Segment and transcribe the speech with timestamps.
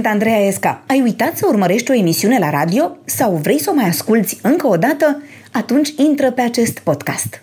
[0.00, 0.82] Sunt Andreea Esca.
[0.86, 4.66] Ai uitat să urmărești o emisiune la radio sau vrei să o mai asculți încă
[4.66, 5.22] o dată?
[5.52, 7.42] Atunci intră pe acest podcast.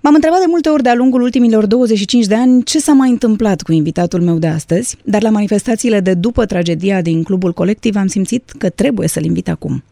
[0.00, 3.62] M-am întrebat de multe ori de-a lungul ultimilor 25 de ani ce s-a mai întâmplat
[3.62, 8.06] cu invitatul meu de astăzi, dar la manifestațiile de după tragedia din clubul colectiv am
[8.06, 9.84] simțit că trebuie să-l invit acum.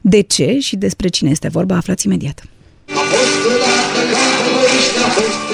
[0.00, 2.42] De ce și despre cine este vorba, aflați imediat.
[2.88, 3.34] A fost
[5.04, 5.44] a fost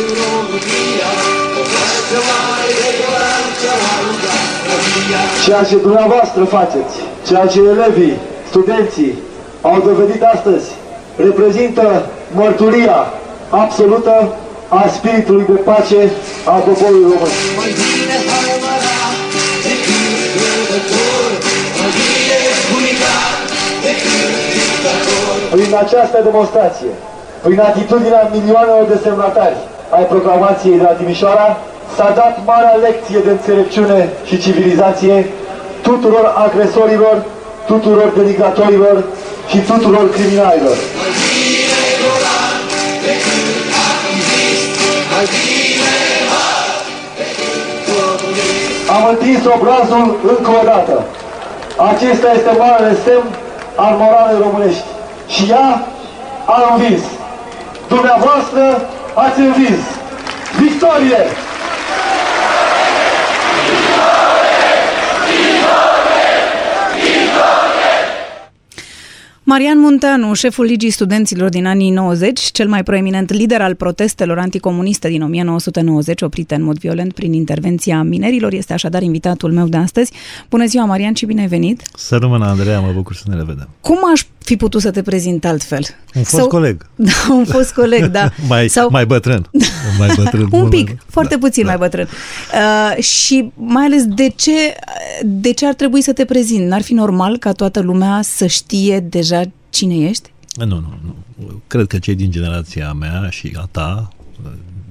[5.45, 6.95] Ceea ce dumneavoastră faceți,
[7.27, 8.17] ceea ce elevii,
[8.49, 9.19] studenții
[9.63, 10.69] au dovedit astăzi,
[11.17, 12.03] reprezintă
[12.35, 13.07] mărturia
[13.51, 14.33] absolută
[14.69, 16.11] a spiritului de pace
[16.45, 17.31] a poporului român.
[25.51, 26.93] Prin această demonstrație,
[27.43, 29.57] prin atitudinea milioanelor de semnatari
[29.91, 31.57] ai proclamației de la Timișoara,
[31.97, 35.27] s-a dat marea lecție de înțelepciune și civilizație
[35.83, 37.25] tuturor agresorilor,
[37.67, 39.05] tuturor denigratorilor
[39.49, 40.77] și tuturor criminalilor.
[48.97, 51.05] Am întins obrazul încă o dată.
[51.77, 53.29] Acesta este marele semn
[53.77, 54.85] al moralei românești.
[55.29, 55.87] Și ea
[56.45, 57.03] a învins.
[57.89, 59.83] Dumneavoastră ați învins.
[60.61, 61.50] Victorie!
[69.51, 75.09] Marian Munteanu, șeful Ligii Studenților din anii 90, cel mai proeminent lider al protestelor anticomuniste
[75.09, 80.13] din 1990, oprite în mod violent prin intervenția minerilor, este așadar invitatul meu de astăzi.
[80.51, 81.83] Bună ziua, Marian, și bine ai venit!
[81.95, 83.69] Să rămână, Andreea, mă bucur să ne revedem.
[83.81, 85.83] Cum aș fi putut să te prezint altfel?
[86.15, 86.47] Un fost Sau...
[86.47, 86.87] coleg.
[87.11, 88.31] Da, un fost coleg, da.
[88.49, 88.91] mai, Sau...
[88.91, 89.51] mai bătrân.
[89.99, 90.49] mai bătrân.
[90.51, 90.99] un pic, mai...
[91.07, 91.69] foarte da, puțin da.
[91.69, 92.09] mai bătrân.
[92.09, 94.75] Uh, și mai ales de ce,
[95.25, 96.69] de ce ar trebui să te prezint?
[96.69, 100.33] N-ar fi normal ca toată lumea să știe deja cine ești?
[100.57, 101.15] Nu, nu, nu.
[101.67, 104.09] Cred că cei din generația mea și a ta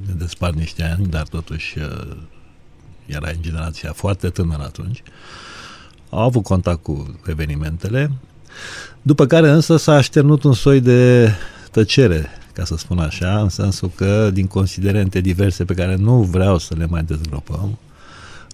[0.07, 2.17] ne despart niște ani, dar totuși uh,
[3.05, 5.03] era în generația foarte tânără atunci,
[6.09, 8.11] au avut contact cu evenimentele,
[9.01, 11.31] după care însă s-a așternut un soi de
[11.71, 16.57] tăcere, ca să spun așa, în sensul că din considerente diverse pe care nu vreau
[16.57, 17.77] să le mai dezgropăm,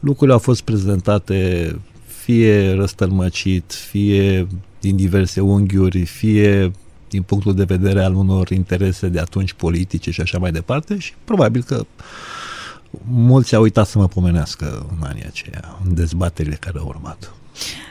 [0.01, 1.71] lucrurile au fost prezentate
[2.05, 4.47] fie răstălmăcit, fie
[4.79, 6.71] din diverse unghiuri, fie
[7.09, 11.13] din punctul de vedere al unor interese de atunci politice și așa mai departe și
[11.23, 11.85] probabil că
[13.07, 17.33] mulți au uitat să mă pomenească în anii aceia, în dezbaterile care au urmat.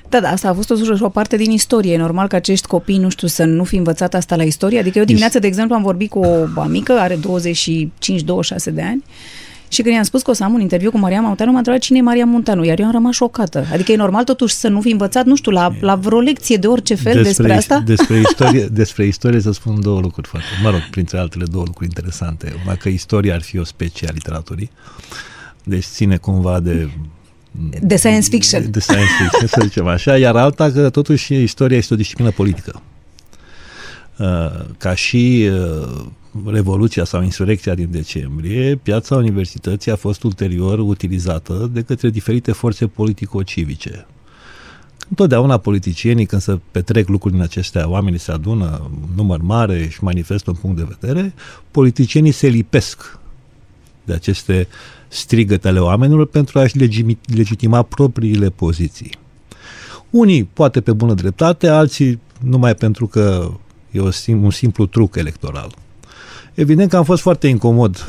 [0.09, 1.93] Da, da, asta a fost totuși o parte din istorie.
[1.93, 4.79] E normal că acești copii, nu știu, să nu fi învățat asta la istorie.
[4.79, 6.19] Adică eu dimineața, de exemplu, am vorbit cu
[6.55, 7.19] o amică, are 25-26
[8.73, 9.05] de ani,
[9.75, 11.81] și când i-am spus că o să am un interviu cu Maria Munteanu, m-a întrebat
[11.81, 13.67] cine e Maria Munteanu, iar eu am rămas șocată.
[13.73, 16.67] Adică e normal totuși să nu fi învățat, nu știu, la, la vreo lecție de
[16.67, 17.83] orice fel despre, despre asta?
[17.87, 21.89] Despre istorie, despre istorie să spun două lucruri foarte, mă rog, printre altele două lucruri
[21.89, 22.55] interesante.
[22.65, 24.71] Una că istoria ar fi o specie a literaturii,
[25.65, 26.89] deci ține cumva de
[27.81, 28.71] de science fiction.
[28.71, 32.83] De science fiction, să zicem așa, iar alta că totuși istoria este o disciplină politică.
[34.19, 36.05] Uh, ca și uh,
[36.47, 42.87] Revoluția sau insurecția din decembrie, piața universității a fost ulterior utilizată de către diferite forțe
[42.87, 44.07] politico-civice.
[45.09, 50.51] Întotdeauna politicienii, când se petrec lucruri din acestea, oamenii se adună număr mare și manifestă
[50.51, 51.35] un punct de vedere,
[51.71, 53.19] politicienii se lipesc
[54.05, 54.69] de aceste
[55.04, 55.04] strigăte
[55.63, 56.79] ale oamenilor pentru a-și
[57.35, 59.11] legitima propriile poziții.
[60.11, 63.51] Unii poate pe bună dreptate, alții numai pentru că
[63.91, 64.01] e
[64.33, 65.75] un simplu truc electoral.
[66.55, 68.07] Evident că am fost foarte incomod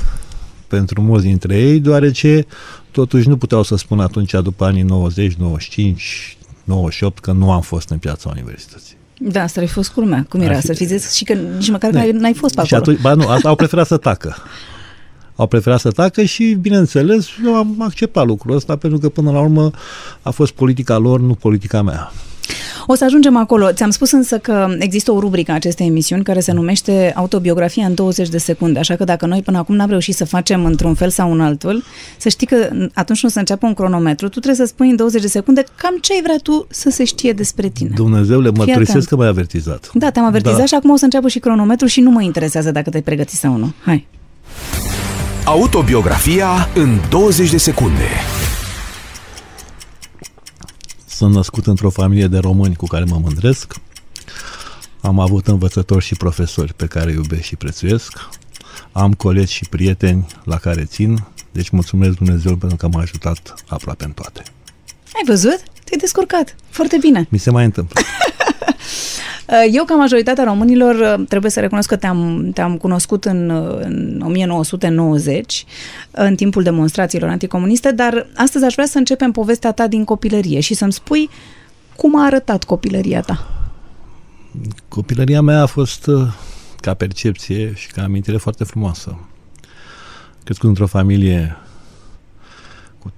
[0.67, 2.45] pentru mulți dintre ei, deoarece
[2.91, 7.89] totuși nu puteau să spun atunci, după anii 90, 95, 98, că nu am fost
[7.89, 8.95] în piața universității.
[9.19, 10.25] Da, asta ai fost culmea.
[10.29, 10.59] Cum era?
[10.59, 12.03] Să fi zis și că nici măcar da.
[12.11, 12.65] n-ai fost pe acolo.
[12.65, 14.35] Și atunci, ba nu, au preferat să tacă.
[15.35, 19.39] Au preferat să tacă și, bineînțeles, eu am acceptat lucrul ăsta pentru că, până la
[19.41, 19.71] urmă,
[20.21, 22.11] a fost politica lor, nu politica mea.
[22.87, 23.71] O să ajungem acolo.
[23.71, 27.93] Ți-am spus însă că există o rubrică a acestei emisiuni care se numește Autobiografia în
[27.93, 31.09] 20 de secunde, așa că dacă noi până acum n-am reușit să facem într-un fel
[31.09, 31.83] sau un altul,
[32.17, 35.21] să știi că atunci când se înceapă un cronometru, tu trebuie să spui în 20
[35.21, 37.91] de secunde cam ce ai vrea tu să se știe despre tine.
[37.95, 39.89] Dumnezeule, mărturisesc că m-ai avertizat.
[39.93, 40.65] Da, te-am avertizat da.
[40.65, 43.55] și acum o să înceapă și cronometru și nu mă interesează dacă te-ai pregătit sau
[43.55, 43.73] nu.
[43.83, 44.07] Hai!
[45.45, 48.09] Autobiografia în 20 de secunde.
[51.07, 53.73] Sunt născut într-o familie de români cu care mă mândresc.
[55.01, 58.29] Am avut învățători și profesori pe care iubesc și prețuiesc.
[58.91, 61.23] Am colegi și prieteni la care țin.
[61.51, 64.43] Deci mulțumesc Dumnezeu pentru că m-a ajutat aproape în toate.
[65.15, 65.59] Ai văzut?
[65.83, 66.55] Te-ai descurcat.
[66.69, 67.27] Foarte bine.
[67.29, 68.01] Mi se mai întâmplă.
[69.71, 73.49] Eu, ca majoritatea românilor, trebuie să recunosc că te-am, te-am cunoscut în,
[73.81, 75.65] în 1990,
[76.11, 80.73] în timpul demonstrațiilor anticomuniste, dar astăzi aș vrea să începem povestea ta din copilărie și
[80.73, 81.29] să-mi spui
[81.95, 83.47] cum a arătat copilăria ta.
[84.87, 86.27] Copilăria mea a fost uh,
[86.77, 89.17] ca percepție și ca amintire foarte frumoasă.
[90.43, 91.57] Crescut într-o familie
[92.99, 93.13] cu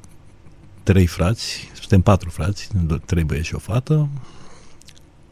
[0.83, 2.69] trei frați, suntem patru frați,
[3.05, 4.09] trei băieți și o fată.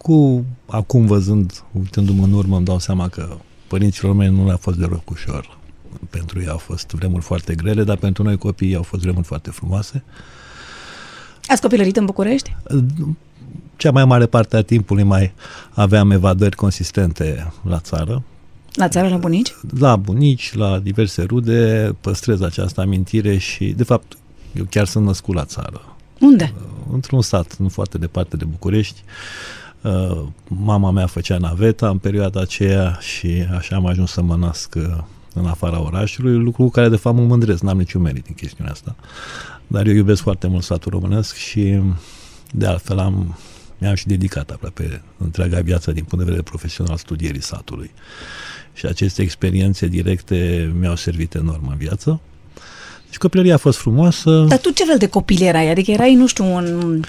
[0.05, 3.37] Cu, acum văzând, uitându-mă în urmă, îmi dau seama că
[3.67, 5.57] părinților mei nu le-a fost deloc ușor.
[6.09, 9.49] Pentru ei au fost vremuri foarte grele, dar pentru noi copiii au fost vremuri foarte
[9.49, 10.03] frumoase.
[11.47, 12.55] Ați copilărit în București?
[13.75, 15.33] Cea mai mare parte a timpului mai
[15.73, 18.23] aveam evadări consistente la țară,
[18.73, 19.55] la țară, la bunici?
[19.79, 24.17] La bunici, la diverse rude, păstrez această amintire și, de fapt,
[24.53, 25.95] eu chiar sunt născut la țară.
[26.19, 26.53] Unde?
[26.55, 29.03] Uh, într-un sat, nu foarte departe de București.
[29.05, 29.64] Uh,
[30.47, 34.83] mama mea făcea naveta în perioada aceea și așa am ajuns să mă nasc uh,
[35.33, 38.71] în afara orașului, lucru cu care de fapt mă mândresc, n-am niciun merit în chestiunea
[38.71, 38.95] asta.
[39.67, 41.81] Dar eu iubesc foarte mult satul românesc și
[42.51, 43.35] de altfel am
[43.77, 47.91] mi-am și dedicat aproape întreaga viață din punct de vedere profesional studierii satului.
[48.73, 52.19] Și aceste experiențe directe mi-au servit enorm în viață.
[53.15, 54.45] Deci copilăria a fost frumoasă.
[54.47, 55.69] Dar tu ce fel de copil erai?
[55.69, 56.99] Adică erai, nu știu, un...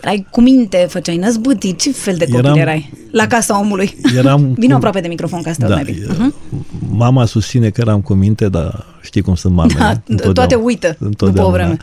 [0.00, 2.92] Erai cu minte, făceai năzbâtii, ce fel de copil eram, erai?
[3.10, 3.96] La casa omului.
[4.16, 4.76] Eram Vino cu...
[4.76, 6.06] aproape de microfon ca asta da, mai bine.
[6.06, 6.58] Uh-huh.
[6.90, 10.02] Mama susține că eram cu minte, dar știi cum sunt mamele.
[10.06, 11.76] Da, toate uită după o vreme.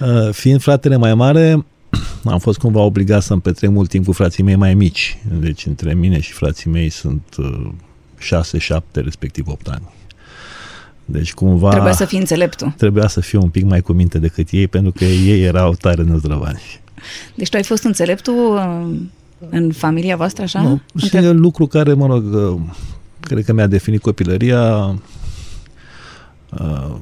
[0.00, 1.64] Uh, fiind fratele mai mare,
[2.24, 5.18] am fost cumva obligat să-mi petrec mult timp cu frații mei mai mici.
[5.40, 7.68] Deci între mine și frații mei sunt uh,
[8.18, 9.82] 6, 7, respectiv 8 ani.
[11.04, 11.70] Deci cumva...
[11.70, 12.74] Trebuia să fii înțeleptul.
[12.76, 16.02] Trebuia să fiu un pic mai cu minte decât ei, pentru că ei erau tare
[16.02, 16.62] năzdrăvani.
[17.34, 18.96] Deci tu ai fost înțeleptul uh,
[19.50, 20.62] în familia voastră, așa?
[20.62, 21.30] Nu, Între...
[21.30, 22.60] lucru care, mă rog, uh,
[23.20, 24.96] cred că mi-a definit copilăria
[26.50, 26.94] uh,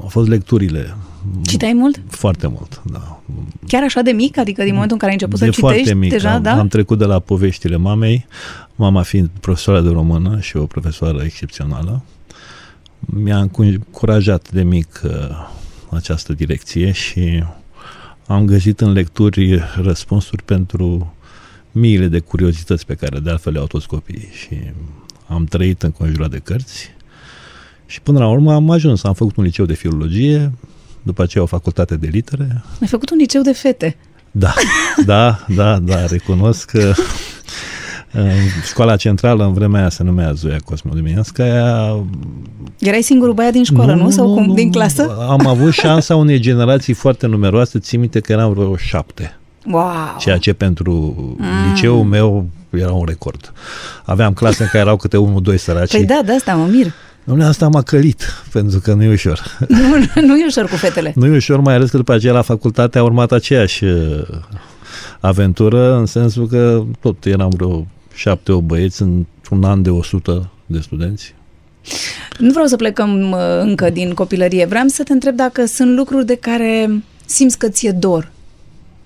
[0.00, 0.96] au fost lecturile.
[1.42, 2.00] Citeai mult?
[2.08, 3.20] Foarte mult, da.
[3.66, 4.38] Chiar așa de mic?
[4.38, 6.10] Adică din momentul în care ai început de să citești mic.
[6.10, 6.58] deja, am, da?
[6.58, 8.26] am trecut de la poveștile mamei,
[8.74, 12.02] mama fiind profesoară de română și o profesoară excepțională.
[13.06, 15.10] Mi-a încurajat de mic uh,
[15.90, 17.44] această direcție și
[18.26, 21.14] am găsit în lecturi răspunsuri pentru
[21.72, 24.58] miile de curiozități pe care de altfel le-au toți copiii și
[25.26, 26.90] am trăit în conjurat de cărți
[27.86, 30.52] și până la urmă am ajuns, am făcut un liceu de filologie,
[31.02, 32.62] după aceea o facultate de litere.
[32.80, 33.96] Ai făcut un liceu de fete.
[34.30, 34.54] Da,
[35.04, 36.94] da, da, da, recunosc că
[38.66, 41.96] școala centrală în vremea aia se numea Zoia Cosmodemianskaya.
[42.78, 44.02] Erai singurul băiat din școală, nu?
[44.02, 44.10] nu?
[44.10, 44.54] Sau nu, cum?
[44.54, 45.16] Din clasă?
[45.28, 49.36] Am avut șansa unei generații foarte numeroase, țin minte că eram vreo șapte.
[49.66, 50.16] Wow.
[50.18, 51.46] Ceea ce pentru mm.
[51.74, 53.52] liceul meu era un record.
[54.04, 55.90] Aveam clase în care erau câte unul, doi săraci.
[55.90, 56.92] Păi da, de asta mă mir.
[57.24, 59.40] Domnule, asta m-a călit, pentru că nu e ușor.
[59.68, 61.12] Nu, nu e ușor cu fetele.
[61.14, 64.22] Nu e ușor, mai ales că după aceea la facultate a urmat aceeași uh,
[65.20, 70.80] aventură, în sensul că tot eram vreo șapte o băieți într-un an de 100 de
[70.80, 71.34] studenți.
[72.38, 74.64] Nu vreau să plecăm uh, încă din copilărie.
[74.64, 78.30] Vreau să te întreb dacă sunt lucruri de care simți că ți-e dor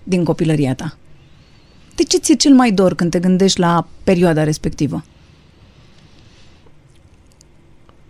[0.02, 0.96] din copilăria ta.
[1.94, 5.04] De ce ți-e cel mai dor când te gândești la perioada respectivă?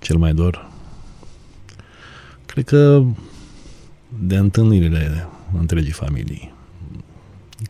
[0.07, 0.71] cel mai dor?
[2.47, 3.05] Cred că
[4.27, 6.55] de întâlnirile întregii familii.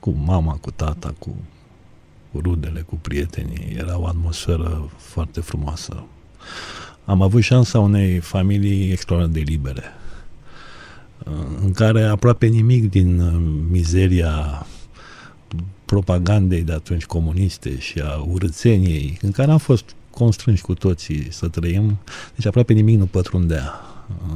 [0.00, 1.36] Cu mama, cu tata, cu,
[2.36, 3.76] cu rudele, cu prietenii.
[3.78, 6.04] Era o atmosferă foarte frumoasă.
[7.04, 9.82] Am avut șansa unei familii extraordinar de libere,
[11.62, 13.40] în care aproape nimic din
[13.70, 14.66] mizeria
[15.84, 21.48] propagandei de atunci comuniste și a urățeniei, în care am fost constrânși cu toții să
[21.48, 21.98] trăim,
[22.34, 23.72] deci aproape nimic nu pătrundea.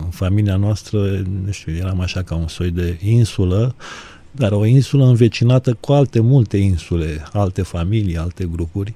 [0.05, 0.99] În familia noastră,
[1.45, 3.75] nu știu, eram așa ca un soi de insulă,
[4.31, 8.95] dar o insulă învecinată cu alte multe insule, alte familii, alte grupuri,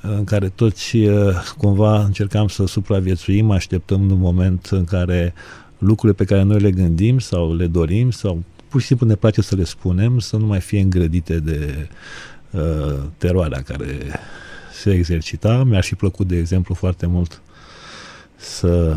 [0.00, 5.34] în care toți uh, cumva încercam să supraviețuim, așteptăm un moment în care
[5.78, 9.42] lucrurile pe care noi le gândim sau le dorim sau pur și simplu ne place
[9.42, 11.88] să le spunem, să nu mai fie îngrădite de
[12.50, 13.98] uh, teroarea care
[14.72, 15.64] se exercita.
[15.64, 17.42] Mi-ar fi plăcut, de exemplu, foarte mult
[18.36, 18.96] să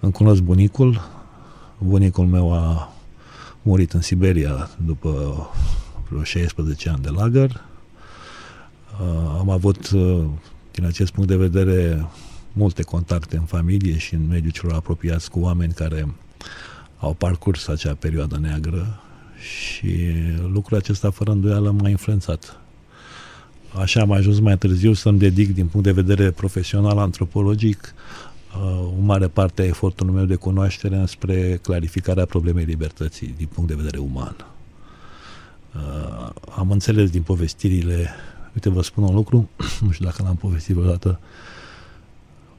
[0.00, 1.00] îmi cunosc bunicul.
[1.78, 2.95] Bunicul meu a
[3.66, 5.10] murit în Siberia după
[6.08, 7.50] vreo 16 ani de lagăr.
[9.00, 10.24] Uh, am avut, uh,
[10.72, 12.06] din acest punct de vedere,
[12.52, 16.14] multe contacte în familie și în mediul celor apropiați cu oameni care
[16.98, 19.00] au parcurs acea perioadă neagră
[19.38, 19.96] Și
[20.52, 22.60] lucrul acesta, fără îndoială, m-a influențat.
[23.80, 29.00] Așa am ajuns mai târziu să-mi dedic, din punct de vedere profesional, antropologic, uh, o
[29.00, 33.98] mare parte a efortului meu de cunoaștere spre clarificarea problemei libertății din punct de vedere
[33.98, 34.36] uman.
[35.74, 38.10] Uh, am înțeles din povestirile,
[38.54, 39.48] uite, vă spun un lucru,
[39.84, 41.20] nu știu dacă l-am povestit vreodată,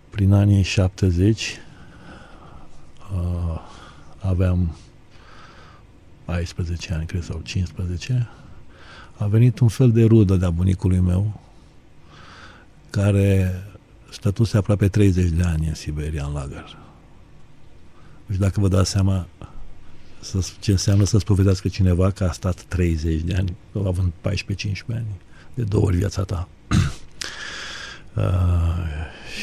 [0.10, 1.58] prin anii 70
[3.14, 3.60] uh,
[4.20, 4.76] aveam
[6.26, 8.30] 14 ani, cred, sau 15,
[9.18, 11.40] a venit un fel de rudă de-a bunicului meu,
[12.90, 13.54] care
[14.10, 16.78] stătuse aproape 30 de ani în Siberia, în lagăr.
[18.26, 19.28] Deci dacă vă dați seama
[20.20, 24.34] să, ce înseamnă să spovedească cineva că a stat 30 de ani, având 14-15
[24.88, 25.06] ani,
[25.54, 26.48] de două ori viața ta.
[28.16, 28.24] uh,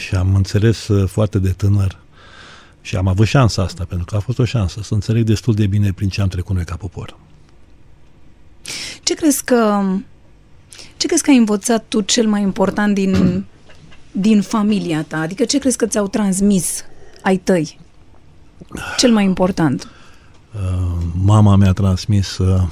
[0.04, 1.98] și am înțeles uh, foarte de tânăr
[2.80, 5.66] și am avut șansa asta, pentru că a fost o șansă, să înțeleg destul de
[5.66, 7.16] bine prin ce am trecut noi ca popor.
[9.02, 9.82] Ce crezi că
[10.96, 13.44] ce crezi că ai învățat tu cel mai important din,
[14.16, 15.18] din familia ta?
[15.18, 16.84] Adică ce crezi că ți-au transmis
[17.22, 17.78] ai tăi?
[18.96, 19.88] Cel mai important.
[20.54, 22.62] Uh, mama mi-a transmis uh,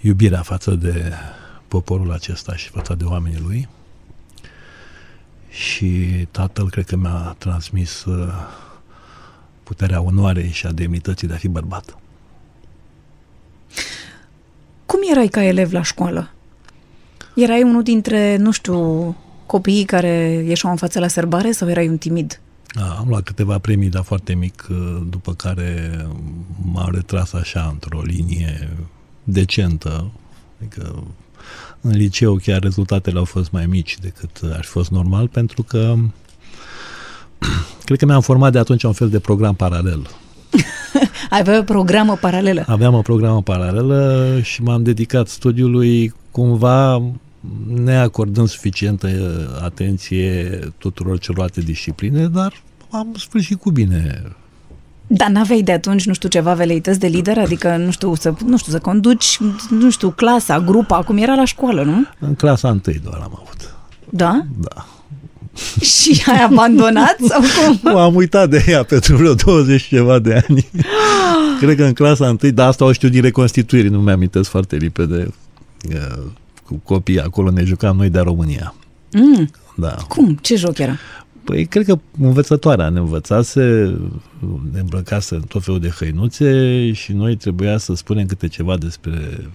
[0.00, 1.12] iubirea față de
[1.68, 3.68] poporul acesta și față de oamenii lui.
[5.48, 8.32] Și tatăl cred că mi-a transmis uh,
[9.62, 11.98] puterea onoarei și a demnității de a fi bărbat.
[14.86, 16.30] Cum erai ca elev la școală?
[17.34, 19.16] Erai unul dintre, nu știu,
[19.48, 22.40] copiii care ieșeau în față la sărbare sau erai un timid?
[22.74, 24.76] Da, am luat câteva premii, dar foarte mic, uh,
[25.10, 25.90] după care
[26.72, 28.68] m-am retras așa într-o linie
[29.24, 30.10] decentă.
[30.58, 31.02] Adică
[31.80, 35.94] în liceu chiar rezultatele au fost mai mici decât ar fi fost normal, pentru că
[37.84, 40.06] cred că mi-am format de atunci un fel de program paralel.
[41.30, 42.64] Avea o programă paralelă.
[42.66, 47.02] Aveam o programă paralelă și m-am dedicat studiului cumva
[47.66, 49.08] neacordând suficientă
[49.62, 54.22] atenție tuturor celorlalte discipline, dar am sfârșit cu bine.
[55.06, 57.38] Dar n-aveai de atunci, nu știu, ceva veleități de lider?
[57.38, 59.38] Adică, nu știu, să, nu știu, să conduci,
[59.70, 62.06] nu știu, clasa, grupa, cum era la școală, nu?
[62.18, 63.74] În clasa întâi doar am avut.
[64.10, 64.46] Da?
[64.58, 64.86] Da.
[65.92, 67.96] Și ai abandonat sau cum?
[67.96, 70.68] am uitat de ea pentru vreo 20 ceva de ani.
[71.60, 75.34] Cred că în clasa întâi, dar asta o știu din reconstituiri, nu mi-am foarte limpede.
[76.68, 78.74] Cu copii acolo ne jucam noi de România.
[79.12, 79.50] Mm.
[79.76, 79.94] Da.
[80.08, 80.38] Cum?
[80.40, 80.96] Ce joc era?
[81.44, 83.60] Păi cred că învățătoarea ne învățase,
[84.72, 89.48] ne îmbrăcase în tot felul de hăinuțe și noi trebuia să spunem câte ceva despre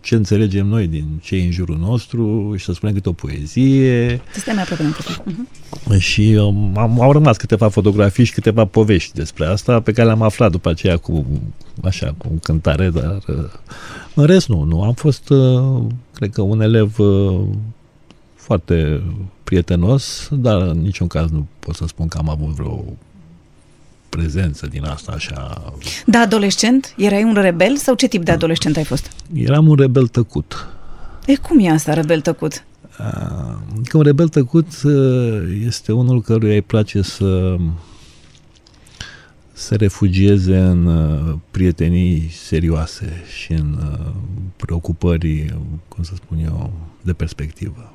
[0.00, 4.20] ce înțelegem noi din ce în jurul nostru și să spunem câte o poezie.
[4.34, 5.98] Stai mai aproape uh-huh.
[5.98, 10.22] Și um, am, au rămas câteva fotografii și câteva povești despre asta pe care le-am
[10.22, 11.26] aflat după aceea cu
[11.84, 13.44] așa, cu cântare, dar uh,
[14.14, 14.82] în rest nu, nu.
[14.82, 15.82] Am fost, uh,
[16.14, 17.40] cred că, un elev uh,
[18.34, 19.02] foarte
[19.44, 22.84] prietenos, dar în niciun caz nu pot să spun că am avut vreo
[24.10, 25.72] prezență din asta așa.
[26.06, 26.94] Da, adolescent?
[26.96, 29.10] Erai un rebel sau ce tip de adolescent ai fost?
[29.32, 30.68] Eram un rebel tăcut.
[31.26, 32.64] E, cum e asta, rebel tăcut?
[33.84, 34.66] Că un rebel tăcut
[35.64, 37.56] este unul căruia îi place să
[39.52, 40.90] se refugieze în
[41.50, 43.78] prietenii serioase și în
[44.56, 45.54] preocupări,
[45.88, 47.92] cum să spun eu, de perspectivă.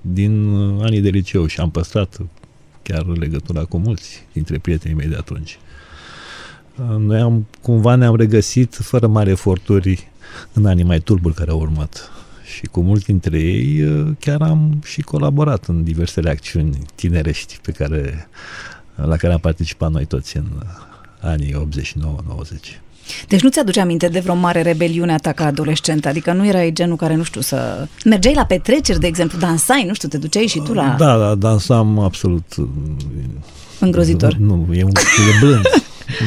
[0.00, 2.18] Din anii de liceu și am păstrat
[2.84, 5.58] chiar legătura cu mulți dintre prietenii mei de atunci.
[6.98, 10.08] Noi am, cumva ne-am regăsit fără mari eforturi
[10.52, 12.10] în anii mai tulburi care au urmat.
[12.56, 13.84] Și cu mulți dintre ei
[14.18, 18.28] chiar am și colaborat în diversele acțiuni tinerești pe care,
[18.94, 20.46] la care am participat noi toți în
[21.20, 21.68] anii
[22.74, 22.83] 89-90.
[23.28, 26.06] Deci nu ți-aduce aminte de vreo mare rebeliune a ta ca adolescent?
[26.06, 27.86] Adică nu erai genul care, nu știu, să...
[28.04, 30.94] Mergeai la petreceri, de exemplu, dansai, nu știu, te duceai și tu la...
[30.98, 32.54] Da, da, dansam absolut...
[33.78, 34.34] Îngrozitor.
[34.34, 34.90] Nu, e, un,
[35.34, 35.62] e blând.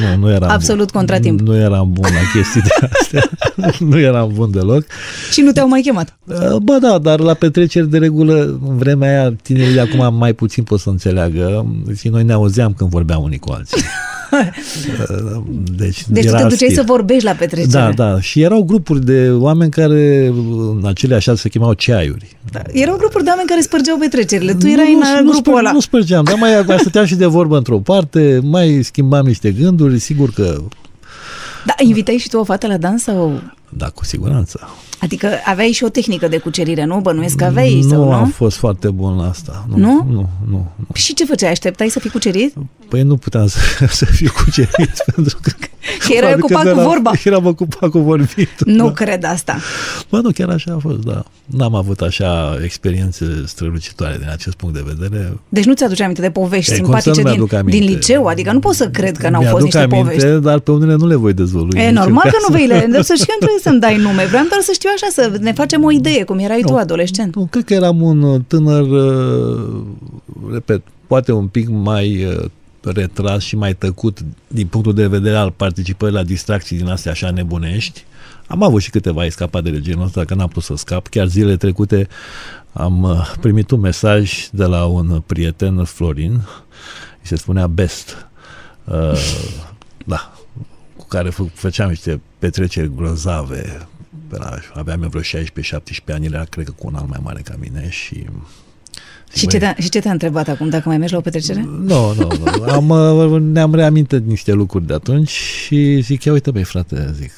[0.00, 1.00] Nu, nu eram Absolut bun.
[1.00, 1.40] contratimp.
[1.40, 3.30] Nu eram bun la chestii de astea.
[3.90, 4.84] nu eram bun deloc.
[5.32, 6.18] Și nu te-au mai chemat?
[6.62, 10.64] Bă, da, dar la petreceri de regulă, în vremea aia, tinerii de acum mai puțin
[10.64, 11.66] pot să înțeleagă
[11.96, 13.82] și noi ne auzeam când vorbeam unii cu alții.
[15.76, 16.74] Deci, deci era tu te duceai stil.
[16.74, 17.70] să vorbești la petrecere.
[17.70, 18.20] Da, da.
[18.20, 20.26] Și erau grupuri de oameni care
[20.70, 22.36] în acele așa se chemau ceaiuri.
[22.52, 22.60] Da.
[22.72, 24.54] Erau grupuri de oameni care spărgeau petrecerile.
[24.54, 25.72] Tu erai nu, în nu grupul spăr, ăla.
[25.72, 29.67] Nu spărgeam, dar mai, mai stăteam și de vorbă într-o parte, mai schimbam niște gânduri,
[29.98, 30.62] sigur că...
[31.64, 33.40] Da, invitai și tu o fată la dans sau...
[33.68, 34.68] Da, cu siguranță.
[35.00, 37.00] Adică aveai și o tehnică de cucerire, nu?
[37.00, 38.12] Bănuiesc că aveai nu sau nu?
[38.12, 39.66] am fost foarte bun la asta.
[39.68, 39.76] Nu?
[39.76, 40.04] Nu?
[40.08, 40.70] Nu, nu.
[40.76, 40.86] nu.
[40.94, 41.50] Și ce făceai?
[41.50, 42.54] Așteptai să fii cucerit?
[42.88, 43.58] Păi nu puteam să,
[44.00, 45.50] să fiu cucerit pentru că
[46.06, 47.10] Că erai Probabil că ocupat nu cu eram- vorba.
[47.24, 48.64] Eram ocupat cu vorbit.
[48.64, 48.92] Nu da.
[48.92, 49.56] cred asta.
[50.10, 51.24] Bă, nu, chiar așa a fost, da.
[51.44, 55.38] N-am avut așa experiențe strălucitoare din acest punct de vedere.
[55.48, 57.78] Deci nu ți-aduce aminte de povești Ei, cum să simpatice nu din, mi-aduc aminte?
[57.78, 58.26] din liceu?
[58.26, 60.44] Adică nu pot să cred că n-au fost Mi-aduc niște aminte, povești.
[60.44, 61.78] dar pe unele nu le voi dezvălui.
[61.78, 62.48] E în niciun normal că caz.
[62.48, 62.86] nu vei le...
[62.92, 64.24] Dar să știu că nu trebuie să-mi dai nume.
[64.26, 66.78] Vreau doar să știu așa, să ne facem o idee, cum erai tu Nu.
[66.78, 67.34] adolescent.
[67.36, 69.82] Nu, cred că eram un uh, tânăr, uh,
[70.52, 72.44] repet, poate un pic mai uh,
[72.90, 77.30] retras și mai tăcut din punctul de vedere al participării la distracții din astea așa
[77.30, 78.04] nebunești.
[78.46, 81.08] Am avut și câteva escapade de genul ăsta, că n-am putut să scap.
[81.08, 82.08] Chiar zilele trecute
[82.72, 88.28] am uh, primit un mesaj de la un prieten, Florin, îi se spunea Best.
[88.84, 89.18] Uh,
[90.06, 90.32] da,
[90.96, 93.88] cu care fă- făceam niște petreceri grozave.
[94.28, 95.44] Pe la, aveam eu vreo 16-17
[96.06, 98.24] ani, era cred că cu un an mai mare ca mine și...
[99.34, 101.68] Și ce, te-a, și ce te-a întrebat acum, dacă mai mergi la o petrecere?
[101.80, 102.64] Nu, nu, nu.
[102.72, 107.32] Am, uh, ne-am reamintit niște lucruri de atunci și zic, ia uite băi frate, zic,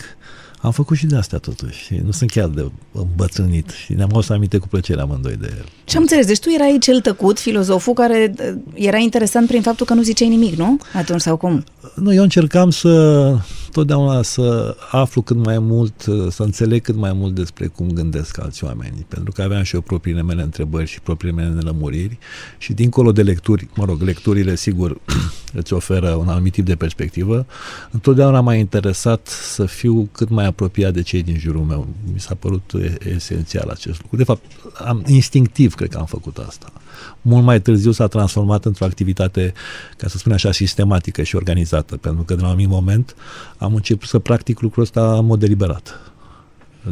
[0.61, 4.29] am făcut și de astea totuși și nu sunt chiar de îmbătrânit și ne-am adus
[4.29, 5.65] aminte cu plăcere amândoi de el.
[5.85, 9.87] Și am înțeles, deci tu erai cel tăcut, filozoful, care uh, era interesant prin faptul
[9.87, 10.79] că nu ziceai nimic, nu?
[10.95, 11.65] Atunci sau cum?
[11.95, 13.37] Nu, eu încercam să
[13.73, 18.65] totdeauna să aflu cât mai mult, să înțeleg cât mai mult despre cum gândesc alți
[18.65, 22.19] oameni, pentru că aveam și eu propriile mele întrebări și propriile mele nelămuriri
[22.59, 25.00] și dincolo de lecturi, mă rog, lecturile sigur
[25.61, 27.47] îți oferă un anumit tip de perspectivă,
[27.91, 31.89] întotdeauna m-a interesat să fiu cât mai apropiat de cei din jurul meu.
[32.12, 34.17] Mi s-a părut e- esențial acest lucru.
[34.17, 34.43] De fapt,
[34.85, 36.73] am, instinctiv cred că am făcut asta.
[37.23, 39.52] Mult mai târziu s-a transformat într-o activitate,
[39.97, 43.14] ca să spun așa, sistematică și organizată, pentru că de la un anumit moment
[43.59, 46.00] am început să practic lucrul ăsta în mod deliberat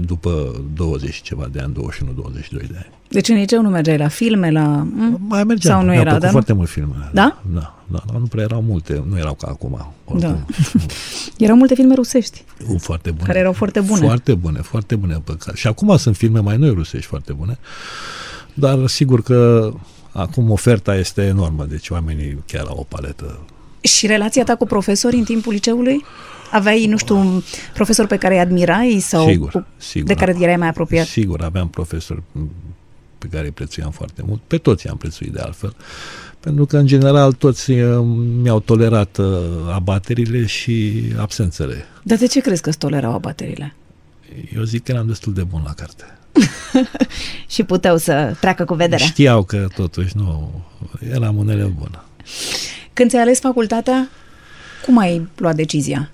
[0.07, 2.91] după 20 și ceva de ani, 21-22 de ani.
[3.11, 4.67] Deci în liceu nu mergeai la filme, la...
[4.95, 5.19] M?
[5.29, 5.75] Mai mergeam.
[5.75, 7.11] Sau nu Mi-au era, plăcut dar nu- foarte mult filmele.
[7.13, 7.41] Da?
[7.55, 9.93] Da, da, dar nu prea erau multe, nu erau ca acum.
[10.05, 10.19] Oricum.
[10.31, 10.39] Da.
[11.45, 12.45] Erau multe filme rusești.
[12.69, 13.27] U, foarte bune.
[13.27, 14.01] Care erau foarte bune.
[14.01, 15.21] Foarte bune, foarte bune.
[15.25, 15.55] Păcat.
[15.55, 17.59] Și acum sunt filme mai noi rusești foarte bune,
[18.55, 19.73] dar sigur că
[20.19, 23.41] acum oferta este enormă, deci oamenii chiar au o paletă.
[23.81, 26.05] Și relația ta cu profesorii în timpul liceului?
[26.51, 27.43] Aveai, nu știu, un
[27.75, 30.09] profesor pe care îi admirai sau Sigur, cu, sigur.
[30.09, 31.07] de care erai mai apropiat?
[31.07, 32.23] Sigur, aveam profesori
[33.19, 35.77] pe care îi prețuiam foarte mult, pe toți i-am prețuit de altfel,
[36.41, 38.05] pentru că în general toți uh,
[38.43, 39.27] mi-au tolerat uh,
[39.73, 41.85] abaterile și absențele.
[42.03, 43.75] Dar de ce crezi că îți tolerau abaterile?
[44.55, 46.18] Eu zic că eram destul de bun la carte.
[47.55, 49.07] Și puteau să treacă cu vederea.
[49.07, 50.51] Știau că totuși nu,
[51.13, 52.03] eram un elev bun.
[52.93, 54.09] Când ți-ai ales facultatea,
[54.85, 56.11] cum ai luat decizia?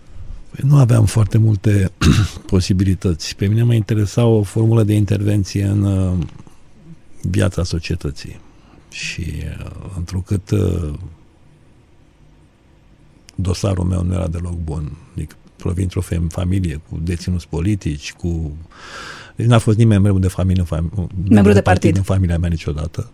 [0.51, 1.91] Păi Nu aveam foarte multe
[2.47, 3.37] posibilități.
[3.37, 6.27] Pe mine mă interesa o formulă de intervenție în uh,
[7.21, 8.41] viața societății.
[8.91, 10.93] Și uh, întrucât uh,
[13.35, 18.57] dosarul meu nu era deloc bun, adică provin într-o fem- familie cu deținuți politici, cu...
[19.37, 21.11] Deci n-a fost nimeni membru de familie în fam...
[21.29, 21.97] membru de partid.
[21.97, 23.11] în familia mea niciodată.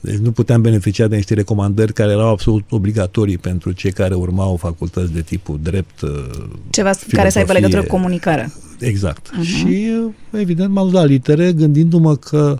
[0.00, 4.56] Deci nu puteam beneficia de niște recomandări care erau absolut obligatorii pentru cei care urmau
[4.56, 6.10] facultăți de tipul drept, uh,
[6.70, 7.52] Ceva care să aibă filozofie.
[7.52, 8.52] legătură cu comunicarea.
[8.78, 9.30] Exact.
[9.30, 9.42] Uh-huh.
[9.42, 9.90] Și,
[10.30, 12.58] evident, m-am dus la litere gândindu-mă că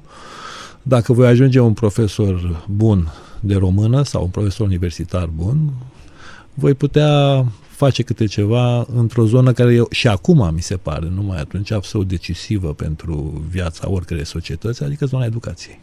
[0.82, 5.70] dacă voi ajunge un profesor bun de română sau un profesor universitar bun,
[6.54, 7.44] voi putea
[7.78, 12.08] face câte ceva într-o zonă care eu, și acum mi se pare, numai atunci, absolut
[12.08, 15.80] decisivă pentru viața oricărei societăți, adică zona educației.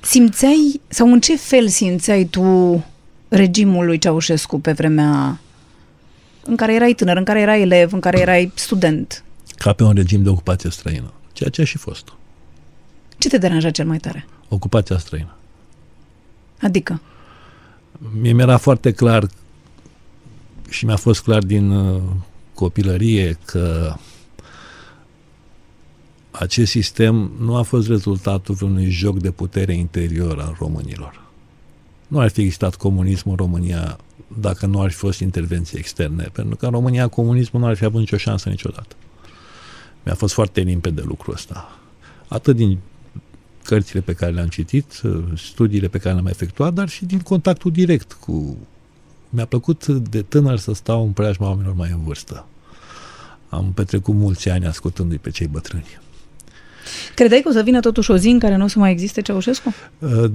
[0.00, 2.84] Simțeai, sau în ce fel simțeai tu
[3.28, 5.40] regimul lui Ceaușescu pe vremea
[6.44, 9.24] în care erai tânăr, în care erai elev, în care erai student?
[9.56, 11.12] Ca pe un regim de ocupație străină.
[11.32, 12.12] Ceea ce a și fost.
[13.18, 14.26] Ce te deranja cel mai tare?
[14.48, 15.34] Ocupația străină.
[16.60, 17.00] Adică,
[18.20, 19.28] Mie mi-era foarte clar
[20.70, 22.02] și mi-a fost clar din uh,
[22.54, 23.94] copilărie că
[26.30, 31.22] acest sistem nu a fost rezultatul unui joc de putere interior al românilor.
[32.08, 33.98] Nu ar fi existat comunism în România
[34.38, 37.84] dacă nu ar fi fost intervenții externe, pentru că în România comunismul nu ar fi
[37.84, 38.96] avut nicio șansă niciodată.
[40.04, 41.78] Mi-a fost foarte limpede lucrul ăsta.
[42.28, 42.78] Atât din
[43.64, 45.02] cărțile pe care le-am citit,
[45.36, 48.56] studiile pe care le-am efectuat, dar și din contactul direct cu...
[49.30, 52.44] Mi-a plăcut de tânăr să stau în preajma oamenilor mai în vârstă.
[53.48, 55.98] Am petrecut mulți ani ascultându-i pe cei bătrâni.
[57.14, 59.20] credeai că o să vină totuși o zi în care nu o să mai existe
[59.22, 59.74] Ceaușescu?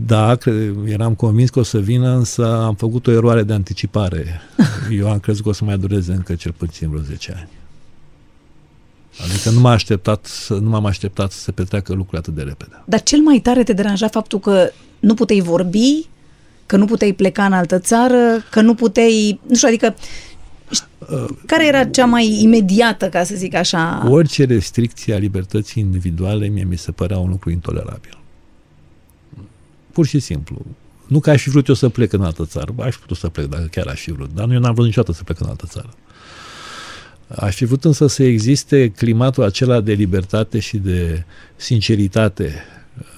[0.05, 4.41] Da, cre- eram convins că o să vină, însă am făcut o eroare de anticipare.
[4.99, 7.49] Eu am crezut că o să mai dureze încă cel puțin vreo 10 ani.
[9.23, 12.83] Adică nu m-am așteptat, să, nu m-am așteptat să se petreacă lucrurile atât de repede.
[12.85, 16.07] Dar cel mai tare te deranja faptul că nu puteai vorbi,
[16.65, 19.95] că nu puteai pleca în altă țară, că nu puteai, nu știu, adică
[21.45, 24.07] Care era cea mai imediată, ca să zic așa?
[24.09, 28.17] Orice restricție a libertății individuale mie mi se părea un lucru intolerabil.
[29.91, 30.65] Pur și simplu.
[31.07, 33.29] Nu că aș fi vrut eu să plec în altă țară, aș fi putut să
[33.29, 35.65] plec dacă chiar aș fi vrut, dar eu n-am vrut niciodată să plec în altă
[35.67, 35.93] țară.
[37.27, 41.23] Aș fi vrut însă să existe climatul acela de libertate și de
[41.55, 42.53] sinceritate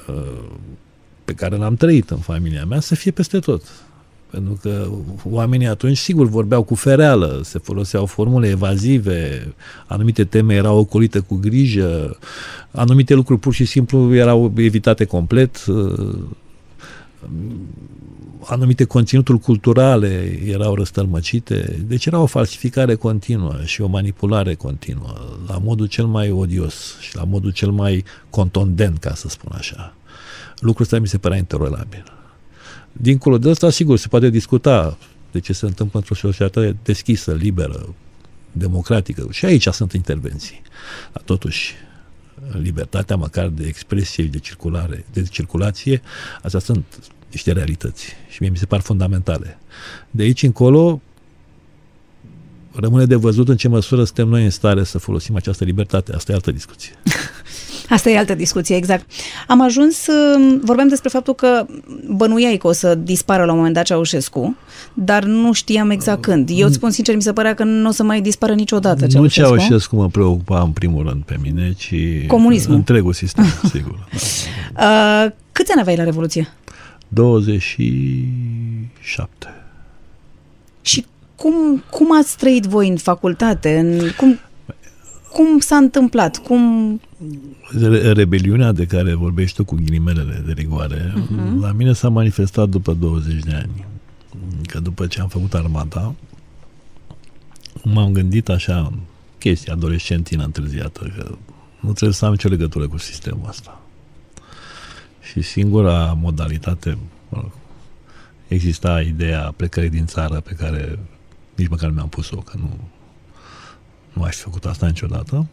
[0.07, 0.49] uh,
[1.27, 3.61] pe care l-am trăit în familia mea să fie peste tot.
[4.29, 4.89] Pentru că
[5.23, 9.53] oamenii atunci, sigur, vorbeau cu fereală, se foloseau formule evazive,
[9.87, 12.17] anumite teme erau ocolite cu grijă,
[12.71, 16.19] anumite lucruri pur și simplu erau evitate complet, uh,
[18.45, 25.13] anumite conținuturi culturale erau răstălmăcite, deci era o falsificare continuă și o manipulare continuă,
[25.47, 29.93] la modul cel mai odios și la modul cel mai contondent, ca să spun așa.
[30.59, 32.03] Lucrul ăsta mi se părea intolerabil.
[32.91, 34.97] Dincolo de asta, sigur, se poate discuta
[35.31, 37.95] de ce se întâmplă într-o societate deschisă, liberă,
[38.51, 39.27] democratică.
[39.31, 40.61] Și aici sunt intervenții.
[41.13, 41.73] Dar totuși,
[42.51, 46.01] libertatea măcar de expresie și de circulare, de circulație,
[46.41, 46.85] astea sunt
[47.31, 49.57] niște realități și mie mi se par fundamentale.
[50.11, 51.01] De aici încolo
[52.79, 56.13] rămâne de văzut în ce măsură suntem noi în stare să folosim această libertate.
[56.13, 56.91] Asta e altă discuție.
[57.89, 59.09] Asta e altă discuție, exact.
[59.47, 61.65] Am ajuns, um, vorbeam despre faptul că
[62.09, 64.55] bănuiai că o să dispară la un moment dat Ceaușescu,
[64.93, 66.49] dar nu știam exact când.
[66.53, 69.41] Eu îți spun sincer, mi se părea că nu o să mai dispară niciodată Ceaușescu.
[69.41, 71.93] Nu Ceaușescu mă preocupa în primul rând pe mine, ci
[72.27, 72.75] Comunismul.
[72.75, 74.07] întregul sistem, sigur.
[74.73, 75.23] Da.
[75.25, 76.53] Uh, câți ani aveai la Revoluție?
[77.07, 79.47] 27.
[80.81, 81.05] Și
[81.37, 83.79] cum, cum ați trăit voi în facultate?
[83.79, 84.39] În, cum,
[85.33, 86.37] cum s-a întâmplat?
[86.37, 87.01] Cum...
[88.13, 91.59] Rebeliunea de care vorbești tu cu ghilimelele de rigoare, uh-huh.
[91.59, 93.85] la mine s-a manifestat după 20 de ani.
[94.65, 96.15] Că după ce am făcut armata,
[97.83, 98.93] m-am gândit așa,
[99.39, 101.37] chestia adolescentină întârziată, că
[101.79, 103.81] nu trebuie să am nicio legătură cu sistemul ăsta.
[105.31, 106.97] Și singura modalitate,
[107.29, 107.51] mă rog,
[108.47, 110.99] exista ideea plecării din țară pe care
[111.57, 112.77] nici măcar nu mi-am pus-o, că nu,
[114.13, 115.47] nu aș fi făcut asta niciodată.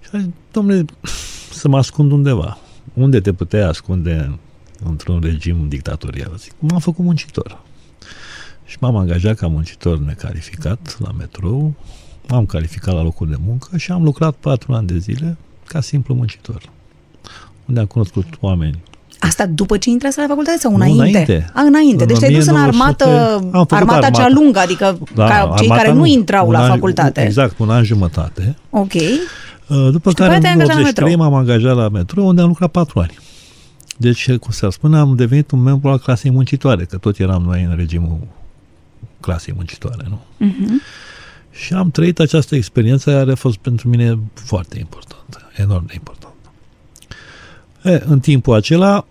[0.00, 0.84] Și a zis, domnule,
[1.52, 2.58] să mă ascund undeva.
[2.94, 4.38] Unde te puteai ascunde
[4.84, 6.36] într-un regim dictatorial?
[6.36, 7.60] Zic, m-am făcut muncitor.
[8.64, 11.74] Și m-am angajat ca muncitor necalificat la metrou,
[12.28, 16.14] m-am calificat la locul de muncă și am lucrat patru ani de zile ca simplu
[16.14, 16.70] muncitor.
[17.66, 18.82] Unde am cunoscut oameni
[19.20, 21.02] Asta după ce intrați la facultate sau înainte?
[21.02, 21.50] Nu, înainte.
[21.54, 22.04] A, înainte.
[22.04, 23.04] Deci te-ai dus în armată,
[23.52, 27.24] armata armata cea lungă, adică da, ca cei care nu intrau la an, facultate.
[27.24, 28.56] Exact, un an jumătate.
[28.70, 28.92] Ok.
[28.94, 33.18] Uh, după și care în 83 m-am angajat la metro, unde am lucrat patru ani.
[33.96, 37.66] Deci, cum se spune, am devenit un membru al clasei muncitoare, că tot eram noi
[37.70, 38.18] în regimul
[39.20, 40.18] clasei muncitoare, nu?
[40.46, 41.06] Uh-huh.
[41.50, 46.27] Și am trăit această experiență care a fost pentru mine foarte importantă, enorm de importantă.
[47.82, 49.06] E, în timpul acela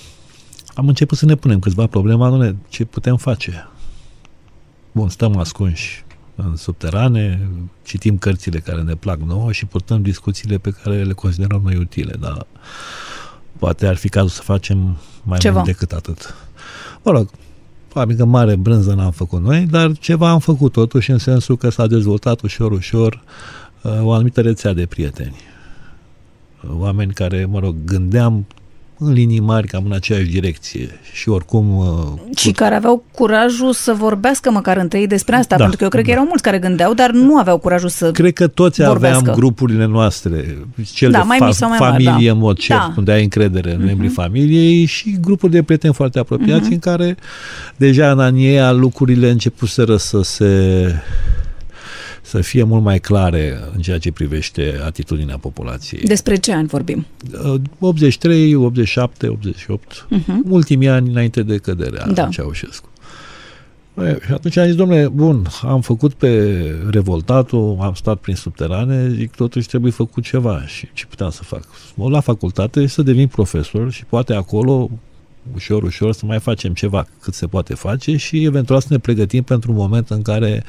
[0.74, 3.68] am început să ne punem câțiva probleme anume ce putem face.
[4.92, 7.48] Bun, stăm ascunși în subterane,
[7.82, 12.14] citim cărțile care ne plac nouă și purtăm discuțiile pe care le considerăm noi utile,
[12.20, 12.46] dar
[13.58, 15.54] poate ar fi cazul să facem mai ceva.
[15.54, 16.34] mult decât atât.
[17.02, 17.30] Mă rog,
[17.88, 21.68] probabil că mare brânză n-am făcut noi, dar ceva am făcut totuși în sensul că
[21.68, 23.22] s-a dezvoltat ușor, ușor
[23.82, 25.36] uh, o anumită rețea de prieteni
[26.78, 28.44] oameni care, mă rog, gândeam
[29.02, 31.76] în linii mari cam în aceeași direcție și oricum...
[31.76, 35.84] Uh, și care aveau curajul să vorbească măcar între ei despre asta, da, pentru că
[35.84, 36.08] eu cred da.
[36.08, 39.18] că erau mulți care gândeau, dar nu aveau curajul să Cred că toți vorbească.
[39.18, 40.58] aveam grupurile noastre,
[40.92, 42.32] cel da, de mai fa- sau mai familie mari, da.
[42.32, 42.94] în mod cert, da.
[42.96, 43.84] unde ai încredere în uh-huh.
[43.84, 46.72] membrii familiei și grupuri de prieteni foarte apropiați uh-huh.
[46.72, 47.16] în care
[47.76, 50.46] deja în anii lucrurile începuseră să se
[52.30, 56.02] să fie mult mai clare în ceea ce privește atitudinea populației.
[56.02, 57.06] Despre ce ani vorbim?
[57.78, 60.48] 83, 87, 88, uh-huh.
[60.48, 62.28] ultimii ani înainte de căderea da.
[62.28, 62.88] Ceaușescu.
[63.96, 66.54] Și atunci am zis, domnule, bun, am făcut pe
[66.90, 70.66] revoltatul, am stat prin subterane, zic, totuși trebuie făcut ceva.
[70.66, 71.64] Și ce puteam să fac?
[71.94, 74.90] Mă la facultate și să devin profesor și poate acolo
[75.54, 79.42] ușor, ușor să mai facem ceva cât se poate face și eventual să ne pregătim
[79.42, 80.64] pentru un moment în care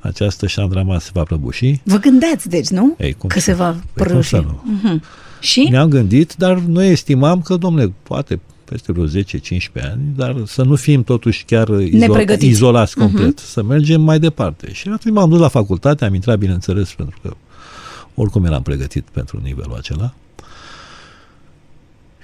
[0.00, 1.80] această șandrama se va prăbuși.
[1.84, 2.94] Vă gândeați, deci, nu?
[2.98, 4.36] Ei, cum Că se va păi prăbuși.
[4.36, 5.00] Uh-huh.
[5.40, 5.66] Și?
[5.70, 9.10] Ne-am gândit, dar noi estimam că, domnule, poate peste vreo 10-15
[9.74, 13.44] ani, dar să nu fim totuși chiar izo- izolați complet, uh-huh.
[13.44, 14.72] să mergem mai departe.
[14.72, 17.36] Și atunci m-am dus la facultate, am intrat, bineînțeles, pentru că
[18.14, 20.14] oricum eram pregătit pentru nivelul acela.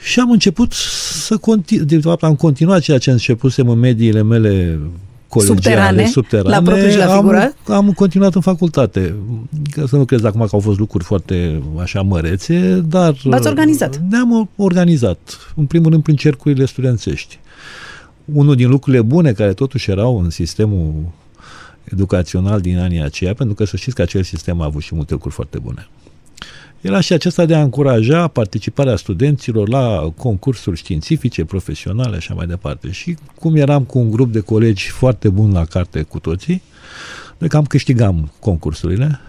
[0.03, 4.81] Și am început să continui, de fapt am continuat ceea ce începusem în mediile mele
[5.29, 6.49] colegiale, Subterane, subterane.
[6.49, 7.57] la propriu și la figurat?
[7.67, 9.15] Am, am continuat în facultate.
[9.71, 13.17] Că să nu crezi acum că au fost lucruri foarte așa mărețe, dar...
[13.25, 14.01] V-ați organizat?
[14.11, 15.53] Ne-am organizat.
[15.57, 17.39] În primul rând prin cercurile studențești.
[18.25, 20.95] Unul din lucrurile bune care totuși erau în sistemul
[21.85, 25.13] educațional din anii aceia, pentru că să știți că acel sistem a avut și multe
[25.13, 25.89] lucruri foarte bune.
[26.81, 32.91] Era și acesta de a încuraja participarea studenților la concursuri științifice, profesionale, așa mai departe.
[32.91, 36.63] Și cum eram cu un grup de colegi foarte bun la carte cu toții,
[37.39, 39.21] noi cam câștigam concursurile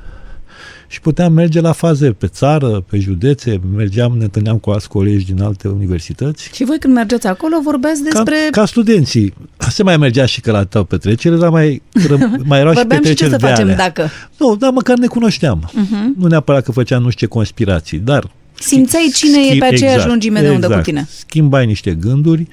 [0.92, 5.26] și puteam merge la faze pe țară, pe județe, mergeam, ne întâlneam cu alți colegi
[5.26, 6.50] din alte universități.
[6.54, 8.36] Și voi când mergeți acolo vorbeați despre...
[8.52, 9.34] Ca, ca studenții.
[9.58, 11.82] Se mai mergea și că la tău petrecere, dar mai,
[12.50, 13.76] mai erau și Vorbeam și ce petreceri să de facem alea.
[13.76, 14.10] dacă...
[14.38, 15.70] Nu, dar măcar ne cunoșteam.
[15.70, 16.18] Uh-huh.
[16.18, 18.32] Nu neapărat că făceam nu știu ce conspirații, dar...
[18.60, 21.08] Simțeai cine e pe aceeași lungime de undă cu tine.
[21.10, 22.48] Schimbai niște gânduri,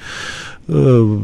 [0.64, 1.18] uh,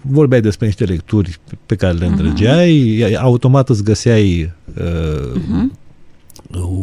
[0.00, 5.72] vorbeai despre niște lecturi pe care le îndrăgeai, automat îți găseai uh, Mhm.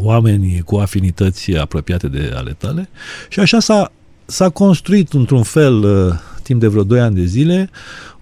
[0.04, 2.90] Oameni cu afinități apropiate de ale tale
[3.30, 3.92] și așa s-a,
[4.26, 7.70] s-a construit într-un fel, uh, timp de vreo 2 ani de zile,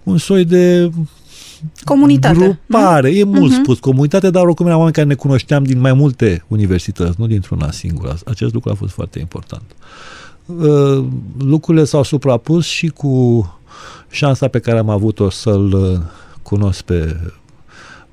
[0.03, 0.91] un soi de
[1.85, 2.35] Comunitate.
[2.37, 3.61] grupare, e mult Mhm.
[3.61, 7.71] spus, comunitate, dar oricum eram oameni care ne cunoșteam din mai multe universități, nu dintr-una
[7.71, 8.17] singură.
[8.25, 9.63] Acest lucru a fost foarte important.
[10.45, 11.03] Uh,
[11.39, 13.45] Lucrurile s-au suprapus și cu
[14.09, 15.99] șansa pe care am avut-o să-l uh,
[16.43, 17.19] cunosc pe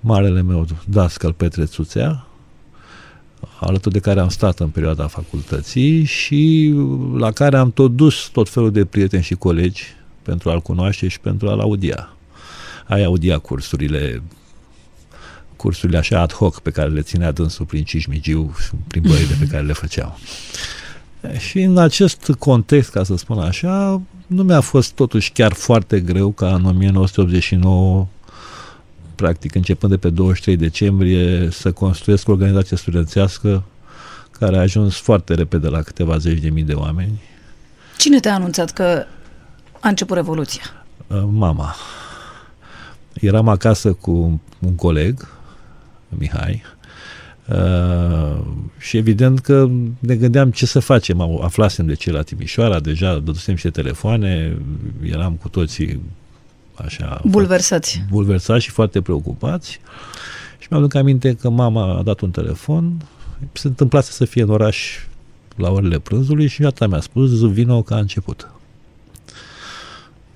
[0.00, 2.26] marele meu dascăl Petre Țuțea,
[3.60, 6.74] alături de care am stat în perioada facultății și
[7.16, 9.84] la care am tot dus tot felul de prieteni și colegi
[10.22, 12.08] pentru a-l cunoaște și pentru a-l audia.
[12.86, 14.22] Ai audia cursurile
[15.56, 19.62] cursurile așa ad hoc pe care le ținea dânsul prin Cismigiu, prin băile pe care
[19.64, 20.18] le făceau.
[21.38, 26.30] Și în acest context, ca să spun așa, nu mi-a fost totuși chiar foarte greu
[26.30, 28.06] ca în 1989
[29.18, 33.62] practic începând de pe 23 decembrie, să construiesc o organizație studențească
[34.30, 37.20] care a ajuns foarte repede la câteva zeci de mii de oameni.
[37.96, 39.04] Cine te-a anunțat că
[39.80, 40.62] a început Revoluția?
[41.06, 41.74] Uh, Mama.
[43.20, 45.28] Eram acasă cu un coleg,
[46.08, 46.62] Mihai,
[47.48, 48.44] uh,
[48.78, 51.20] și evident că ne gândeam ce să facem.
[51.20, 54.56] Au- Aflasem de ce la Timișoara, deja dădusem și telefoane,
[55.02, 56.00] eram cu toții
[56.84, 57.20] așa...
[57.24, 58.04] Bulversați.
[58.10, 59.70] bulversați și foarte preocupați.
[60.58, 63.02] Și mi-am aduc aminte că mama a dat un telefon,
[63.52, 65.06] se întâmplase să fie în oraș
[65.56, 68.50] la orele prânzului și iată mi-a spus, vino că a început.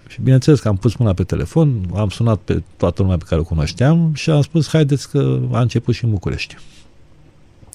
[0.09, 3.41] Și bineînțeles că am pus mâna pe telefon, am sunat pe toată lumea pe care
[3.41, 6.57] o cunoșteam și am spus, haideți că a început și în București.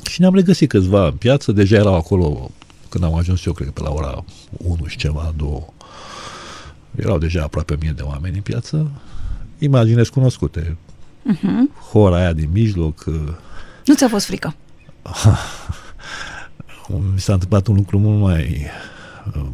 [0.09, 2.51] Și ne-am regăsit câțiva în piață, deja erau acolo
[2.89, 4.23] când am ajuns eu, cred că pe la ora
[4.57, 5.65] 1 și ceva, 2.
[6.97, 8.91] Erau deja aproape mie de oameni în piață,
[9.57, 10.77] imagine cunoscute.
[11.33, 11.89] Uh-huh.
[11.91, 13.33] Hora aia din mijloc, uh,
[13.85, 14.55] Nu ți-a fost frică?
[17.13, 18.65] mi s-a întâmplat un lucru mult mai
[19.35, 19.49] uh,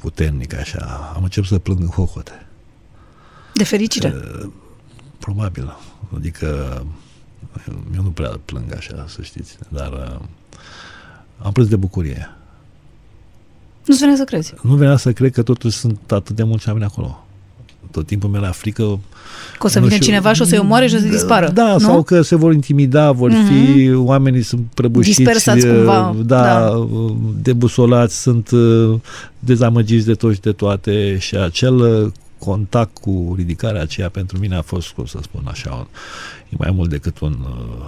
[0.00, 1.12] puternic așa.
[1.16, 2.46] Am început să plâng în hohote.
[3.54, 4.14] De fericire?
[5.18, 5.76] Probabil.
[6.14, 6.46] Adică
[7.94, 10.20] eu nu prea plâng așa, să știți, dar uh,
[11.38, 12.28] am plâns de bucurie.
[13.86, 14.54] Nu-ți venea să crezi.
[14.62, 17.24] Nu venea să cred că totuși sunt atât de mulți oameni acolo.
[17.90, 18.98] Tot timpul mi-era frică
[19.58, 20.06] Că o să Nu vină știu.
[20.06, 21.48] cineva și o să-i omoare și o să dispară.
[21.50, 21.78] Da, nu?
[21.78, 23.46] sau că se vor intimida, vor Mhm.
[23.46, 26.68] fi, oamenii sunt prăbușiți, Dispersați uh, cumva, da, da.
[26.70, 28.94] uh, debusolați, sunt uh,
[29.38, 34.56] dezamăgiți de tot și de toate și acel uh, contact cu ridicarea aceea pentru mine
[34.56, 35.86] a fost, cum să spun așa, un,
[36.48, 37.84] e mai mult decât un, uh,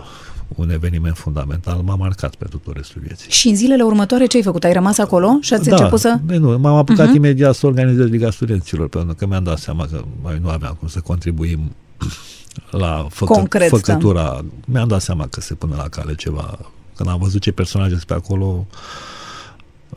[0.49, 3.31] un eveniment fundamental, m-a marcat pentru tot restul vieții.
[3.31, 4.65] Și în zilele următoare ce ai făcut?
[4.65, 6.19] Ai rămas acolo și ați început să...
[6.25, 7.13] Bine, nu, m-am apucat Mhm.
[7.13, 7.17] uh-huh.
[7.17, 10.89] imediat să organizez Liga Studenților, pentru că mi-am dat seama că mai nu aveam cum
[10.89, 11.75] să contribuim
[12.71, 13.77] la făcă, Concret, da.
[13.77, 14.45] făcătura.
[14.67, 16.59] Mi-am dat seama că se pune la cale ceva.
[16.97, 18.67] Când am văzut ce personaje sunt pe acolo,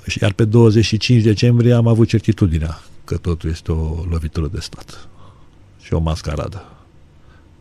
[0.08, 5.08] și iar pe 25 decembrie am avut certitudinea că totul este o lovitură de stat
[5.82, 6.64] și o mascaradă.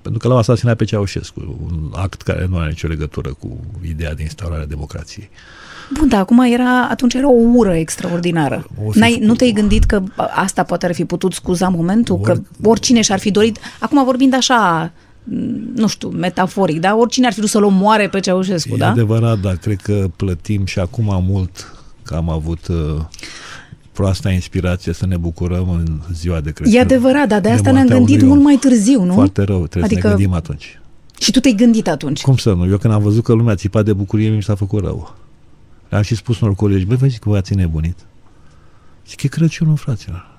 [0.03, 3.57] Pentru că l-au asasinat pe Ceaușescu, un act care nu are nicio legătură cu
[3.89, 5.31] ideea de instaurare a democrației.
[5.99, 8.67] Bun, dar acum era, atunci era o ură extraordinară.
[8.87, 10.03] O fi N-ai, făcut- nu te-ai gândit că
[10.35, 12.21] asta poate ar fi putut scuza momentul?
[12.21, 13.59] Că Ori- oricine și-ar fi dorit...
[13.81, 14.93] Acum vorbind așa,
[15.25, 15.35] m,
[15.75, 16.97] nu știu, metaforic, da?
[16.97, 18.91] Oricine ar fi vrut să-l omoare pe Ceaușescu, E da?
[18.91, 22.77] adevărat, dar cred că plătim și acum mult că am avut uh,
[23.99, 26.75] proasta inspirație să ne bucurăm în ziua de Crăciun.
[26.75, 28.33] E adevărat, dar de de asta ne-am moartea gândit unui om.
[28.33, 29.13] mult mai târziu, nu?
[29.13, 30.81] Foarte rău, trebuie Adică- să ne gândim atunci.
[31.21, 32.21] Și tu te-ai gândit atunci.
[32.21, 32.67] Cum să nu?
[32.69, 35.15] Eu când am văzut că lumea țipa de bucurie, mi s-a făcut rău.
[35.89, 37.97] Le-am și spus unor colegi, băi, vă zic că voi ați nebunit.
[39.09, 40.31] Zic, e Crăciunul, fraților.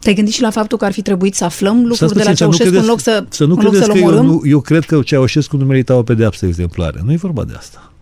[0.00, 2.24] Te-ai gândit și la faptul că ar fi trebuit să aflăm lucruri Stați de la
[2.30, 4.00] puțin, să nu Ceaușescu în credeți- loc să, să nu în loc credeți să-l că
[4.00, 4.26] eu, omorâm?
[4.26, 7.00] nu, eu cred că Ceaușescu nu merita o pedeapsă exemplară.
[7.04, 7.92] Nu e vorba de asta.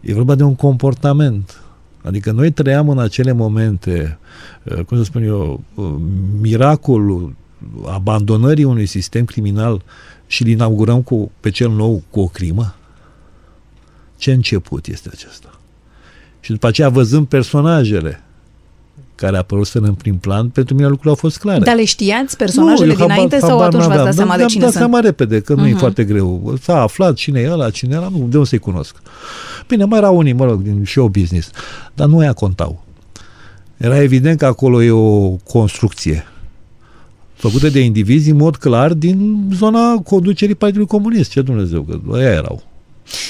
[0.00, 1.58] E vorba de un comportament.
[2.04, 4.18] Adică noi trăiam în acele momente,
[4.62, 5.94] uh, cum să spun eu, uh,
[6.40, 7.34] miracolul
[7.86, 9.82] abandonării unui sistem criminal
[10.26, 12.74] și îl inaugurăm cu, pe cel nou cu o crimă.
[14.16, 15.60] Ce început este acesta?
[16.40, 18.23] Și după aceea văzând personajele
[19.14, 21.58] care apăruseră în prim plan, pentru mine lucrurile au fost clare.
[21.58, 24.04] Dar le știați personajele eu habar- dinainte sau habar atunci v-ați n-aveam.
[24.04, 24.82] dat seama de Mi-am cine dat sunt?
[24.84, 25.78] seama repede că nu e Mhm.
[25.78, 26.54] foarte greu.
[26.60, 28.96] S-a aflat cine e ăla, cine e ăla, nu, de unde să-i cunosc.
[29.68, 31.50] Bine, mai erau unii, mă rog, din show business,
[31.94, 32.84] dar nu ea contau.
[33.76, 36.24] Era evident că acolo e o construcție
[37.34, 41.30] făcută de indivizi în mod clar din zona conducerii Partidului Comunist.
[41.30, 42.62] Ce Dumnezeu, că ăia erau.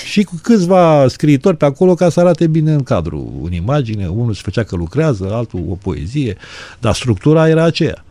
[0.05, 4.35] Și cu câțiva scriitori pe acolo ca să arate bine în cadru, în imagine, unul
[4.35, 6.37] se făcea că lucrează, altul o poezie,
[6.81, 8.05] dar structura era aceea.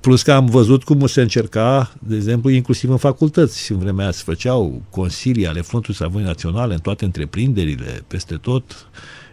[0.00, 3.72] Plus că am văzut cum se încerca, de exemplu, inclusiv în facultăți.
[3.72, 8.88] În vremea aia se făceau consilii ale Frontului Savoi Naționale în toate întreprinderile, peste tot.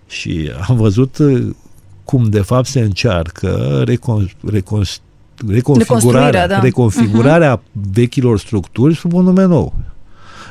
[0.07, 1.55] Și am văzut uh,
[2.03, 4.83] cum, de fapt, se încearcă recon, recon,
[5.47, 6.59] reconfigurarea, Reconstruirea, da.
[6.59, 9.73] reconfigurarea vechilor structuri sub un nume nou.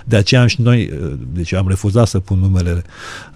[0.08, 2.82] De aceea am și noi, uh, deci am refuzat să pun numele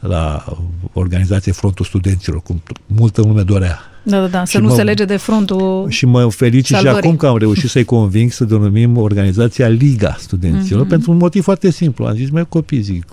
[0.01, 0.45] la
[0.93, 3.79] organizație Frontul Studenților, cum multă lume dorea.
[4.03, 5.87] Da, da, da, să Și nu mă- se lege de frontul...
[5.89, 6.99] Și mă felicit și Salvării.
[6.99, 10.89] acum că am reușit să-i conving să denumim organizația Liga Studenților, Mhm.
[10.89, 12.05] pentru un motiv foarte simplu.
[12.07, 13.05] Am zis, mai copii, zic,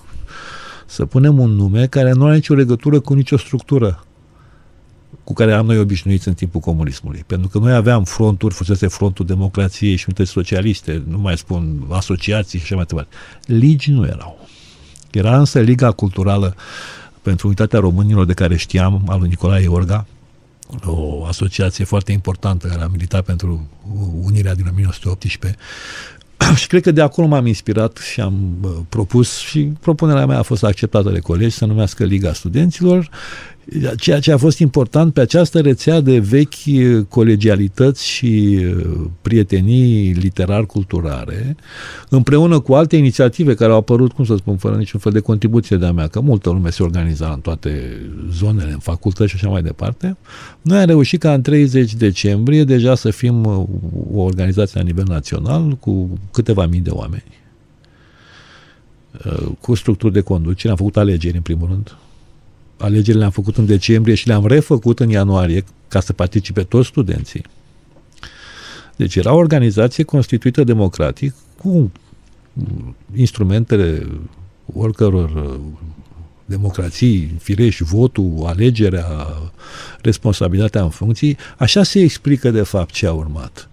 [0.86, 4.06] să punem un nume care nu are nicio legătură cu nicio structură
[5.28, 7.24] cu care am noi obișnuiți în timpul comunismului.
[7.28, 12.60] Pentru că noi aveam fronturi, fusese frontul democrației și unități socialiste, nu mai spun asociații
[12.60, 13.16] și așa mai departe.
[13.46, 14.48] Ligi nu erau.
[15.12, 16.56] Era însă Liga Culturală
[17.22, 20.06] pentru Unitatea Românilor de care știam, al lui Nicolae Iorga,
[20.86, 23.68] o asociație foarte importantă care a militat pentru
[24.22, 25.60] unirea din 1918
[26.62, 30.42] și cred că de acolo m-am inspirat și am uh, propus și propunerea mea a
[30.42, 33.10] fost acceptată de colegi să numească Liga Studenților
[34.00, 40.12] ceea ce a fost important pe această rețea de vechi uh, colegialități și uh, prietenii
[40.12, 41.56] literar-culturare,
[42.10, 45.78] împreună cu alte inițiative care au apărut, cum să spun, fără niciun fel de contribuție
[45.78, 48.02] de-a mea, că multă lume se organiza în toate
[48.32, 50.18] zonele, în facultăți și așa mai departe,
[50.62, 53.66] noi am reușit ca în 30 decembrie deja să fim uh,
[54.14, 57.24] o organizație la nivel național cu câteva mii de oameni
[59.26, 60.70] uh, cu structuri de conducere.
[60.70, 61.96] Am făcut alegeri, în primul rând.
[62.78, 67.44] Alegerile le-am făcut în decembrie și le-am refăcut în ianuarie ca să participe toți studenții.
[68.96, 71.92] Deci era o organizație constituită democratic cu
[73.16, 74.08] instrumentele
[74.74, 75.60] oricăror uh,
[76.46, 79.28] democrații, firești, votul, alegerea,
[80.02, 83.70] responsabilitatea în funcții, așa se explică de fapt ce a urmat.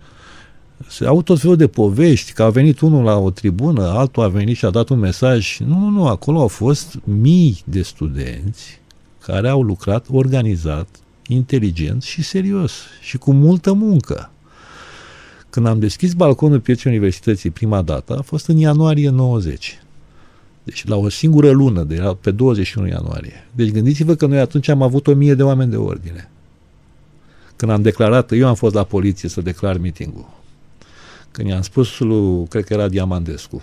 [0.89, 4.29] Se au tot felul de povești, că a venit unul la o tribună, altul a
[4.29, 5.59] venit și a dat un mesaj.
[5.59, 8.81] Nu, nu, nu, acolo au fost mii de studenți
[9.27, 10.89] care au lucrat organizat,
[11.27, 14.31] inteligent și serios și cu multă muncă.
[15.51, 19.79] Când am deschis balconul pieței universității prima dată, a fost în ianuarie 90.
[20.65, 23.47] Deci la o singură lună, de era pe 21 ianuarie.
[23.53, 26.31] Deci gândiți-vă că noi atunci am avut o mie de oameni de ordine.
[27.57, 30.29] Când am declarat, eu am fost la poliție să declar mitingul.
[31.31, 33.63] Când i-am spus lui, cred că era Diamandescu,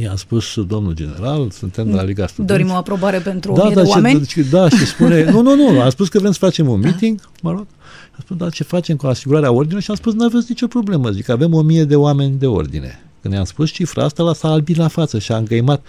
[0.00, 2.58] i-am spus, domnul general, suntem de la Liga Studenților.
[2.58, 4.26] Dorim o aprobare pentru da, 1000 da, de oameni.
[4.26, 7.20] Ce, da, și spune, nu, nu, nu, am spus că vrem să facem un meeting,
[7.42, 7.66] mă rog,
[8.12, 9.82] am spus, dar ce facem cu asigurarea ordinului?
[9.82, 13.00] Și am spus, nu aveți nicio problemă, zic, avem o mie de oameni de ordine.
[13.22, 15.86] Când i-am spus cifra asta, la s-a albit la față și a îngăimat.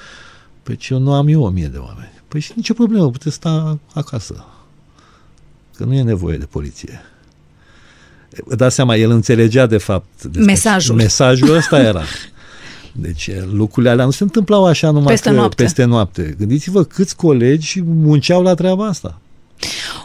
[0.63, 2.11] Păi ce eu nu am eu o mie de oameni.
[2.27, 4.45] Păi și nicio problemă, puteți sta acasă.
[5.75, 7.01] Că nu e nevoie de poliție.
[8.45, 10.95] Vă dați seama, el înțelegea de fapt despre Mesajul.
[10.95, 12.03] Mesajul ăsta era.
[12.99, 15.63] Deci lucrurile alea nu se întâmplau așa numai Peste că, noapte.
[15.63, 16.35] peste noapte.
[16.37, 19.21] Gândiți-vă câți colegi munceau la treaba asta.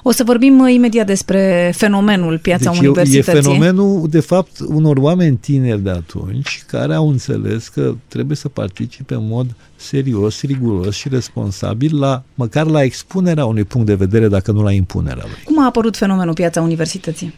[0.03, 3.41] O să vorbim uh, imediat despre fenomenul piața deci universității.
[3.41, 8.49] e fenomenul, de fapt, unor oameni tineri de atunci care au înțeles că trebuie să
[8.49, 14.29] participe în mod serios, riguros și responsabil la, măcar la expunerea unui punct de vedere,
[14.29, 15.43] dacă nu la impunerea lui.
[15.45, 17.35] Cum a apărut fenomenul piața universității?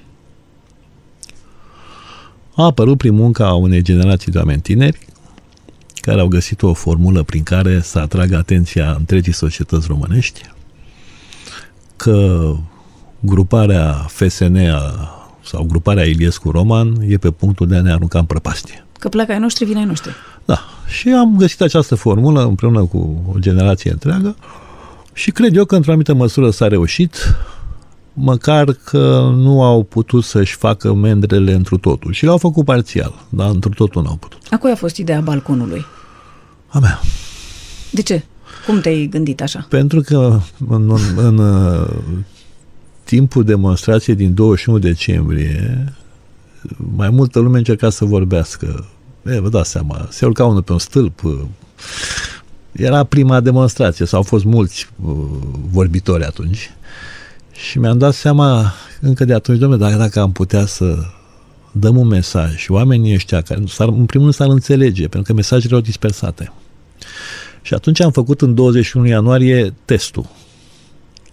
[2.54, 4.98] A apărut prin munca unei generații de oameni tineri
[6.04, 10.40] care au găsit o formulă prin care să atragă atenția întregii societăți românești
[11.96, 12.50] că
[13.20, 14.56] gruparea FSN
[15.44, 18.84] sau gruparea Iliescu Roman e pe punctul de a ne arunca în prăpastie.
[18.98, 20.12] Că pleacă ai noștri, vine ai noștri.
[20.44, 24.36] Da, și am găsit această formulă împreună cu o generație întreagă
[25.12, 27.16] și cred eu că într-o anumită măsură s-a reușit
[28.14, 32.12] măcar că nu au putut să-și facă mendrele întru totul.
[32.12, 34.40] Și le-au făcut parțial, dar întru totul nu au putut.
[34.50, 35.84] A cui a fost ideea balconului?
[36.68, 37.00] A mea.
[37.90, 38.24] De ce?
[38.66, 39.66] Cum te-ai gândit așa?
[39.68, 41.88] Pentru că în, în, în uh,
[43.04, 45.92] timpul demonstrației din 21 decembrie,
[46.96, 48.86] mai multă lume încerca să vorbească.
[49.22, 51.24] E, vă dați seama, se urca unul pe un stâlp.
[51.24, 51.40] uh,
[52.72, 55.14] Era prima demonstrație, sau au fost mulți uh,
[55.70, 56.70] vorbitori atunci.
[57.54, 60.96] Și mi-am dat seama încă de atunci, domnule, dacă, dacă am putea să
[61.72, 65.32] dăm un mesaj și oamenii ăștia, care s-ar, în primul rând s-ar înțelege, pentru că
[65.32, 66.52] mesajele erau dispersate.
[67.62, 70.26] Și atunci am făcut în 21 ianuarie testul.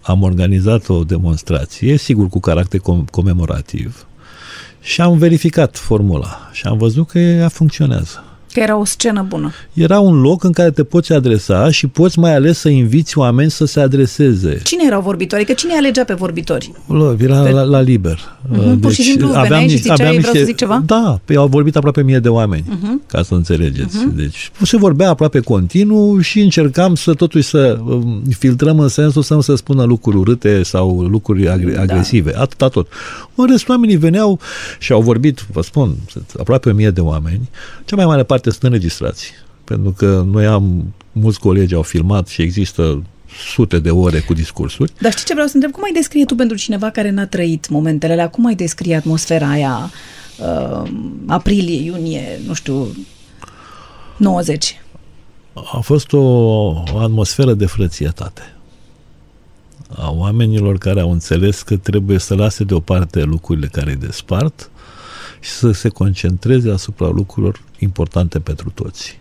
[0.02, 4.06] Am organizat o demonstrație, sigur cu caracter com- comemorativ,
[4.80, 8.24] și am verificat formula și am văzut că ea funcționează.
[8.52, 9.52] Că era o scenă bună.
[9.72, 13.50] Era un loc în care te poți adresa și poți mai ales să inviți oameni
[13.50, 14.60] să se adreseze.
[14.64, 15.44] Cine erau vorbitori?
[15.44, 16.72] Că cine alegea pe vorbitori?
[16.86, 18.18] Lă, Era la, la liber.
[18.52, 21.20] Uh, Mhm, pur și simplu veneai și niște- ziceai, aveam "Vreau să zic ceva?" Da,
[21.24, 23.02] pe au vorbit aproape mie de oameni, Mhm.
[23.06, 23.96] ca să înțelegeți.
[24.14, 29.34] Deci se vorbea aproape continuu și încercam să totuși să um, filtrăm în sensul să
[29.34, 31.80] nu se spună lucruri urâte sau lucruri agre- Da.
[31.80, 32.32] agresive.
[32.38, 32.88] Atâta tot.
[33.34, 34.38] În rest, oamenii veneau
[34.78, 37.48] și au vorbit, vă spun, sunt aproape o mie de oameni.
[37.84, 39.32] Cea mai mare parte sunt înregistrați.
[39.64, 43.02] Pentru că noi am, mulți colegi au filmat și există
[43.54, 44.92] sute de ore cu discursuri.
[45.00, 45.72] Dar știi ce vreau să întreb?
[45.72, 48.28] Cum ai descrie tu pentru cineva care n-a trăit momentele alea?
[48.28, 49.90] Cum ai descrie atmosfera aia
[50.38, 50.90] uh,
[51.26, 52.96] aprilie, iunie, nu știu,
[54.16, 54.80] 90?
[55.52, 56.20] A fost o,
[56.92, 58.56] o atmosferă de frățietate
[59.96, 64.70] a oamenilor care au înțeles că trebuie să lase deoparte lucrurile care îi despart
[65.42, 69.20] și să se concentreze asupra lucrurilor importante pentru toți.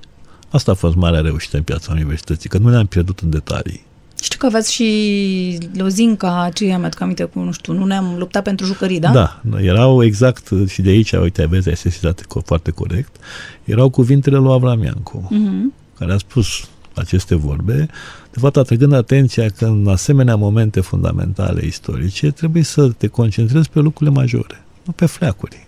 [0.49, 3.85] Asta a fost marea reușită în piața universității, că nu ne-am pierdut în detalii.
[4.21, 8.65] Știu că aveți și lozinca aceea, mi-aduc aminte cu, nu știu, nu ne-am luptat pentru
[8.65, 9.11] jucării, da?
[9.11, 13.15] Da, erau exact, și de aici, uite, aveți, ai sesizat co- foarte corect,
[13.63, 15.73] erau cuvintele lui Avram Iancu, Mhm.
[15.97, 16.47] care a spus
[16.95, 17.87] aceste vorbe,
[18.31, 23.79] de fapt atrăgând atenția că în asemenea momente fundamentale istorice trebuie să te concentrezi pe
[23.79, 25.67] lucrurile majore, nu pe fleacuri.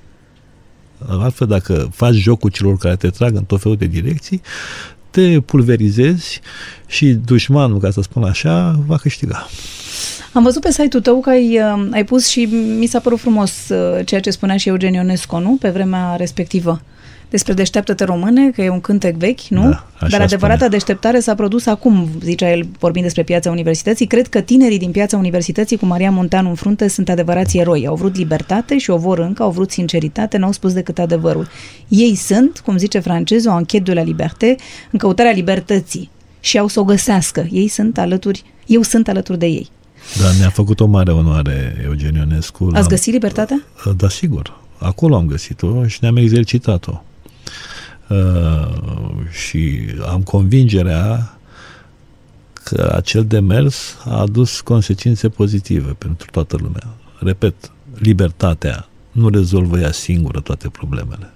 [1.10, 4.42] Altfel, dacă faci jocul celor care te trag în tot felul de direcții,
[5.10, 6.42] te pulverizezi
[6.88, 9.48] și dușmanul, ca să spun așa, va câștiga.
[10.34, 12.44] Am văzut pe site-ul tău că ai, uh, ai pus și
[12.80, 15.58] mi s-a părut frumos uh, ceea ce spunea și Eugen Ionescu, nu?
[15.60, 16.82] Pe vremea respectivă.
[17.34, 19.62] Despre Deșteaptă-te române, că e un cântec vechi, nu?
[19.62, 20.70] Da, așa Dar adevărata spunea.
[20.70, 24.06] deșteptare s-a produs acum, zicea el, vorbind despre piața universității.
[24.06, 27.88] Cred că tinerii din piața universității cu Maria Monteanu în frunte sunt adevărați eroi.
[27.88, 31.48] Au vrut libertate și o vor încă, au vrut sinceritate, n-au spus decât adevărul.
[31.88, 34.56] Ei sunt, cum zice francezul, o anchetă de la liberté,
[34.92, 36.10] în căutarea libertății
[36.40, 37.48] și au să o găsească.
[37.52, 39.70] Ei sunt alături, eu sunt alături de ei.
[40.22, 42.64] Dar ne-a făcut o mare onoare Eugen Ionescu.
[42.64, 43.64] Ați L-am- găsit libertatea?
[43.98, 44.60] Da, sigur.
[44.78, 47.02] Acolo am găsit-o și ne-am exercitat-o.
[48.14, 51.38] Uh, și am convingerea
[52.64, 56.88] că acel demers a adus consecințe pozitive pentru toată lumea.
[57.20, 61.34] Repet, libertatea nu rezolvă ea singură toate problemele.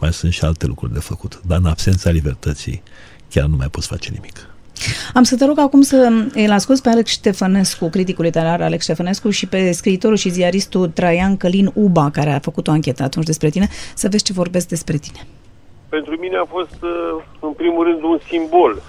[0.00, 2.82] Mai sunt și alte lucruri de făcut, dar în absența libertății
[3.30, 4.36] chiar nu mai poți face nimic.
[5.14, 9.30] Am să te rog acum să îl asculți pe Alex Ștefănescu, criticul literar Alex Ștefănescu
[9.30, 13.48] și pe scriitorul și ziaristul Traian Călin Uba, care a făcut o anchetă atunci despre
[13.48, 15.26] tine, să vezi ce vorbesc despre tine.
[15.88, 18.82] Pentru mine a fost, uh, în primul rând, un simbol.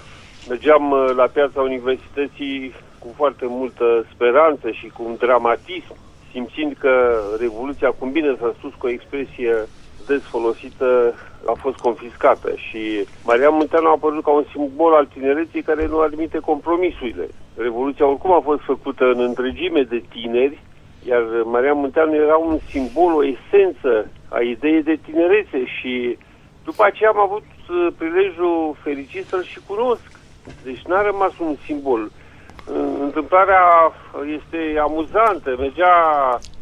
[0.48, 5.94] Mergeam uh, la piața universității cu foarte multă speranță și cu un dramatism,
[6.32, 6.92] simțind că
[7.38, 9.52] Revoluția, cum bine s-a spus cu o expresie
[10.06, 11.14] des folosită,
[11.46, 15.98] a fost confiscată și Maria Munteanu a apărut ca un simbol al tinereții care nu
[15.98, 17.28] admite compromisurile.
[17.56, 20.62] Revoluția oricum a fost făcută în întregime de tineri,
[21.08, 26.18] iar Maria Munteanu era un simbol, o esență a ideii de tinerețe și
[26.64, 30.10] după aceea am avut uh, prilejul fericit să-l și cunosc.
[30.64, 32.02] Deci n-a rămas un simbol.
[32.02, 32.12] Uh,
[33.00, 33.62] Întâmplarea
[34.36, 35.54] este amuzantă.
[35.58, 35.94] Mergea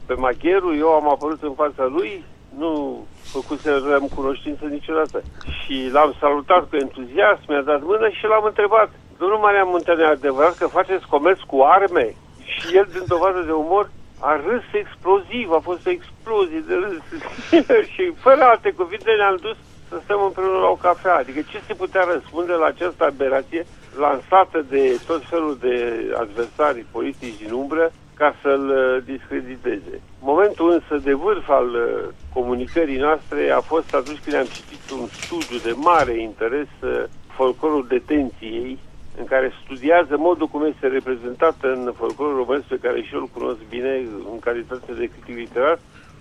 [0.07, 2.25] pe Magheru, eu am apărut în fața lui,
[2.59, 5.23] nu făcusem cunoștință niciodată.
[5.61, 10.07] Și l-am salutat cu entuziasm, mi-a dat mână și l-am întrebat, domnul Maria Munteanu, e
[10.07, 12.15] adevărat că faceți comerț cu arme?
[12.45, 13.91] Și el, din dovadă de umor,
[14.21, 17.03] a râs exploziv, a fost o explozie de râs.
[17.95, 19.57] și fără alte cuvinte ne-am dus
[19.89, 21.17] să stăm împreună la o cafea.
[21.17, 23.67] Adică ce se putea răspunde la această aberație
[23.99, 25.75] lansată de tot felul de
[26.19, 30.01] adversari politici din umbră ca să-l uh, discrediteze.
[30.21, 35.07] Momentul însă de vârf al uh, comunicării noastre a fost atunci când am citit un
[35.07, 38.79] studiu de mare interes, uh, folclorul detenției,
[39.19, 43.29] în care studiază modul cum este reprezentat în folclorul românesc, pe care și eu îl
[43.33, 44.03] cunosc bine
[44.33, 45.79] în calitate de critic literar,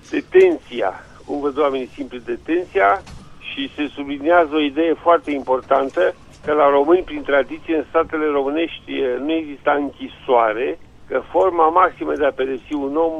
[0.09, 0.93] detenția.
[1.25, 3.01] Cum văd oamenii simpli detenția
[3.39, 6.15] și se subliniază o idee foarte importantă
[6.45, 10.79] că la români, prin tradiție, în statele românești nu exista închisoare,
[11.11, 13.17] că forma maximă de a pedepsi un om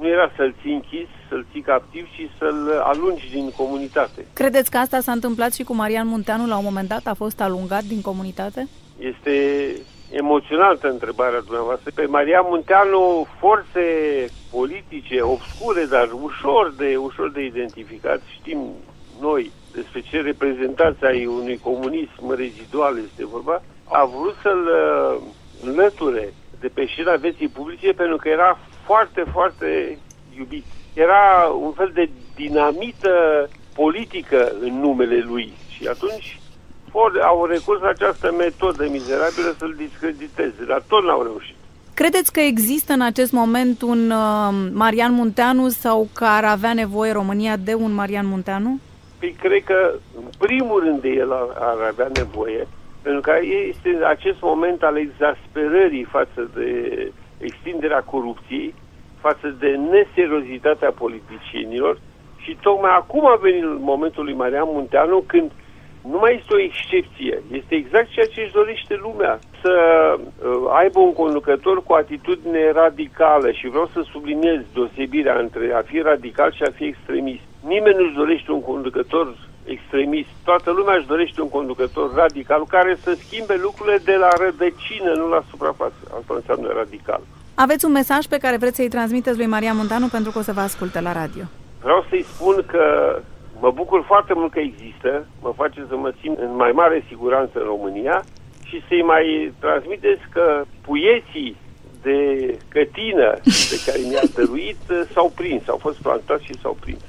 [0.00, 4.26] nu era să-l ții închis, să-l ții captiv, ci să-l alungi din comunitate.
[4.32, 7.06] Credeți că asta s-a întâmplat și cu Marian Munteanu la un moment dat?
[7.06, 8.68] A fost alungat din comunitate?
[8.98, 9.34] Este
[10.10, 11.90] emoționantă întrebarea dumneavoastră.
[11.94, 13.86] Pe Maria Munteanu, forțe
[14.50, 18.58] politice obscure, dar ușor de, ușor de identificat, știm
[19.20, 25.22] noi despre ce reprezentați ai unui comunism rezidual este vorba, a vrut să-l uh,
[25.64, 29.98] înlăture de pe șira vieții publice pentru că era foarte, foarte
[30.38, 30.64] iubit.
[30.94, 36.40] Era un fel de dinamită politică în numele lui și atunci
[37.22, 41.54] au recurs la această metodă mizerabilă să-l discrediteze, dar tot n-au reușit.
[41.94, 47.12] Credeți că există în acest moment un uh, Marian Munteanu sau că ar avea nevoie
[47.12, 48.78] România de un Marian Munteanu?
[49.18, 52.66] Păi cred că în primul rând de el ar, ar avea nevoie,
[53.06, 53.34] pentru că
[53.68, 56.68] este acest moment al exasperării față de
[57.38, 58.74] extinderea corupției,
[59.20, 61.98] față de neseriozitatea politicienilor
[62.42, 65.50] și tocmai acum a venit momentul lui Marian Munteanu când
[66.10, 67.42] nu mai este o excepție.
[67.52, 69.38] Este exact ceea ce își dorește lumea.
[69.62, 69.74] Să
[70.18, 75.98] uh, aibă un conducător cu atitudine radicală și vreau să subliniez deosebirea între a fi
[76.00, 77.46] radical și a fi extremist.
[77.66, 79.26] Nimeni nu-și dorește un conducător
[79.66, 80.28] extremist.
[80.44, 85.28] Toată lumea își dorește un conducător radical care să schimbe lucrurile de la rădăcină, nu
[85.28, 86.00] la suprafață.
[86.18, 87.20] Asta înseamnă radical.
[87.54, 90.52] Aveți un mesaj pe care vreți să-i transmiteți lui Maria Montanu pentru că o să
[90.52, 91.44] vă asculte la radio.
[91.82, 93.18] Vreau să-i spun că
[93.60, 97.58] mă bucur foarte mult că există, mă face să mă simt în mai mare siguranță
[97.58, 98.24] în România
[98.64, 101.56] și să-i mai transmiteți că puieții
[102.02, 102.18] de
[102.68, 103.30] cătină
[103.70, 107.00] pe care mi-a dăruit s-au prins, au fost plantați și s-au prins.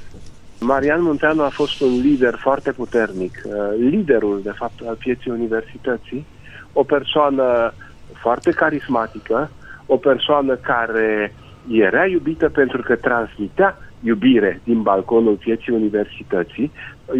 [0.59, 6.25] Marian Munteanu a fost un lider foarte puternic, uh, liderul, de fapt, al pieții universității,
[6.73, 7.73] o persoană
[8.13, 9.51] foarte carismatică,
[9.85, 11.33] o persoană care
[11.71, 16.71] era iubită pentru că transmitea iubire din balconul vieții universității.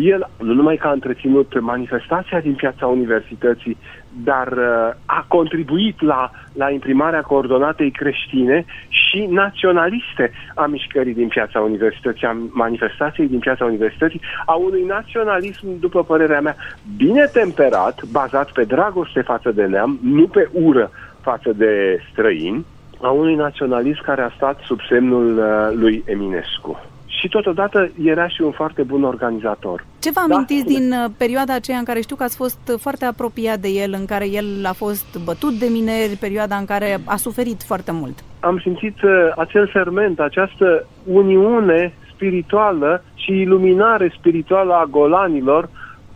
[0.02, 3.78] El nu numai că a întreținut manifestația din piața universității,
[4.24, 11.60] dar uh, a contribuit la, la imprimarea coordonatei creștine și naționaliste a mișcării din piața
[11.60, 16.56] universității, a manifestației din piața universității, a unui naționalism, după părerea mea,
[16.98, 20.92] bine temperat, bazat pe dragoste față de neam, nu pe ură
[21.22, 22.66] față de străini,
[23.02, 26.87] a unui naționalist care a stat sub semnul uh, lui Eminescu.
[27.20, 29.86] Și totodată era și un foarte bun organizator.
[30.00, 30.80] Ce vă amintiți da?
[30.80, 34.06] din uh, perioada aceea în care știu că ați fost foarte apropiat de el, în
[34.06, 38.24] care el a fost bătut de mineri, perioada în care a suferit foarte mult?
[38.40, 45.70] Am simțit uh, acel ferment, această uniune spirituală și iluminare spirituală a golanilor,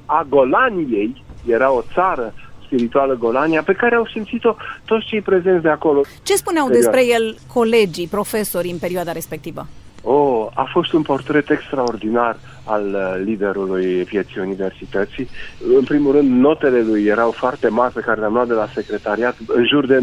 [0.05, 2.33] a Golaniei, era o țară
[2.65, 6.01] spirituală Golania, pe care au simțit-o toți cei prezenți de acolo.
[6.23, 9.65] Ce spuneau despre el colegii, profesori în perioada respectivă?
[10.01, 15.27] Oh, a fost un portret extraordinar al uh, liderului vieții universității.
[15.77, 19.37] În primul rând, notele lui erau foarte mari pe care le-am luat de la secretariat,
[19.47, 19.99] în jur de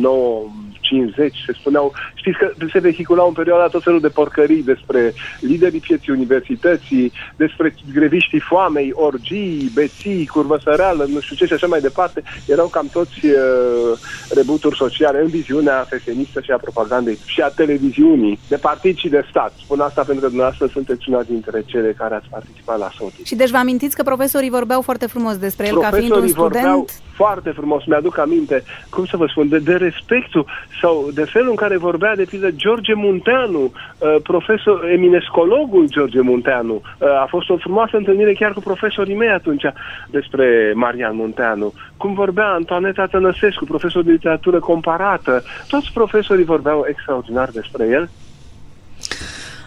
[0.00, 0.42] 9
[0.88, 5.80] 50, se spuneau, știți că se vehiculau în perioada tot felul de porcării despre liderii
[5.80, 12.22] pieții universității, despre greviștii foamei, orgii, beții, curvăsăreală, nu știu ce și așa mai departe.
[12.46, 13.98] Erau cam toți uh,
[14.34, 19.24] rebuturi sociale în viziunea fesenistă și a propagandei și a televiziunii, de partid și de
[19.30, 19.52] stat.
[19.64, 23.22] Spun asta pentru că dumneavoastră sunteți una dintre cele care ați participat la SOTI.
[23.24, 26.90] Și deci vă amintiți că profesorii vorbeau foarte frumos despre el ca fiind un student?
[27.20, 30.44] Foarte frumos, mi-aduc aminte, cum să vă spun, de, de respectul
[30.80, 36.74] sau de felul în care vorbea, de pildă, George Munteanu, uh, profesor, eminescologul George Munteanu.
[36.74, 39.64] Uh, a fost o frumoasă întâlnire chiar cu profesorii mei atunci
[40.10, 41.72] despre Marian Munteanu.
[41.96, 45.42] Cum vorbea Antoaneta Tănăsescu, profesor de literatură comparată.
[45.68, 48.08] Toți profesorii vorbeau extraordinar despre el.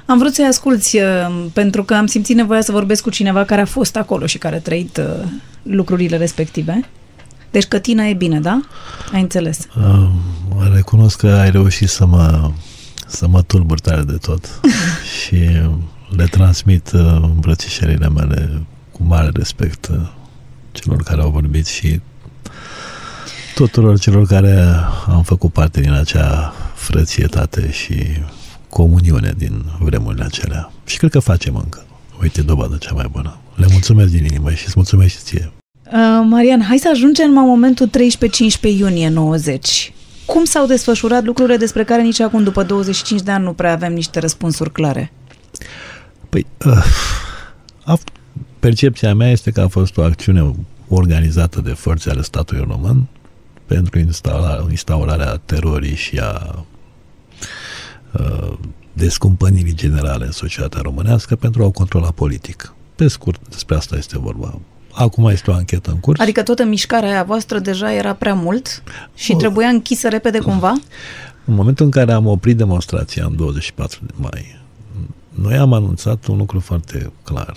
[0.05, 1.03] Am vrut să-i asculți uh,
[1.53, 4.55] pentru că am simțit nevoia să vorbesc cu cineva care a fost acolo și care
[4.55, 5.01] a trăit
[5.63, 6.81] lucrurile respective.
[7.51, 8.61] Deci cătina e bine, da?
[9.13, 9.67] Ai înțeles.
[9.77, 10.09] Uh,
[10.73, 12.51] recunosc că ai reușit să mă,
[13.07, 14.59] să mă tulbur tare de tot
[15.19, 15.35] și
[16.15, 19.97] le transmit uh, îmbrățișările mele cu mare respect uh,
[20.71, 21.99] celor care au vorbit și
[23.55, 24.73] tuturor celor care
[25.07, 28.03] am făcut parte din acea frățietate și
[28.69, 30.71] comuniune din vremurile acelea.
[30.85, 31.85] Și cred că facem încă.
[32.21, 33.37] Uite, dovadă cea mai bună.
[33.55, 35.51] Le mulțumesc din inimă și îți mulțumesc și ție.
[36.23, 37.91] Marian, hai să ajungem la momentul 13-15
[38.61, 39.93] iunie 90.
[40.25, 43.93] Cum s-au desfășurat lucrurile despre care nici acum, după 25 de ani, nu prea avem
[43.93, 45.11] niște răspunsuri clare?
[46.29, 46.85] Păi, uh,
[47.83, 47.97] a,
[48.59, 50.55] percepția mea este că a fost o acțiune
[50.87, 53.07] organizată de forțe ale statului român
[53.65, 56.65] pentru instaura, instaurarea terorii și a
[58.11, 58.57] uh,
[58.93, 62.73] descumpănirii generale în societatea românească pentru a o controla politic.
[62.95, 64.59] Pe scurt, despre asta este vorba.
[64.93, 66.19] Acum este o anchetă în curs.
[66.19, 68.83] Adică toată mișcarea aia voastră deja era prea mult
[69.15, 70.73] și trebuia închisă repede cumva?
[71.45, 74.59] În momentul în care am oprit demonstrația în 24 de mai,
[75.29, 77.53] noi am anunțat un lucru foarte clar,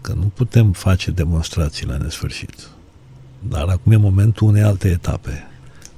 [0.00, 2.68] că nu putem face demonstrații la nesfârșit.
[3.48, 5.46] Dar acum e momentul unei alte etape,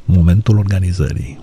[0.04, 1.38] momentul organizării.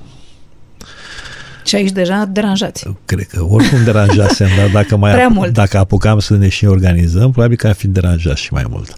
[1.63, 2.87] Și aici deja deranjați.
[3.05, 5.53] Cred că oricum deranjasem, dar dacă, mai Prea ap- mult.
[5.53, 8.97] dacă apucam să ne și organizăm, probabil că ar fi deranjat și mai mult.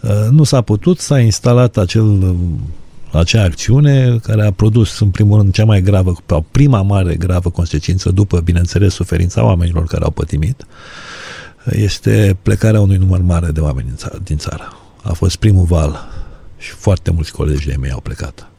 [0.00, 2.34] Uh, Nu s-a putut, s-a instalat acel, uh,
[3.10, 7.50] acea acțiune care a produs, în primul rând, cea mai gravă, sau prima mare gravă
[7.50, 10.66] consecință, după, bineînțeles, suferința oamenilor care au pătimit,
[11.70, 14.18] este plecarea unui număr mare de oameni din țară.
[14.24, 14.72] Din țară.
[15.02, 16.08] A fost primul val
[16.58, 18.50] și foarte mulți colegi de mei au plecat.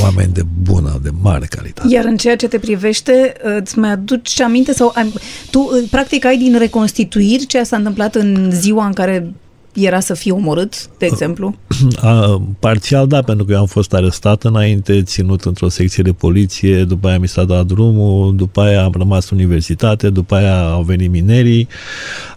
[0.00, 1.88] Oameni de bună, de mare calitate.
[1.94, 5.12] Iar în ceea ce te privește, îți mai aduci aminte sau ai-
[5.50, 9.32] tu practic ai din reconstituiri ce s-a întâmplat în ziua în care
[9.72, 11.54] era să fie omorât, de exemplu?
[12.00, 16.84] A, parțial da, pentru că eu am fost arestat înainte, ținut într-o secție de poliție,
[16.84, 20.82] după aia mi s-a dat drumul, după aia am rămas în universitate, după aia au
[20.82, 21.68] venit minerii,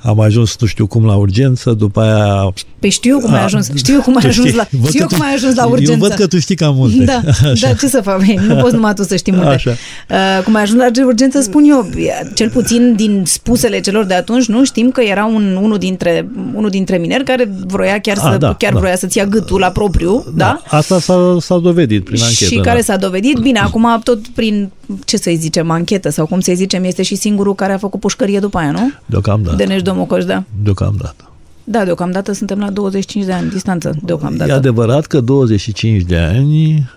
[0.02, 2.54] am ajuns nu știu cum la urgență, după aia...
[2.82, 5.00] Păi știu cum ai A, ajuns, știu cum ai tu ajuns știi, la, văd știu
[5.02, 5.92] că tu- cum ai ajuns la urgență.
[5.92, 7.04] Eu văd că tu știi cam multe.
[7.04, 7.22] Da,
[7.62, 8.22] da, ce să fac?
[8.22, 9.48] Bine, nu poți numai tu să știi multe.
[9.50, 9.70] Așa.
[10.10, 11.90] Uh, cum ai ajuns la urgență, spun eu,
[12.34, 16.70] cel puțin din spusele celor de atunci, nu știm că era un, unul, dintre, unul
[16.70, 18.80] dintre mineri care vroia chiar, A, să, da, chiar da.
[18.80, 20.62] vroia să-ți ia gâtul la propriu, da?
[20.70, 22.54] Asta s-a, s-a dovedit prin anchetă.
[22.54, 22.84] și care da.
[22.84, 24.72] s-a dovedit, bine, acum tot prin,
[25.06, 28.40] ce să-i zicem, anchetă sau cum să-i zicem, este și singurul care a făcut pușcărie
[28.40, 28.92] după aia, nu?
[29.06, 29.56] Deocamdată.
[29.56, 30.44] Deneș Domocoș, da.
[30.64, 31.26] Deocamdată.
[31.64, 34.52] Da, deocamdată suntem la 25 de ani distanță, deocamdată.
[34.52, 36.90] E adevărat că 25 de ani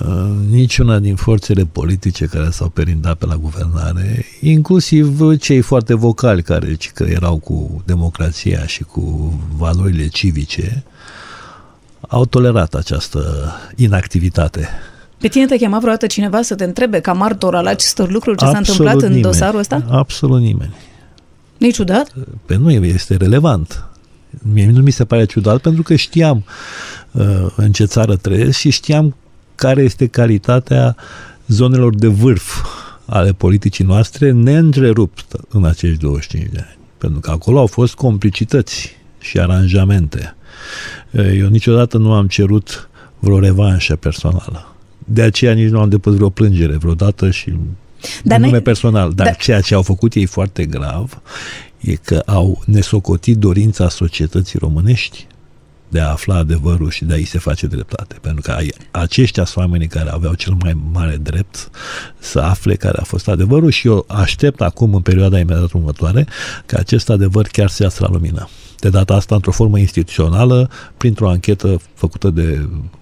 [0.00, 6.42] uh, niciuna din forțele politice care s-au perindat pe la guvernare, inclusiv cei foarte vocali
[6.42, 10.82] care ci că erau cu democrația și cu valorile civice,
[12.08, 14.68] au tolerat această inactivitate.
[15.18, 18.44] Pe tine te chema vreodată cineva să te întrebe ca martor al acestor lucruri ce
[18.44, 19.22] s-a Absolut întâmplat în nimeni.
[19.32, 19.84] dosarul ăsta?
[19.90, 20.74] Absolut nimeni.
[21.62, 22.12] Nu-i ciudat?
[22.46, 23.84] Pe noi este relevant.
[24.52, 26.44] Mie nu mi se pare ciudat pentru că știam
[27.10, 29.16] uh, în ce țară trăiesc și știam
[29.54, 30.96] care este calitatea
[31.46, 32.66] zonelor de vârf
[33.06, 36.78] ale politicii noastre neîntrerupt în acești 25 de ani.
[36.98, 40.36] Pentru că acolo au fost complicități și aranjamente.
[41.10, 42.88] Uh, Eu niciodată nu am cerut
[43.18, 44.74] vreo revanșă personală.
[44.98, 47.52] De aceea nici nu am depus vreo plângere vreodată și
[48.02, 49.12] Dar Dar nume n-ai- personal.
[49.12, 51.20] Dar Dar- ceea ce au făcut ei foarte grav
[51.80, 55.26] e că au nesocotit dorința societății românești
[55.88, 58.16] de a afla adevărul și de a-i se face dreptate.
[58.20, 61.70] Pentru că ai- aceștia sunt oamenii care aveau cel mai mare drept
[62.18, 66.26] să afle care a fost adevărul și eu aștept acum, în perioada imediat următoare,
[66.66, 68.48] ca acest adevăr chiar să iasă la lumină.
[68.82, 72.42] De data asta, într-o formă instituțională, printr-o anchetă făcută de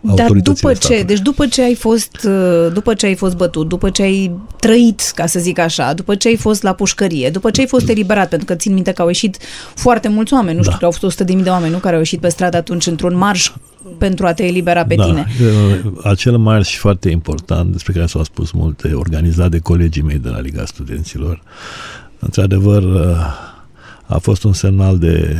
[0.00, 1.04] Dar autoritățile după ce, statului.
[1.04, 5.00] deci după ce ai fost, uh, după ce ai fost bătut, după ce ai trăit,
[5.14, 8.28] ca să zic așa, după ce ai fost la pușcărie, după ce ai fost eliberat,
[8.28, 9.36] pentru că țin minte că au ieșit
[9.74, 10.78] foarte mulți oameni, nu știu, Da.
[10.78, 13.52] că au fost 100.000 de oameni, nu, care au ieșit pe stradă atunci într-un marș
[13.98, 15.26] pentru a te elibera pe da, tine.
[15.84, 20.28] uh, Acel marș foarte important, despre care s-au spus multe, organizat de colegii mei de
[20.28, 21.42] la Liga Studenților,
[22.18, 23.16] într-adevăr uh,
[24.06, 25.36] a fost un semnal de,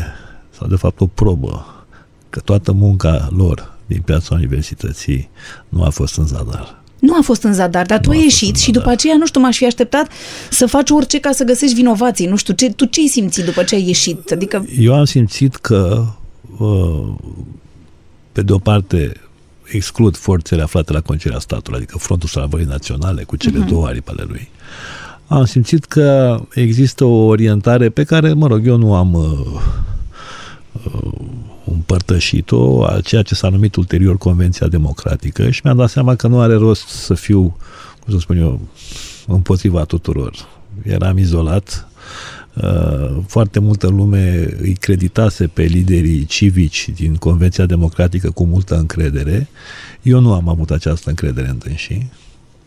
[0.60, 1.84] sau de fapt o probă,
[2.30, 5.30] că toată munca lor din piața universității
[5.68, 6.82] nu a fost în zadar.
[6.98, 8.82] Nu a fost în zadar, dar tu Nu ai a fost ieșit în și zadar.
[8.82, 10.08] după aceea, nu știu, m-aș fi așteptat
[10.50, 12.26] să faci orice ca să găsești vinovații.
[12.26, 14.30] Nu știu, ce, tu ce ai simțit după ce ai ieșit?
[14.30, 16.06] Adică, Eu am simțit că,
[16.58, 17.08] uh,
[18.32, 19.12] pe de o parte,
[19.64, 23.68] exclud forțele aflate la conducerea statului, adică Frontul Salvării Naționale cu cele uh-huh.
[23.68, 24.48] două aripi ale lui.
[25.26, 29.22] Am simțit că există o orientare pe care, mă rog, eu nu am uh,
[29.54, 29.60] uh,
[31.64, 36.40] împărtășit-o, a ceea ce s-a numit ulterior Convenția Democratică și mi-am dat seama că nu
[36.40, 37.56] are rost să fiu,
[38.00, 38.60] cum să spun eu,
[39.26, 40.34] împotriva tuturor.
[40.82, 41.90] Eram izolat,
[42.54, 49.48] Uh, foarte multă lume îi creditase pe liderii civici din Convenția Democratică cu multă încredere.
[50.02, 52.10] Eu nu am avut această încredere în dânsii.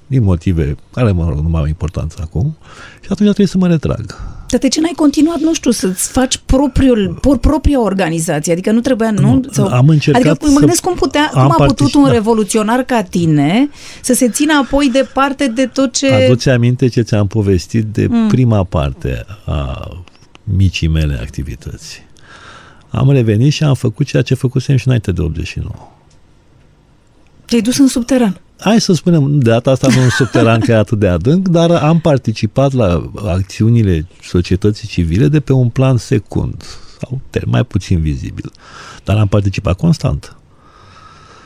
[0.07, 2.57] din motive care, mă rog, nu mai au importanță acum,
[2.93, 4.15] și atunci trebuie să mă retrag.
[4.53, 8.51] Dar de ce n-ai continuat, nu știu, să-ți faci propriul, por, propria organizație?
[8.51, 9.43] Adică nu trebuia, nu?
[9.55, 12.11] Nu, am încercat Adică mă gândesc cum, putea, am cum a putut un participat.
[12.11, 13.69] revoluționar ca tine
[14.01, 16.13] să se țină apoi departe de tot ce...
[16.13, 18.27] Aduți aminte ce ți-am povestit de mm.
[18.27, 19.87] prima parte a
[20.43, 22.03] micii mele activități.
[22.89, 25.75] Am revenit și am făcut ceea ce făcusem și înainte de 89.
[27.45, 28.41] Te-ai dus în subteran.
[28.63, 31.71] Hai să spunem, de data asta nu în subteran că e atât de adânc, dar
[31.71, 36.63] am participat la acțiunile societății civile de pe un plan secund,
[36.99, 38.51] sau ter- mai puțin vizibil.
[39.03, 40.35] Dar am participat constant.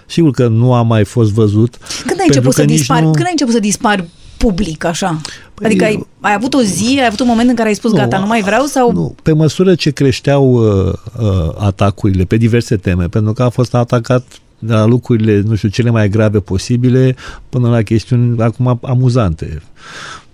[0.05, 1.77] Sigur că nu am mai fost văzut.
[1.77, 3.05] Când ai pentru început că să nici dispari?
[3.05, 3.11] Nu...
[3.11, 4.07] Când ai început să dispari
[4.37, 5.21] public așa?
[5.53, 7.91] Păi, adică ai, ai avut o zi, ai avut un moment în care ai spus
[7.91, 12.37] Nu, gata, nu mai vreau sau Nu, pe măsură ce creșteau uh, uh, atacurile pe
[12.37, 14.23] diverse teme, pentru că a fost atacat
[14.59, 17.15] de la lucrurile, nu știu, cele mai grave posibile
[17.49, 19.61] până la chestiuni acum amuzante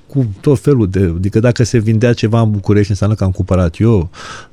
[0.07, 1.13] cu tot felul de...
[1.15, 4.09] Adică dacă se vindea ceva în București, înseamnă că am cumpărat eu.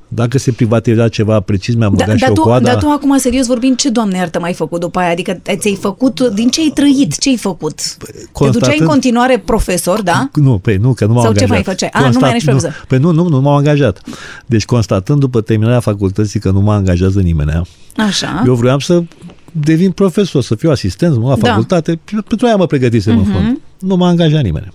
[0.07, 2.65] Dacă se privatiza ceva precis, mi-am Da, băgat și dar, o tu, coada.
[2.71, 5.09] dar tu acum, serios vorbind, ce, Doamne iartă, mai făcut după aia?
[5.11, 7.75] Adică ți-ai făcut, din ce ai trăit, ce ai făcut?
[7.75, 10.29] Te duceai în constatând- continuare profesor, da?
[10.33, 11.65] Nu, pe nu, că nu m-am Sau ce angajat.
[11.65, 11.89] mai făceai?
[11.93, 12.85] A, nu mai erai și nu, profesor.
[12.87, 14.01] pe nu, nu, nu m-am angajat.
[14.45, 17.61] Deci constatând după terminarea facultății că nu mă angajează nimeni,
[17.97, 18.43] Așa.
[18.45, 19.03] eu vreau să
[19.51, 21.47] devin profesor, să fiu asistent la Da.
[21.47, 21.99] facultate.
[22.27, 23.59] Pentru aia mă pregătisem în fond.
[23.79, 24.71] Nu m-a angajat nimeni.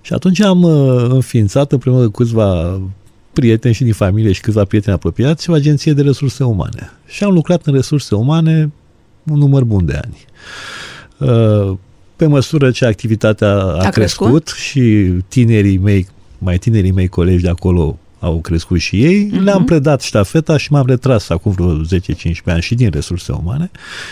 [0.00, 2.80] Și atunci am uh, înființat împreună cu câțiva
[3.32, 6.90] prieteni și din familie și câțiva prieteni apropiați o agenție de resurse umane.
[7.06, 8.70] Și am lucrat în resurse umane
[9.30, 10.16] un număr bun de ani.
[11.18, 11.76] Uh,
[12.16, 14.26] Pe măsură ce activitatea a, a A crescut?
[14.26, 16.06] crescut și tinerii mei,
[16.38, 19.42] mai tinerii mei colegi de acolo au crescut și ei, Mhm.
[19.42, 23.70] le-am predat ștafeta și m-am retras acum vreo 10-15 ani și din resurse umane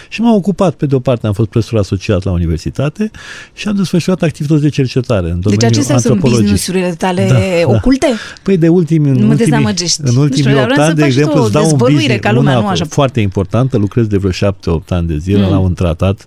[0.09, 3.11] și m-am ocupat, pe de o parte am fost profesor asociat la universitate
[3.53, 6.41] și am desfășurat activități de cercetare în domeniul Deci acestea sunt antropologiei.
[6.41, 7.75] businessurile tale Da, da.
[7.77, 8.07] oculte?
[8.43, 10.01] Păi de ultimi, în Nu mă ultimii, dezamăgești.
[10.05, 11.45] în Nu ultimii știu, dar 8 vreau să ani, de faci și tu exemplu, o
[11.45, 12.85] îți dau un dezvăluire business, ca lumea, una nu așa.
[12.85, 15.51] foarte importantă, lucrez de vreo 7-8 ani de zile Mm.
[15.51, 16.25] la un tratat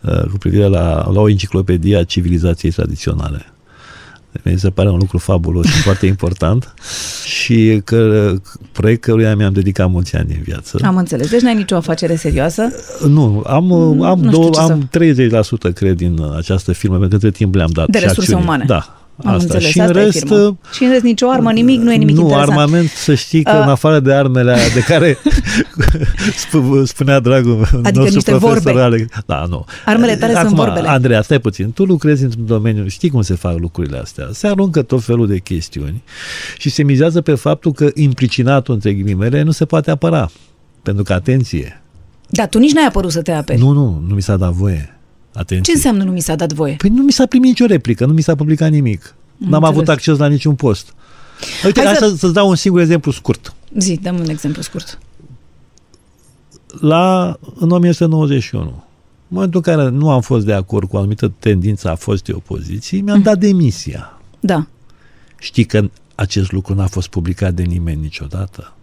[0.00, 3.46] uh, cu privire la, la o enciclopedie a civilizației tradiționale.
[4.42, 6.74] Mi se pare un lucru fabulos și foarte important
[7.24, 8.32] și că
[8.72, 10.78] proiect căruia mi-am dedicat mulți ani din viață.
[10.82, 11.30] Am înțeles.
[11.30, 12.62] Deci n-ai nicio afacere serioasă?
[13.08, 13.72] Nu, am,
[14.02, 14.88] am, nu știu două, ce am
[15.70, 18.20] 30% cred din uh, această firmă, pentru că între timp le-am dat De și resurse
[18.32, 18.42] acțiuni.
[18.42, 18.64] umane.
[18.66, 18.98] Da.
[19.24, 19.42] Am asta.
[19.42, 19.64] înțeles.
[19.70, 20.36] și în asta e rest, firma.
[20.46, 22.50] uh, Și în rest nicio armă, nimic, nu e nimic nu, interesant.
[22.50, 25.18] armament, să știi că Uh, în afară de armele alea de care
[26.44, 28.80] sp- spunea dragul meu, Adică nostru niște profesor vorbe.
[28.80, 29.06] Alex.
[29.26, 29.64] Da, nu.
[29.84, 30.88] Armele tale sunt Acum, vorbele.
[30.88, 31.72] Andreea, stai puțin.
[31.72, 34.28] Tu lucrezi într-un domeniu, știi cum se fac lucrurile astea.
[34.32, 36.02] Se aruncă tot felul de chestiuni
[36.58, 40.30] și se mizează pe faptul că implicinatul, între ghilimele, nu se poate apăra.
[40.82, 41.82] Pentru că, atenție,
[42.28, 43.58] Dar tu nici n-ai apărut să te aperi.
[43.60, 44.93] nu, nu, nu mi s-a dat voie.
[45.34, 45.62] Atenție.
[45.72, 46.74] Ce înseamnă nu mi s-a dat voie?
[46.78, 49.14] Păi nu mi s-a primit nicio replică, nu mi s-a publicat nimic.
[49.36, 49.68] N-am înțeles.
[49.68, 50.94] avut acces la niciun post.
[51.64, 52.16] Uite, Hai hai să- să...
[52.16, 53.54] să-ți dau un singur exemplu scurt.
[53.78, 54.98] Zi, dăm un exemplu scurt.
[56.80, 58.72] La, în 1991, în
[59.28, 63.00] momentul în care nu am fost de acord cu o anumită tendință a fostei opoziții,
[63.00, 64.20] mi-am dat demisia.
[64.40, 64.66] Da.
[65.38, 68.74] Știi că acest lucru n-a fost publicat de nimeni niciodată?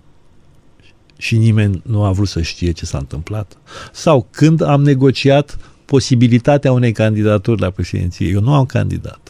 [1.18, 3.58] Și nimeni nu a vrut să știe ce s-a întâmplat?
[3.94, 5.58] Sau când am negociat
[5.96, 9.22] posibilitatea unei candidaturi la președinție, eu nu am candidat.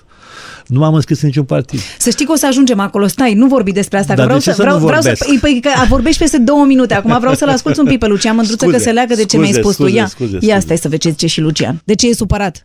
[0.67, 1.79] Nu m-am înscris în niciun partid.
[1.79, 3.05] Să știi că o să ajungem acolo.
[3.07, 4.13] Stai, nu vorbi despre asta.
[4.15, 5.41] Dar că vreau de ce să, să vreau, nu vreau să, vorbesc?
[5.41, 6.93] păi, păi, că vorbești peste două minute.
[6.93, 9.35] Acum vreau să-l asculți un pic pe Lucian Mândruță Scuze, că se leagă de ce
[9.35, 9.81] scuze, mi-ai spus tu.
[9.81, 10.59] scuze, Ia, scuze, ia scuze.
[10.59, 11.75] stai să vezi ce și Lucian.
[11.89, 12.55] De ce e supărat?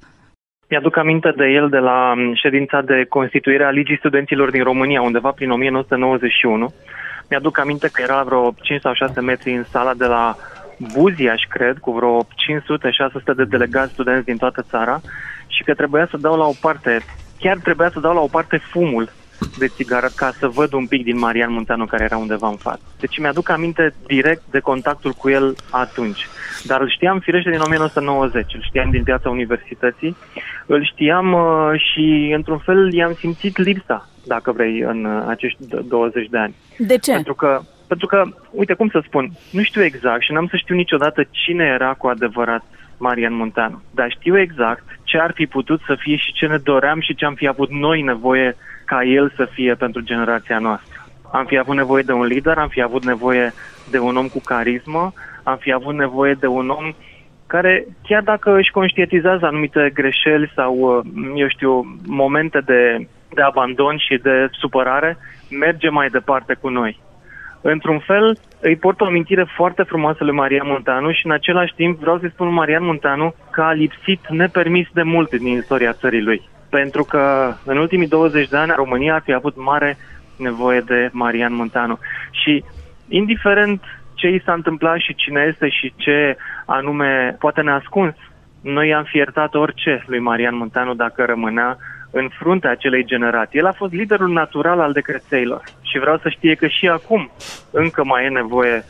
[0.71, 5.01] Mi-aduc aminte de el de la m, ședința de constituire a Ligii Studenților din România,
[5.11, 6.75] undeva prin 1991.
[7.31, 10.37] Mi-aduc aminte că era vreo 5 sau 6 metri în sala de la
[10.93, 12.27] Buziaș, cred, cu vreo 500-600
[13.37, 15.01] de delegați studenți din toată țara
[15.47, 17.01] și că trebuia să dau la o parte,
[17.39, 19.11] chiar trebuia să dau la o parte fumul
[19.59, 22.81] de țigară ca să văd un pic din Marian Munteanu care era undeva în față.
[23.01, 26.27] Deci mi-aduc aminte direct de contactul cu el atunci.
[26.65, 30.17] Dar îl știam firește din 1990, îl știam din viața universității,
[30.67, 35.89] îl știam uh, și într-un fel i-am simțit lipsa, dacă vrei, în uh, acești d-
[35.89, 36.55] 20 de ani.
[36.79, 37.13] De ce?
[37.13, 40.75] Pentru că, pentru că, uite, cum să spun, nu știu exact și n-am să știu
[40.75, 42.65] niciodată cine era cu adevărat
[42.99, 43.83] Marian Munteanu.
[43.95, 47.25] Dar știu exact ce ar fi putut să fie și ce ne doream și ce
[47.25, 51.07] am fi avut noi nevoie ca el să fie pentru generația noastră.
[51.33, 53.53] Am fi avut nevoie de un lider, am fi avut nevoie
[53.91, 55.13] de un om cu carismă,
[55.43, 56.95] am fi avut nevoie de un om
[57.47, 63.97] care, chiar dacă își conștientizează anumite greșeli sau, uh, eu știu, momente de, de abandon
[63.97, 65.17] și de supărare,
[65.51, 67.01] merge mai departe cu noi.
[67.73, 71.99] Într-un fel, îi port o amintire foarte frumoasă lui Marian Montanu și în același timp
[71.99, 76.23] vreau să-i spun lui Marian Montanu că a lipsit nepermis de mult din istoria țării
[76.23, 76.49] lui.
[76.71, 79.97] Pentru că în ultimii 20 de ani România ar fi avut mare
[80.39, 81.99] nevoie de Marian Montanu.
[82.31, 82.65] Și
[83.09, 83.83] indiferent
[84.15, 86.37] ce i s-a întâmplat și cine este și ce
[86.67, 88.15] anume poate ne ascuns,
[88.61, 91.77] noi am fiertat orice lui Marian Montanu dacă rămânea
[92.21, 93.59] în fruntea acelei generații.
[93.59, 97.31] El a fost liderul natural al decrețeilor și vreau să știe că și acum
[97.71, 98.85] încă mai e nevoie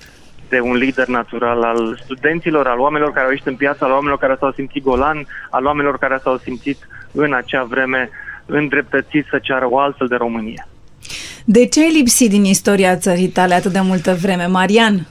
[0.48, 4.18] de un lider natural al studenților, al oamenilor care au ieșit în piață, al oamenilor
[4.18, 6.78] care s-au simțit golan, al oamenilor care s-au simțit
[7.12, 8.10] în acea vreme
[8.46, 10.66] îndreptățiți să ceară o altfel de Românie.
[11.44, 15.06] De ce ai lipsit din istoria țării tale atât de multă vreme, Marian?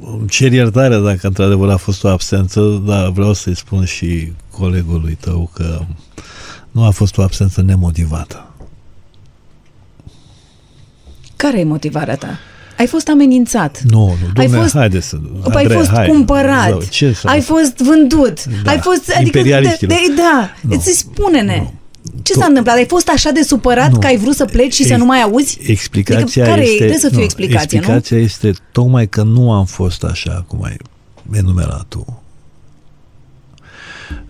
[0.00, 5.16] Îmi cer iertare dacă într-adevăr a fost o absență, dar vreau să-i spun și colegului
[5.20, 5.78] tău că
[6.78, 8.46] nu a fost o absență nemotivată.
[11.36, 12.38] Care e motivarea ta?
[12.78, 13.80] Ai fost amenințat.
[13.82, 15.18] Nu, nu, domne, ai fost, haide să...
[15.42, 16.68] Andrei, ai fost hai, cumpărat.
[16.68, 18.44] Zău, ce să ai fost vândut.
[18.44, 19.12] Da, ai fost...
[19.18, 21.56] Adică, de, de, da, nu, îți spune-ne.
[21.56, 21.72] Nu.
[22.22, 22.76] Ce s-a întâmplat?
[22.76, 23.98] Ai fost așa de supărat nu.
[23.98, 25.58] că ai vrut să pleci și Ex- să nu mai auzi?
[25.62, 26.76] Explicația adică, care este...
[26.76, 28.22] Trebuie să fie nu, explicație, explicația nu?
[28.22, 30.76] este tocmai că nu am fost așa cum ai
[31.32, 32.22] enumerat tu.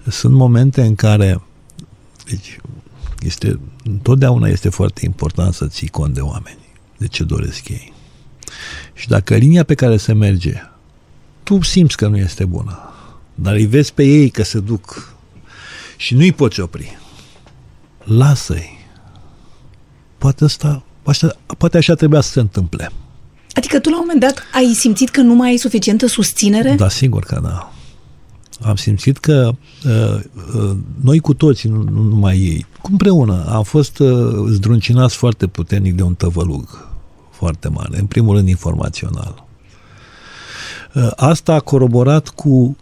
[0.09, 1.41] Sunt momente în care
[2.29, 2.59] deci,
[3.21, 6.59] este, întotdeauna este foarte important să ții cont de oameni,
[6.97, 7.93] de ce doresc ei.
[8.95, 10.55] Și dacă linia pe care se merge,
[11.43, 12.93] tu simți că nu este bună,
[13.35, 15.15] dar îi vezi pe ei că se duc
[15.97, 16.99] și nu-i poți opri,
[18.05, 18.77] lasă-i.
[20.19, 22.91] Poate asta, așa, poate așa trebuia să se întâmple.
[23.53, 26.75] Adică tu la un moment dat ai simțit că nu mai ai suficientă susținere?
[26.75, 27.73] Da, sigur că da.
[28.61, 29.51] Am simțit că
[29.87, 30.21] uh,
[30.55, 34.09] uh, noi cu toții, nu, nu numai ei, împreună, am fost uh,
[34.51, 36.89] zdruncinați foarte puternic de un tăvălug
[37.31, 39.45] foarte mare, în primul rând informațional.
[40.95, 42.77] Uh, asta a coroborat cu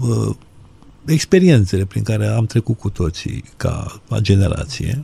[0.00, 0.34] uh,
[1.06, 5.02] experiențele prin care am trecut cu toții ca generație,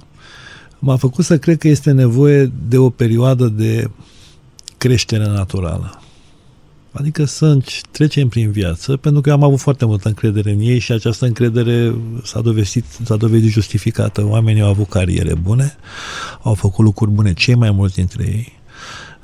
[0.79, 3.91] m-a făcut să cred că este nevoie de o perioadă de
[4.79, 6.01] creștere naturală.
[6.99, 7.59] Adică să
[7.91, 11.27] trecem prin viață, pentru că eu am avut foarte multă încredere în ei și această
[11.27, 11.95] încredere
[12.25, 14.27] s-a dovedit, s-a dovedit justificată.
[14.27, 15.77] Oamenii au avut cariere bune,
[16.43, 18.53] au făcut lucruri bune, cei mai mulți dintre ei.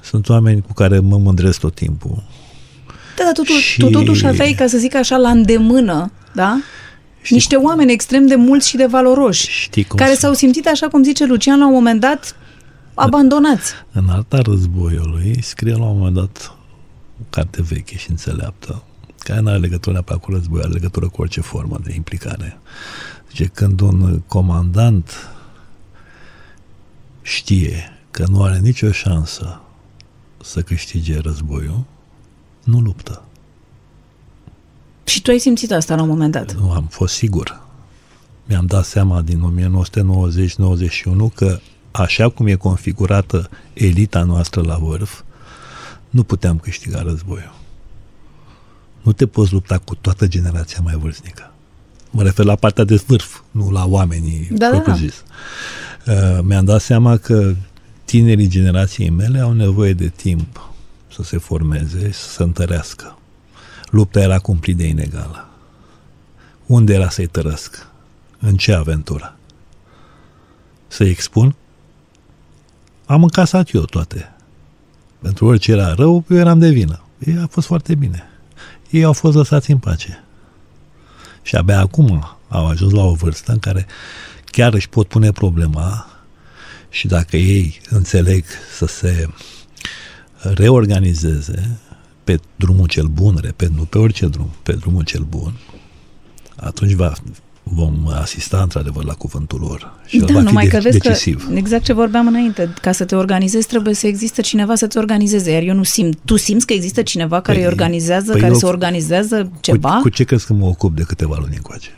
[0.00, 2.22] Sunt oameni cu care mă mândresc tot timpul.
[3.16, 3.78] Da, dar tu, și...
[3.78, 6.60] tu totuși aveai, ca să zic așa, la îndemână, da?
[7.22, 7.64] Știi Niște cum...
[7.64, 11.26] oameni extrem de mulți și de valoroși, Știi cum care s-au simțit, așa cum zice
[11.26, 12.36] Lucian, la un moment dat,
[12.94, 13.72] abandonați.
[13.92, 16.61] În arta războiului scrie la un moment dat o
[17.32, 18.82] carte veche și înțeleaptă,
[19.18, 22.58] care nu are legătură neapărat cu război, are legătură cu orice formă de implicare.
[23.28, 25.30] Zice, când un comandant
[27.22, 29.60] știe că nu are nicio șansă
[30.42, 31.84] să câștige războiul,
[32.64, 33.22] nu luptă.
[35.04, 36.54] Și tu ai simțit asta la un moment dat?
[36.54, 37.60] Nu, am fost sigur.
[38.44, 39.68] Mi-am dat seama din
[41.30, 41.58] 1990-91 că
[41.90, 45.22] așa cum e configurată elita noastră la vârf,
[46.12, 47.54] nu puteam câștiga războiul.
[49.02, 51.52] Nu te poți lupta cu toată generația mai vârstnică.
[52.10, 54.94] Mă refer la partea de vârf, nu la oamenii da, da.
[54.94, 55.22] zis.
[56.06, 57.54] Uh, mi-am dat seama că
[58.04, 60.70] tinerii generației mele au nevoie de timp
[61.12, 63.18] să se formeze, să se întărească.
[63.90, 65.48] Lupta era cumplit de inegală.
[66.66, 67.86] Unde era să-i tărăsc?
[68.38, 69.36] În ce aventură?
[70.88, 71.54] Să-i expun?
[73.06, 74.32] Am încasat eu toate.
[75.22, 77.02] Pentru orice era rău, eu eram de vină.
[77.18, 78.22] Ei a fost foarte bine.
[78.90, 80.24] Ei au fost lăsați în pace.
[81.42, 83.86] Și abia acum au ajuns la o vârstă în care
[84.44, 86.06] chiar își pot pune problema
[86.90, 88.44] și dacă ei înțeleg
[88.76, 89.28] să se
[90.40, 91.78] reorganizeze
[92.24, 95.52] pe drumul cel bun, repet, nu pe orice drum, pe drumul cel bun,
[96.56, 97.12] atunci va,
[97.62, 101.46] vom asista într-adevăr la cuvântul lor și da, va fi numai de- că vezi decisiv.
[101.48, 105.50] că, exact ce vorbeam înainte, ca să te organizezi trebuie să existe cineva să-ți organizeze,
[105.50, 106.18] iar eu nu simt.
[106.24, 109.94] Tu simți că există cineva care Păi- îi organizează, păi care eu- se organizează ceva?
[109.94, 111.88] Cu, cu ce crezi că mă ocup de câteva luni încoace?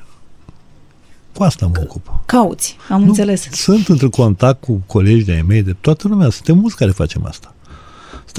[1.34, 2.20] Cu asta mă ocup.
[2.26, 3.48] Cauți, am Nu, înțeles.
[3.52, 6.30] Sunt într contact cu colegi de-ai mei, de toată lumea.
[6.30, 7.53] Suntem mulți care facem asta.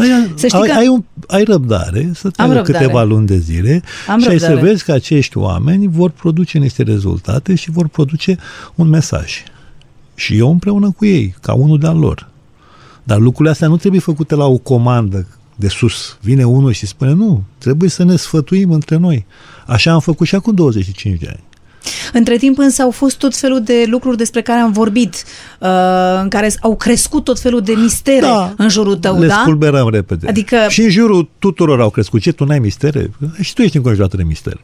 [0.04, 2.78] Stai, Să știi ai, că- ai, un, ai răbdare să treacă răbdare.
[2.78, 4.68] câteva luni de zile Am și ai să răbdare.
[4.70, 8.38] vezi că acești oameni vor produce niște rezultate și vor produce
[8.76, 9.44] un mesaj.
[10.16, 12.30] Și eu împreună cu ei, ca unul de-al lor.
[13.04, 16.18] Dar lucrurile astea nu trebuie făcute la o comandă de sus.
[16.22, 19.26] Vine unul și spune, nu, trebuie să ne sfătuim între noi.
[19.68, 21.44] Așa am făcut și acum 25 de ani.
[22.14, 25.24] Între timp însă au fost tot felul de lucruri despre care am vorbit,
[25.60, 25.68] uh,
[26.22, 28.54] în care au crescut tot felul de mistere Da.
[28.58, 29.40] în jurul tău, Le da?
[29.42, 30.28] spulberăm repede.
[30.28, 32.22] Adică- Și în jurul tuturor au crescut.
[32.22, 33.12] Ce, tu n-ai mistere?
[33.42, 34.58] Și tu ești înconjurată de mistere.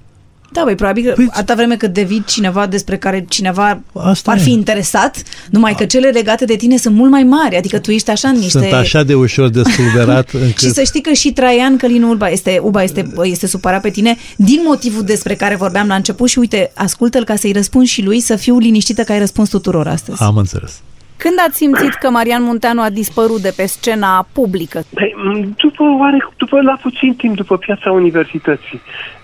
[0.53, 4.37] Da, băi, probabil că Păi- atâta vreme cât devii cineva despre care cineva Asta ar
[4.37, 4.39] e.
[4.39, 8.09] fi interesat, numai că cele legate de tine sunt mult mai mari, adică tu ești
[8.09, 8.59] așa în niște...
[8.59, 10.57] Sunt așa de ușor de spulberat încât...
[10.57, 14.17] Și să știi că și Traian Călin Uba este, Uba este, este supărat pe tine
[14.35, 18.19] din motivul despre care vorbeam la început și uite, ascultă-l ca să-i răspunzi și lui
[18.19, 20.23] să fiu liniștită că ai răspuns tuturor astăzi.
[20.23, 20.81] Am înțeles.
[21.17, 24.83] Când ați simțit că Marian Munteanu a dispărut de pe scena publică?
[24.93, 28.81] Păi, m, după, oare, după la puțin timp după piața universității.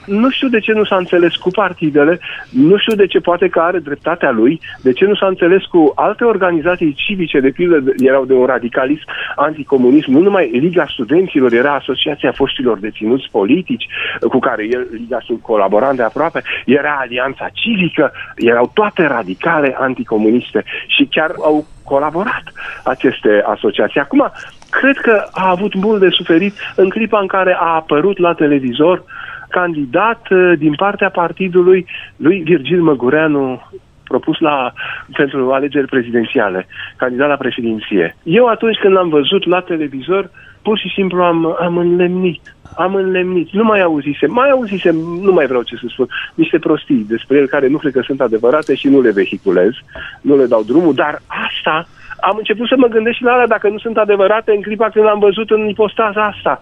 [0.07, 3.59] Nu știu de ce nu s-a înțeles cu partidele, nu știu de ce poate că
[3.59, 7.93] are dreptatea lui, de ce nu s-a înțeles cu alte organizații civice, de pildă de-
[7.97, 9.03] erau de un radicalism
[9.35, 13.87] anticomunism, nu numai Liga Studenților, era Asociația Foștilor Deținuți Politici,
[14.29, 20.63] cu care el, Liga Stud colaborant de aproape, era Alianța Civică, erau toate radicale anticomuniste
[20.87, 22.43] și chiar au colaborat
[22.83, 23.99] aceste asociații.
[23.99, 24.31] Acum,
[24.69, 29.03] cred că a avut mult de suferit în clipa în care a apărut la televizor
[29.49, 31.85] candidat eh, din partea partidului
[32.15, 33.61] lui Virgil Măgureanu
[34.07, 34.73] propus la,
[35.13, 36.67] pentru alegeri prezidențiale,
[36.97, 38.15] candidat la președinție.
[38.23, 40.29] Eu atunci când l-am văzut la televizor,
[40.61, 42.41] pur și simplu am, am înlemnit.
[42.77, 43.49] Am înlemnit.
[43.51, 47.47] Nu mai auzisem, mai auzisem, nu mai vreau ce să spun, niște prostii despre el
[47.47, 49.71] care nu cred că sunt adevărate și nu le vehiculez,
[50.21, 51.87] nu le dau drumul, dar asta
[52.19, 55.05] am început să mă gândesc și la alea dacă nu sunt adevărate în clipa când
[55.05, 56.59] l-am văzut în ipostaza asta.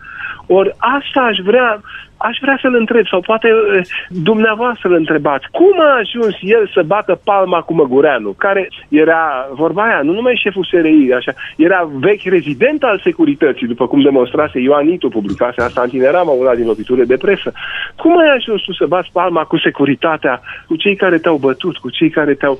[0.47, 1.81] Ori asta aș vrea,
[2.17, 6.81] aș vrea să-l întreb, sau poate eh, dumneavoastră îl întrebați, cum a ajuns el să
[6.85, 12.23] bată palma cu Măgureanu, care era, vorba aia, nu numai șeful SRI, așa, era vechi
[12.23, 17.17] rezident al securității, după cum demonstrase Ioanitu, publicase asta în Tinerama, una din loviturile de
[17.17, 17.51] presă.
[17.95, 21.89] Cum ai ajuns tu să bați palma cu securitatea, cu cei care te-au bătut, cu
[21.89, 22.57] cei care te-au...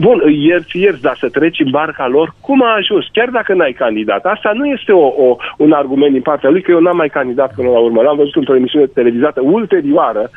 [0.00, 3.06] Bun, îi ierți, ierți, dar să treci în barca lor, cum a ajuns?
[3.12, 4.24] Chiar dacă n-ai candidat.
[4.24, 7.54] Asta nu este o, o, un argument din partea lui, că eu n-am mai candidat
[7.54, 8.02] până la urmă.
[8.02, 10.30] L-am văzut într-o emisiune televizată ulterioară,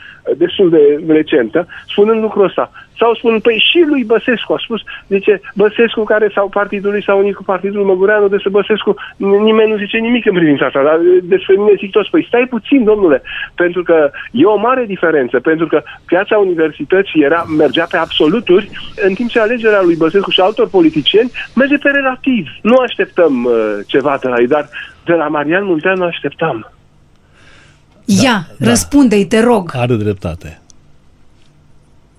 [0.43, 2.71] destul de recentă, spunând lucrul ăsta.
[2.99, 7.35] Sau spun, păi și lui Băsescu a spus, zice, Băsescu care sau partidului s-a unit
[7.35, 11.73] cu partidul Măgureanu, despre Băsescu nimeni nu zice nimic în privința asta, dar despre mine
[11.81, 13.21] zic toți, păi stai puțin, domnule,
[13.55, 13.97] pentru că
[14.31, 18.69] e o mare diferență, pentru că piața universității era, mergea pe absoluturi,
[19.07, 22.47] în timp ce alegerea lui Băsescu și altor politicieni merge pe relativ.
[22.61, 23.53] Nu așteptăm uh,
[23.87, 24.69] ceva de la ei, dar
[25.05, 26.78] de la Marian Munteanu așteptam.
[28.09, 28.67] Ia, da.
[28.67, 29.71] răspunde-i, te rog.
[29.75, 30.61] Are dreptate.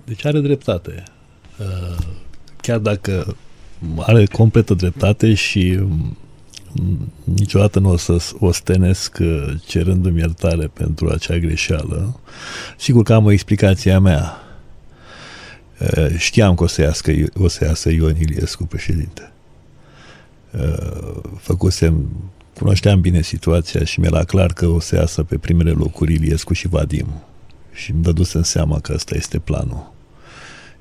[0.04, 1.02] Deci are dreptate.
[1.58, 1.96] Uh,
[2.60, 3.36] Chiar dacă
[3.96, 11.08] are completă dreptate și mm, niciodată nu o să o stenesc uh, cerându-mi iertare pentru
[11.08, 12.20] acea greșeală.
[12.78, 14.42] Sigur că am o explicație a mea.
[15.78, 19.32] Uh, Știam că o să iasă, o să iasă Ion Iliescu președinte.
[20.50, 22.10] Uh, Făcusem,
[22.60, 26.68] cunoșteam bine situația și mi-era clar că o să iasă pe primele locuri Iliescu și
[26.68, 27.06] Vadim.
[27.72, 29.92] Și îmi dădusem seama că ăsta este planul.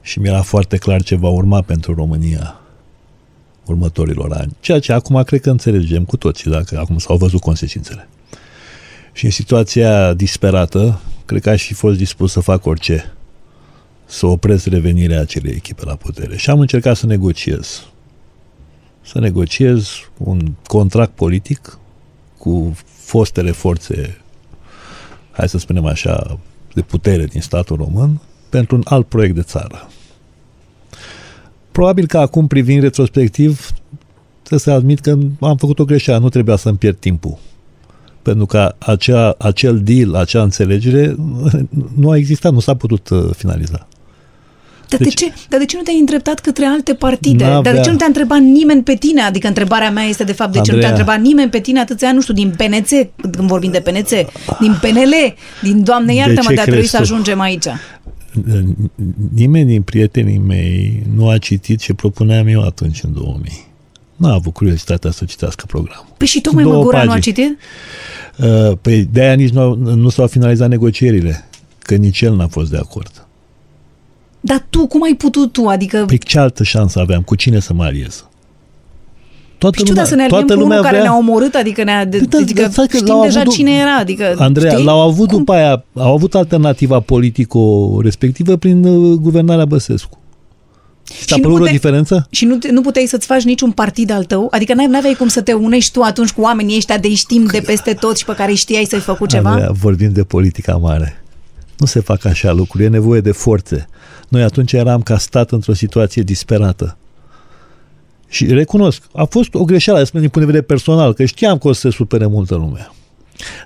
[0.01, 2.59] Și mi-era foarte clar ce va urma pentru România
[3.65, 4.55] următorilor ani.
[4.59, 8.09] Ceea ce acum cred că înțelegem cu toții, dacă acum s-au văzut consecințele.
[9.13, 13.13] Și în situația disperată, cred că aș fi fost dispus să fac orice,
[14.05, 16.37] să opresc revenirea acelei echipe la putere.
[16.37, 17.87] Și am încercat să negociez.
[19.01, 21.77] Să negociez un contract politic
[22.37, 24.21] cu fostele forțe,
[25.31, 26.39] hai să spunem așa,
[26.73, 29.89] de putere din statul român, pentru un alt proiect de țară.
[31.71, 33.71] Probabil că acum, privind retrospectiv,
[34.39, 37.37] trebuie să admit că am făcut o greșeală, nu trebuia să-mi pierd timpul.
[38.21, 41.15] Pentru că acea, acel deal, acea înțelegere
[41.95, 43.87] nu a existat, nu s-a putut uh, finaliza.
[44.89, 47.43] Dar, Deci- de ce, dar de ce nu te-ai îndreptat către alte partide?
[47.43, 49.21] N-avea- Dar de ce nu te-a întrebat nimeni pe tine?
[49.21, 50.91] Adică întrebarea mea este de fapt de ce nu te-a Andreea.
[50.91, 52.87] întrebat nimeni pe tine atâția ani, nu știu, din PNC,
[53.31, 54.09] când vorbim de PNC,
[54.59, 55.13] din PNL,
[55.61, 57.01] din Doamne iartă-mă, ce de a trebui crezi să tu?
[57.01, 57.65] ajungem aici.
[59.33, 63.67] Nimeni din prietenii mei nu a citit ce propuneam eu atunci, în 2000.
[64.15, 66.07] N-a avut curiozitatea să citească programul.
[66.17, 67.35] Păi și tocmai Două Măgura nu a pagini.
[67.35, 67.57] citit?
[68.37, 71.45] Uh, Păi de-aia nici nu, nu s-au finalizat negocierile,
[71.79, 73.27] că nici el n-a fost de acord.
[74.41, 75.65] Dar tu, cum ai putut tu?
[75.67, 77.21] Adică, Păi ce altă șansă aveam?
[77.21, 78.23] Cu cine să mă aliez?
[79.57, 82.27] Toată știu, dar să ne aliem cu unul care ne-a omorât, adică, ne-a, de, Păi
[82.27, 83.95] da, adică dar stai că știm l-au deja avut- cine era.
[83.95, 84.83] Adică, Andreea, știi?
[84.85, 90.17] l-au avut după aia, au avut alternativa politico respectivă prin uh, guvernarea Băsescu.
[91.25, 92.27] Ți-a nu părut o puteai- diferență?
[92.29, 94.47] Și nu, te- nu puteai să-ți faci niciun partid al tău?
[94.51, 97.61] Adică n-ai- n-aveai cum să te unești tu atunci cu oamenii ăștia de știm de
[97.65, 99.49] peste tot și pe care îi știai să-i făcut ceva?
[99.49, 101.23] Andreea, vorbim de politica mare.
[101.77, 103.87] Nu se fac așa lucruri, e nevoie de forțe.
[104.29, 106.97] Noi atunci eram ca stat într-o situație disperată.
[108.27, 111.67] Și recunosc, a fost o greșeală, spun din punct de vedere personal, că știam că
[111.67, 112.91] o să se supere multă lume.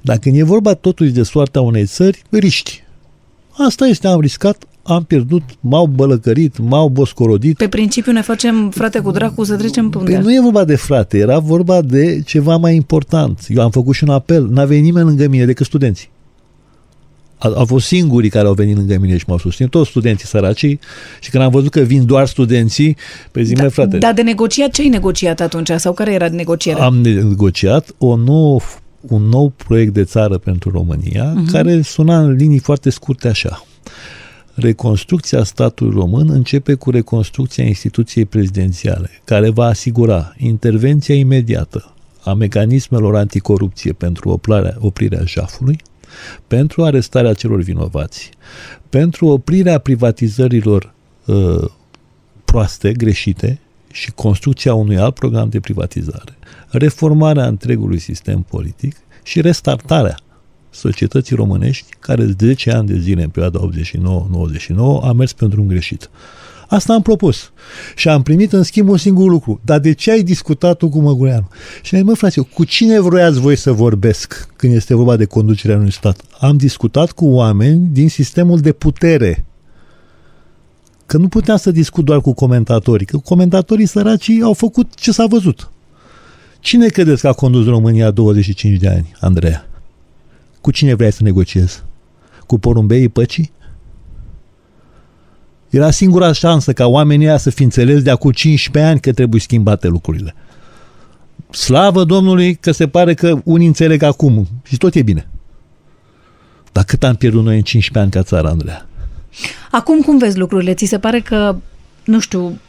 [0.02, 2.84] Dar când e vorba totuși de soarta unei țări, riști.
[3.52, 7.58] Asta este, am riscat, am pierdut, m-au bălăcărit, m-au boscorodit.
[7.58, 10.76] Pe principiu ne facem frate cu dracu să trecem pe Păi nu e vorba de
[10.76, 13.46] frate, era vorba de ceva mai important.
[13.48, 16.10] Eu am făcut și un apel, n-a venit nimeni lângă mine decât studenții.
[17.44, 20.80] A- Au fost singurii care au venit lângă mine și m-au susținut, toți studenții săracii
[21.22, 22.98] și când am văzut că vin doar studenții,
[23.32, 25.70] pe zi da, frate, Dar de negociat, ce ai negociat atunci?
[25.78, 26.84] Sau care era negocierea?
[26.84, 28.60] am negociat o nouă,
[29.02, 31.52] un nou proiect de țară pentru România, uh-huh.
[31.52, 33.66] care suna în linii foarte scurte așa.
[34.54, 43.16] Reconstrucția statului român începe cu reconstrucția instituției prezidențiale, care va asigura intervenția imediată a mecanismelor
[43.16, 45.78] anticorupție pentru oplarea, oprirea jafului,
[46.48, 48.30] pentru arestarea celor vinovați,
[48.90, 50.94] pentru oprirea privatizărilor
[51.26, 51.70] uh,
[52.46, 53.60] proaste, greșite
[53.92, 56.38] și construcția unui alt program de privatizare,
[56.68, 60.18] reformarea întregului sistem politic și restartarea
[60.70, 63.70] societății românești, care de 10 ani de zile, în perioada
[64.70, 66.10] 89-99, a mers pe un drum greșit.
[66.74, 67.52] Asta am propus.
[67.96, 69.60] Și am primit în schimb un singur lucru.
[69.64, 71.48] Dar de ce ai discutat tu cu Măgureanu?
[71.82, 75.78] Și ne mă, frate, cu cine vroiați voi să vorbesc când este vorba de conducerea
[75.78, 76.22] unui stat?
[76.40, 79.46] Am discutat cu oameni din sistemul de putere.
[81.06, 85.26] Că nu puteam să discut doar cu comentatorii, că comentatorii săracii au făcut ce s-a
[85.26, 85.72] văzut.
[86.60, 89.68] Cine credeți că a condus România 25 de ani, Andreea?
[90.62, 91.84] Cu cine vrei să negociezi?
[92.46, 93.52] Cu porumbeii păcii?
[95.74, 99.42] Era singura șansă ca oamenii ăia să fi înțeles de acum 15 ani că trebuie
[99.42, 100.36] schimbate lucrurile.
[101.50, 105.28] Slavă Domnului că se pare că unii înțeleg acum și tot e bine.
[106.72, 108.88] Dar cât am pierdut noi în 15 ani ca țară, Andreea?
[109.72, 110.74] Acum cum vezi lucrurile?
[110.74, 111.56] Ți se pare că,
[112.04, 112.60] nu știu,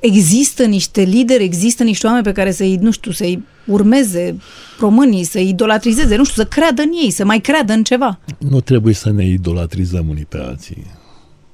[0.00, 4.38] există niște lideri, există niște oameni pe care să-i, nu știu, să-i urmeze
[4.78, 8.18] românii, să-i idolatrizeze, nu știu, să creadă în ei, să mai creadă în ceva.
[8.38, 10.86] Nu trebuie să ne idolatrizăm unii pe alții.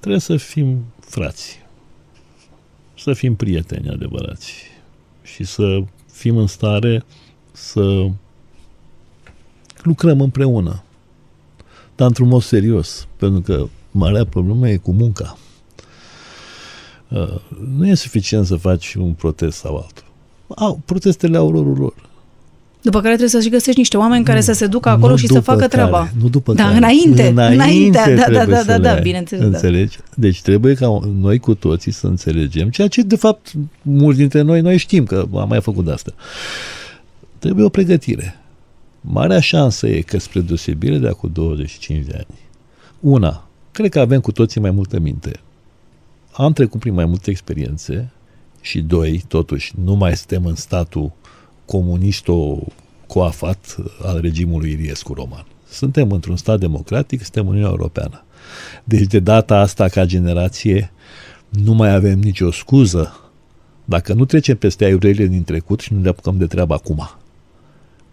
[0.03, 1.59] Trebuie să fim frați.
[2.99, 4.53] Să fim prieteni adevărați.
[5.23, 5.83] Și să
[6.13, 7.05] fim în stare
[7.53, 8.11] să
[9.83, 10.83] lucrăm împreună.
[11.97, 13.09] Dar într-un mod serios.
[13.17, 15.39] Pentru că marea problemă e cu munca.
[17.09, 17.41] Uh,
[17.77, 20.07] nu e suficient să faci un protest sau altul.
[20.57, 22.11] Au, protestele au rolul lor.
[22.83, 25.33] După care trebuie să-și găsești niște oameni care să se ducă acolo Nu și să
[25.33, 26.11] după facă care, treaba.
[26.21, 26.77] Nu după Da, care.
[26.77, 29.01] înainte, înainte, da, da, trebuie da, să da, le da, ai.
[29.03, 29.57] bineînțeles, da.
[29.57, 29.99] Înțelegi?
[30.15, 33.53] Deci trebuie ca noi cu toții să înțelegem, ceea ce de fapt
[33.83, 36.15] mulți dintre noi, noi știm că am mai făcut de asta.
[37.39, 38.37] Trebuie o pregătire.
[39.01, 42.39] Marea șansă e că spre deosebire de acum 25 de ani,
[43.01, 45.33] una, cred că avem cu toții mai multă minte.
[46.33, 48.11] Am trecut prin mai multe experiențe
[48.61, 51.13] și doi, totuși, nu mai suntem în statul
[51.65, 55.47] comunisto-coafat al regimului Iliescu Roman.
[55.69, 58.25] Suntem într-un stat democratic, suntem în Uniunea Europeană.
[58.85, 60.93] Deci de data asta, ca generație,
[61.49, 63.31] nu mai avem nicio scuză
[63.85, 67.11] dacă nu trecem peste aiurile din trecut și nu ne apucăm de treabă acum.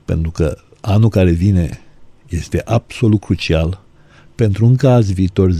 [0.05, 1.81] Pentru că anul care vine
[2.29, 3.81] este absolut crucial
[4.35, 5.55] pentru un caz viitor 10-15.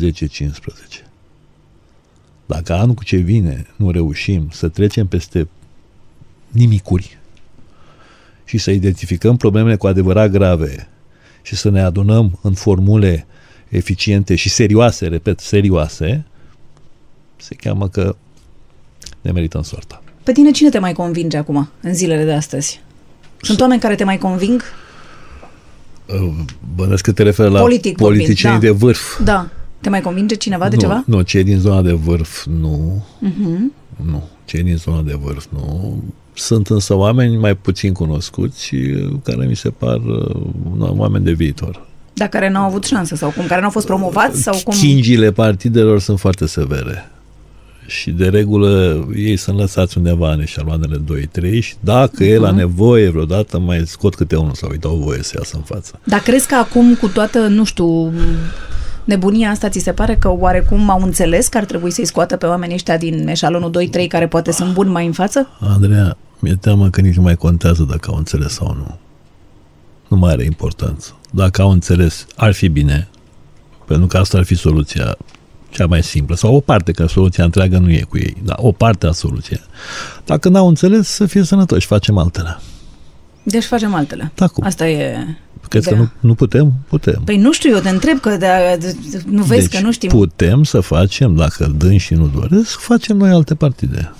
[2.45, 5.47] Dacă anul ce vine nu reușim să trecem peste
[6.47, 7.18] nimicuri
[8.49, 10.87] și să identificăm problemele cu adevărat grave
[11.41, 13.25] și să ne adunăm în formule
[13.67, 16.25] eficiente și serioase, repet, serioase,
[17.35, 18.15] se cheamă că
[19.21, 20.03] ne merităm soarta.
[20.23, 22.81] Pe tine cine te mai convinge acum, în zilele de astăzi?
[23.41, 24.63] Sunt oameni care te mai conving?
[26.75, 29.19] Bănesc că te referă la Politic politicieni vorbind, de vârf.
[29.23, 29.49] Da.
[29.81, 31.03] Te mai convinge cineva de nu, ceva?
[31.05, 33.05] Nu, cei din zona de vârf nu.
[33.27, 33.75] Uh-huh.
[34.05, 36.03] Nu, cei din zona de vârf nu.
[36.39, 38.71] Sunt însă oameni mai puțin cunoscuți
[39.23, 41.87] care mi se par uh, oameni de viitor.
[42.13, 43.45] Dar care n-au avut șansă sau cum?
[43.47, 44.73] Care n-au fost promovați sau cum?
[44.73, 47.11] Chingile partidelor sunt foarte severe.
[47.85, 51.01] Și de regulă ei sunt lăsați undeva în eșaloanele
[51.57, 52.27] 2-3 și dacă uh-huh.
[52.27, 55.61] e la nevoie vreodată mai scot câte unul sau îi dau voie să iasă în
[55.61, 55.99] față.
[56.03, 58.13] Dar crezi că acum cu toată, nu știu,
[59.03, 62.45] nebunia asta ți se pare că oarecum au înțeles că ar trebui să-i scoată pe
[62.45, 63.71] oamenii ăștia din eșalonul
[64.03, 65.49] 2-3 care poate sunt buni mai în față?
[65.59, 68.97] Andreea, mi-e teamă că nici nu mai contează dacă au înțeles sau nu.
[70.07, 71.15] Nu mai are importanță.
[71.31, 73.07] Dacă au înțeles, ar fi bine,
[73.85, 75.17] pentru că asta ar fi soluția
[75.69, 78.71] cea mai simplă, sau o parte, că soluția întreagă nu e cu ei, dar o
[78.71, 79.61] parte a soluției.
[80.25, 82.59] Dacă n-au înțeles, să fie sănătoși, facem altele.
[83.43, 84.31] Deci facem altele.
[84.35, 84.63] Da, cum?
[84.63, 85.17] Asta e...
[85.67, 85.91] Crezi Da.
[85.95, 86.73] că nu, nu putem?
[86.87, 87.21] Putem.
[87.25, 88.95] Păi nu știu, eu te întreb că de, de,
[89.25, 90.09] nu vezi deci că nu știm.
[90.09, 94.13] putem să facem, dacă dânsii nu doresc, facem noi alte partide.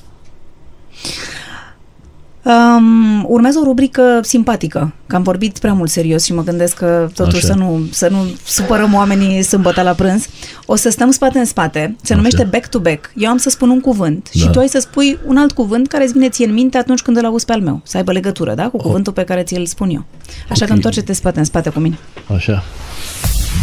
[2.50, 7.10] Um, urmează o rubrică simpatică, că am vorbit prea mult serios și mă gândesc că
[7.16, 7.48] totuși Așa.
[7.48, 10.26] să nu, să nu supărăm oamenii sâmbătă la prânz.
[10.66, 12.16] O să stăm spate în spate, se Așa.
[12.16, 13.12] numește back-to-back.
[13.16, 14.50] Eu am să spun un cuvânt și Da.
[14.50, 17.18] tu ai să spui un alt cuvânt care îți vine ție în minte atunci când
[17.18, 19.90] îl auzi pe al meu, să aibă legătură, da, cu cuvântul pe care ți-l spun
[19.90, 20.06] eu.
[20.50, 20.76] Așa că Ok.
[20.76, 21.98] întoarce-te spate în spate cu mine.
[22.36, 22.64] Așa.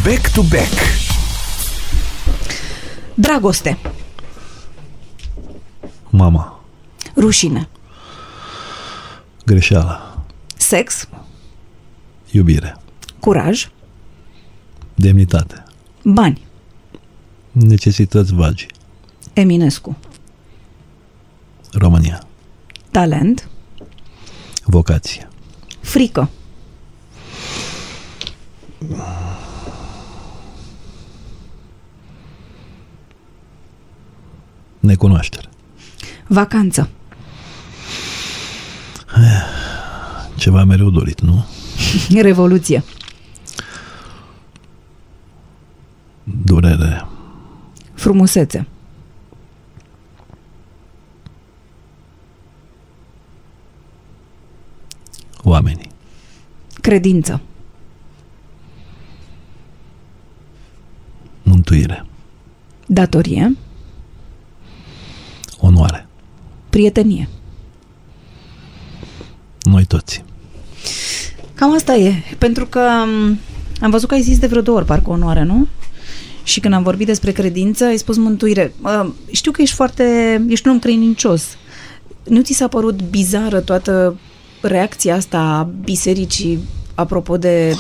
[0.05, 0.73] Back to back.
[3.15, 3.79] Dragoste,
[6.11, 6.61] Mama.
[7.17, 7.69] rușine,
[9.47, 10.25] Greșeala.
[10.57, 11.09] sex,
[12.31, 12.77] Iubire.
[13.21, 13.69] curaj,
[14.95, 15.63] Demnitate.
[16.05, 16.45] bani,
[17.53, 18.67] Necesități vagi.
[19.33, 19.97] Eminescu,
[21.73, 22.27] România.
[22.91, 23.49] talent,
[24.65, 25.29] Vocație.
[25.81, 26.31] frică,
[34.81, 35.49] Necunoaștere.
[36.27, 36.89] vacanță,
[40.37, 41.45] Ceva mereu dorit, nu?
[42.23, 42.83] revoluție,
[46.45, 47.07] Durere.
[47.95, 48.67] frumusețe,
[55.43, 55.91] Oamenii.
[56.81, 57.41] credință,
[61.43, 62.07] Mântuire.
[62.87, 63.57] datorie,
[65.59, 66.07] Onoare.
[66.71, 67.29] prietenie.
[69.67, 70.25] Noi toți.
[71.55, 73.39] Cam asta e, pentru că m,
[73.81, 75.67] am văzut că ai zis de vreo două ori parcă onoare, nu?
[76.43, 78.73] Și când am vorbit despre credință, ai spus mântuire.
[78.83, 80.05] Uh, Știu că ești foarte,
[80.49, 81.45] ești un om credincios.
[82.25, 84.19] Nu ți s-a părut bizară toată
[84.61, 86.59] reacția asta a bisericii
[86.95, 87.77] apropo de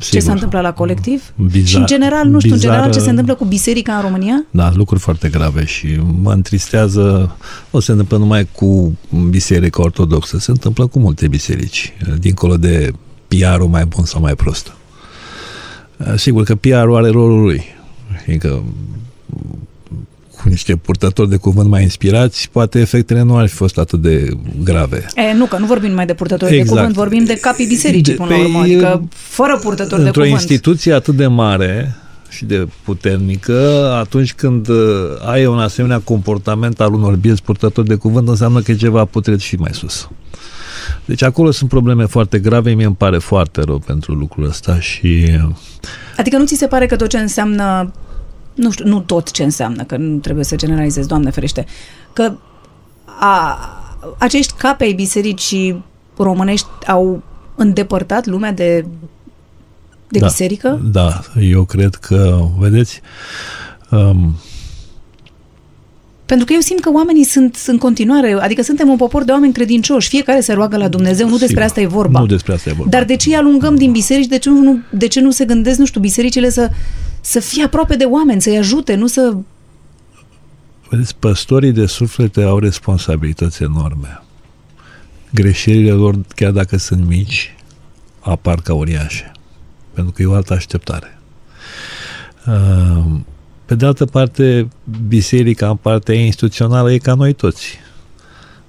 [0.00, 0.22] ce Sigur.
[0.22, 1.32] s-a întâmplat la colectiv?
[1.50, 4.00] Bizar- și în general, nu știu, în general ce bizară- se întâmplă cu biserica în
[4.02, 4.44] România?
[4.50, 5.86] Da, lucruri foarte grave și
[6.22, 7.36] mă întristează,
[7.70, 8.98] nu se întâmplă numai cu
[9.28, 12.92] biserica ortodoxă, se întâmplă cu multe biserici, dincolo de
[13.28, 14.72] PR-ul mai bun sau mai prost.
[16.16, 17.62] Sigur că PR-ul are rolul lui,
[18.24, 18.62] fiindcă
[20.42, 24.28] cu niște purtători de cuvânt mai inspirați, poate efectele nu ar fi fost atât de
[24.64, 25.06] grave.
[25.14, 26.68] E, nu, că nu vorbim numai de purtători Exact.
[26.68, 30.06] de cuvânt, vorbim de capii bisericii De- până la păi, urmă, adică fără purtători de
[30.06, 30.40] Într-o cuvânt.
[30.40, 31.94] instituție atât de mare
[32.28, 34.76] și de puternică, atunci când uh,
[35.26, 39.38] ai un asemenea comportament al unor bieți purtători de cuvânt, înseamnă că e ceva putred
[39.38, 40.08] și mai sus.
[41.04, 45.26] Deci acolo sunt probleme foarte grave, mie îmi pare foarte rău pentru lucrul ăsta și
[46.16, 47.92] Adică nu ți se pare că tot ce înseamnă,
[48.60, 51.66] nu știu, nu tot ce înseamnă, că nu trebuie să generalizezi, Doamne ferește,
[52.12, 52.32] că
[53.04, 53.58] a,
[54.18, 55.84] acești capi ai bisericii
[56.16, 57.22] românești au
[57.54, 58.84] îndepărtat lumea de,
[60.08, 60.80] de da, biserică?
[60.92, 63.00] Da, eu cred că, vedeți,
[63.90, 64.34] um,
[66.26, 69.52] Pentru că eu simt că oamenii sunt în continuare, adică suntem un popor de oameni
[69.52, 72.20] credincioși, fiecare se roagă la Dumnezeu, nu despre sigur, asta e vorba.
[72.20, 72.90] Nu despre asta e vorba.
[72.90, 74.26] Dar de ce îi alungăm din biserici?
[74.26, 76.70] De ce nu, de ce nu se gândesc, nu știu, bisericile să,
[77.30, 79.36] să fie aproape de oameni, să-i ajute, nu să...
[80.88, 84.22] Vedeți, păstorii de suflete au responsabilități enorme.
[85.34, 87.54] Greșelile lor, chiar dacă sunt mici,
[88.20, 89.32] apar ca uriașe.
[89.94, 91.18] Pentru că e o altă așteptare.
[92.46, 93.04] Uh,
[93.64, 94.68] Pe de altă parte,
[95.08, 97.78] biserica în partea instituțională e ca noi toți.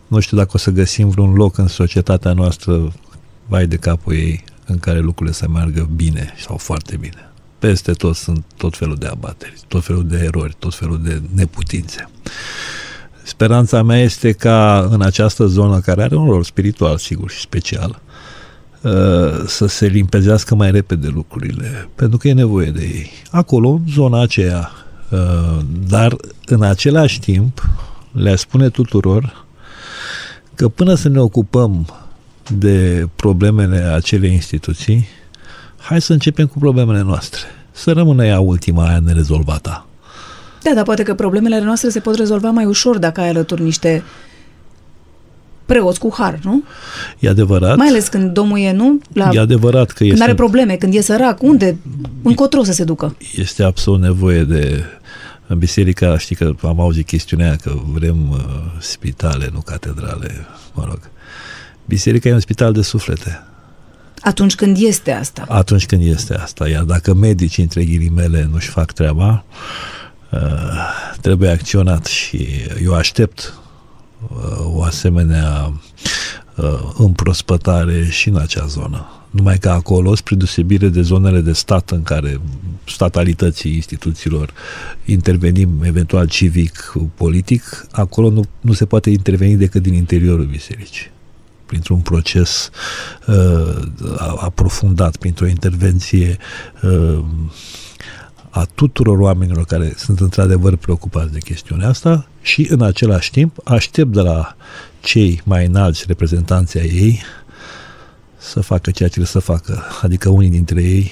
[0.08, 2.94] Nu știu dacă o să găsim vreun loc în societatea noastră,
[3.48, 7.31] vai de capul ei, în care lucrurile să meargă bine sau foarte bine.
[7.62, 12.10] Peste tot sunt tot felul de abateri, tot felul de erori, tot felul de neputințe.
[13.24, 18.02] Speranța mea este ca în această zonă, care are un rol spiritual, sigur, și special,
[18.82, 18.92] uh,
[19.46, 23.12] să se limpezească mai repede lucrurile, pentru că e nevoie de ei.
[23.32, 24.72] Acolo, în zona aceea,
[25.10, 25.58] uh,
[25.88, 26.16] dar
[26.46, 27.70] în același timp,
[28.12, 29.46] le spune tuturor
[30.56, 31.88] că până să ne ocupăm
[32.58, 35.08] de problemele acelei instituții,
[35.82, 37.40] hai să începem cu problemele noastre.
[37.72, 39.86] Să rămână ea ultima aia nerezolvată.
[40.64, 44.04] Da, dar poate că problemele noastre se pot rezolva mai ușor dacă ai alături niște
[45.66, 46.64] preoți cu har, nu?
[47.20, 47.78] E adevărat?
[47.78, 49.00] Mai ales când domnul e, nu?
[49.14, 51.78] La, E adevărat că când este, are probleme, când e sărac, unde?
[52.22, 53.16] Încotro să se ducă.
[53.36, 54.84] este absolut nevoie de
[55.48, 58.38] în biserica, știi că am auzit chestiunea aia că vrem uh,
[58.80, 61.00] spitale, nu catedrale, mă rog.
[61.86, 63.44] Biserica e un spital de suflete.
[64.22, 65.46] Atunci când este asta.
[65.50, 66.70] atunci când este asta.
[66.70, 69.44] Iar dacă medicii, între ghilimele, nu-și fac treaba,
[70.32, 70.40] uh,
[71.22, 72.48] trebuie acționat și
[72.84, 73.54] eu aștept
[74.28, 75.74] uh, o asemenea
[76.56, 79.06] uh, împrospătare și în acea zonă.
[79.30, 82.42] Numai că acolo, spre deosebire de zonele de stat în care
[82.86, 84.54] statalității instituțiilor
[85.06, 91.12] intervenim eventual civic, politic, acolo nu, nu se poate interveni decât din interiorul bisericii
[91.72, 92.70] printr-un proces
[93.28, 93.84] uh,
[94.38, 96.38] aprofundat, printr-o intervenție
[96.82, 97.24] uh,
[98.50, 104.12] a tuturor oamenilor care sunt într-adevăr preocupați de chestiunea asta și în același timp aștept
[104.12, 104.56] de la
[105.02, 107.22] cei mai înalți reprezentanții ai ei
[108.38, 109.84] să facă ceea ce le să facă.
[110.02, 111.12] Adică unii dintre ei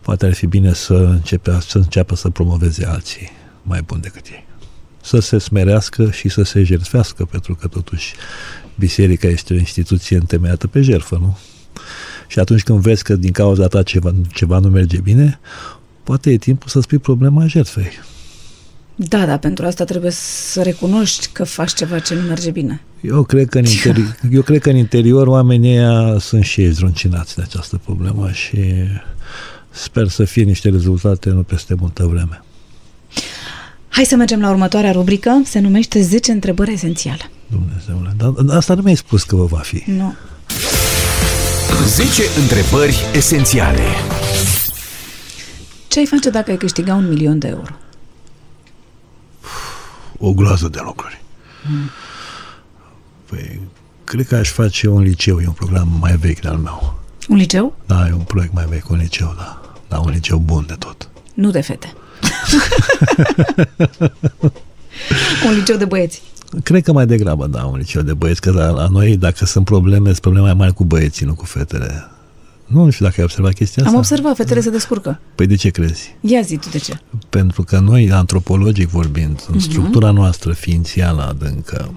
[0.00, 3.30] poate ar fi bine să, începe, să înceapă să promoveze alții
[3.62, 4.46] mai buni decât ei.
[5.02, 8.14] Să se smerească și să se jertfească, pentru că totuși
[8.78, 11.38] biserica este o instituție întemeiată pe jertfă, nu?
[12.26, 15.40] Și atunci când vezi că din cauza ta ceva, ceva nu merge bine,
[16.02, 17.90] poate e timpul să spui problema jertfei.
[18.94, 22.80] Da, dar pentru asta trebuie să recunoști că faci ceva ce nu merge bine.
[23.00, 26.70] Eu cred că în interior, eu cred că în interior oamenii ăia sunt și ei
[26.70, 28.58] zruncinați de această problemă și
[29.70, 32.42] sper să fie niște rezultate nu peste multă vreme.
[33.88, 37.30] Hai să mergem la următoarea rubrică, se numește 10 întrebări esențiale.
[37.50, 39.82] Dumnezeule, dar asta nu mi-ai spus că vă va fi.
[39.86, 40.14] Nu.
[41.86, 43.82] 10 întrebări esențiale.
[45.88, 47.72] Ce ai face dacă ai câștiga un milion de euro?
[50.18, 51.22] O groază de lucruri.
[51.70, 51.90] Mm.
[53.24, 53.60] Păi,
[54.04, 56.98] cred că aș face un liceu, e un program mai vechi de al meu.
[57.28, 57.76] Un liceu?
[57.86, 59.60] Da, e un proiect mai vechi, un liceu, da.
[59.88, 61.08] Da, un liceu bun de tot.
[61.34, 61.92] Nu de fete.
[65.46, 66.22] un liceu de băieți.
[66.62, 69.64] Cred că mai degrabă, da, un liceu de băieți, că la, la noi, dacă sunt
[69.64, 72.10] probleme, sunt probleme mai mari cu băieții, nu cu fetele.
[72.66, 73.94] Nu știu dacă ai observat chestia asta.
[73.94, 75.20] Am observat, fetele se descurcă.
[75.34, 76.16] Păi de ce crezi?
[76.20, 77.00] Ia zi tu de ce.
[77.28, 79.62] Pentru că noi, antropologic vorbind, în uh-huh.
[79.62, 81.92] structura noastră ființială adâncă,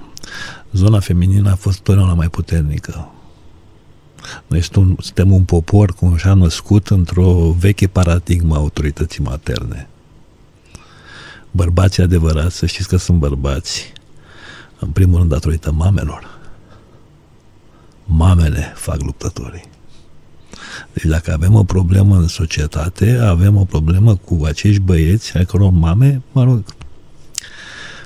[0.71, 3.11] zona feminină a fost totdeauna mai puternică.
[4.47, 4.61] Noi
[4.99, 9.89] suntem un popor cum și-a născut într-o veche paradigmă a autorității materne.
[11.51, 13.93] Bărbații adevărați, să știți că sunt bărbați,
[14.81, 16.39] în primul rând datorită mamelor.
[18.05, 19.63] Mamele fac luptătorii.
[20.93, 25.69] Deci dacă avem o problemă în societate, avem o problemă cu acești băieți, ai căror
[25.69, 26.63] mame, mă rog,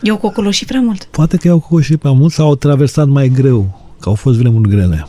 [0.01, 1.03] eu cocoloși prea mult.
[1.03, 4.69] Poate că i-au cocoloșit prea mult sau au traversat mai greu, că au fost vremuri
[4.69, 5.07] grele.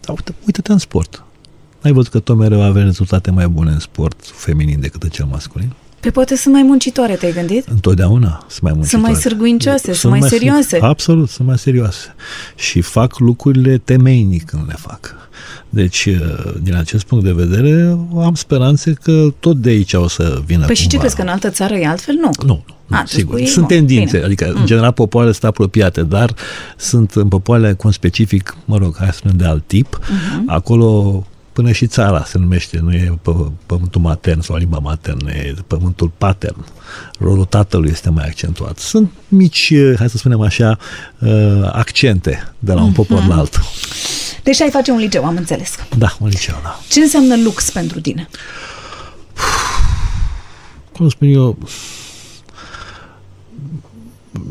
[0.00, 1.24] Dar uite, uite-te în sport.
[1.82, 5.24] Ai văzut că tot mereu avem rezultate mai bune în sport feminin decât în cel
[5.24, 5.72] masculin?
[6.00, 7.66] Pe poate sunt mai muncitoare, te-ai gândit?
[7.68, 8.86] Întotdeauna sunt mai muncitoare.
[8.88, 10.78] Sunt mai sârguincioase, sunt, sunt mai, mai serioase.
[10.80, 12.14] Absolut, sunt mai serioase.
[12.54, 15.14] Și fac lucrurile temeinic când le fac.
[15.70, 20.42] Deci, uh, din acest punct de vedere, am speranțe că tot de aici o să
[20.46, 22.14] vină Păi și ce crezi, că în altă țară e altfel?
[22.14, 22.30] Nu.
[22.46, 23.44] Nu, nu, A, sigur.
[23.44, 24.24] Sunt tendințe, Bine.
[24.24, 24.60] adică, mm.
[24.60, 26.34] în general, popoarele sunt apropiate, dar
[26.76, 29.98] sunt în popoarele cu un specific, mă rog, hai să spunem, de alt tip.
[30.00, 30.42] Uh-huh.
[30.46, 31.24] Acolo
[31.56, 33.18] până și țara se numește, nu e
[33.66, 36.64] pământul matern sau limba maternă, e pământul patern.
[37.18, 38.78] Rolul tatălui este mai accentuat.
[38.78, 40.78] Sunt mici, hai să spunem așa,
[41.18, 43.28] uh, accente de la un popor mm-hmm.
[43.28, 43.62] la altul.
[44.42, 45.74] Deci ai face un liceu, am înțeles.
[45.98, 46.80] Da, un liceu, da.
[46.88, 48.28] Ce înseamnă lux pentru tine?
[50.92, 51.58] Cum spun eu,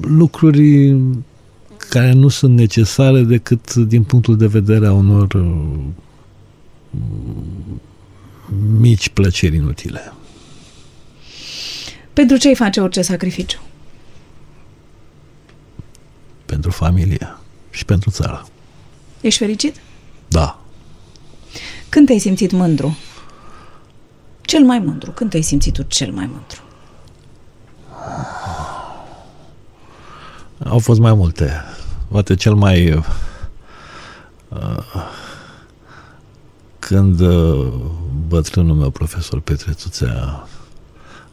[0.02, 0.98] lucruri
[1.90, 5.44] care nu sunt necesare decât din punctul de vedere a unor uh,
[8.77, 10.13] mici plăceri inutile.
[12.13, 13.59] Pentru ce ai face orice sacrificiu?
[16.45, 17.38] Pentru familie
[17.69, 18.47] și pentru țară.
[19.22, 19.76] Ești fericit?
[20.27, 20.59] Da.
[21.89, 22.97] Când te-ai simțit mândru?
[24.41, 25.11] Cel mai mândru.
[25.11, 26.61] Când te-ai simțit tu cel mai mândru?
[30.63, 31.63] Au fost mai multe.
[32.07, 33.05] Poate cel mai uh,
[36.86, 37.74] când uh,
[38.28, 40.48] bătrânul meu, profesor Petre Tuțea,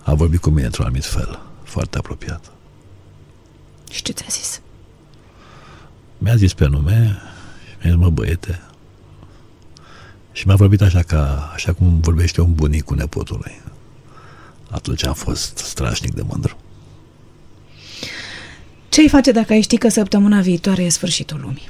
[0.02, 2.52] a vorbit cu mine într-un anumit fel, foarte apropiat.
[3.90, 4.60] Și ce ți-a zis?
[6.18, 7.18] Mi-a zis pe nume
[7.70, 8.62] și mi-a zis, mă, băiete,
[10.32, 13.60] și mi-a vorbit așa, ca, așa cum vorbește un bunic cu nepotului.
[14.70, 16.56] Atunci am fost strașnic de mândru.
[18.88, 21.68] Ce ai face dacă ai ști că săptămâna viitoare e sfârșitul lumii?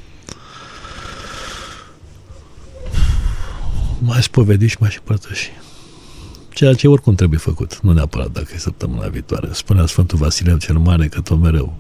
[4.05, 5.51] M-aș spovedi și m-aș părtăși.
[6.51, 9.49] Ceea ce oricum trebuie făcut, nu neapărat dacă e săptămâna viitoare.
[9.53, 11.77] Spunea Sfântul Vasile cel Mare că tot mereu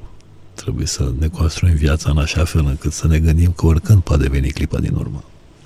[0.55, 4.29] trebuie să ne construim viața în așa fel încât să ne gândim că oricând poate
[4.29, 5.25] veni clipa din urmă.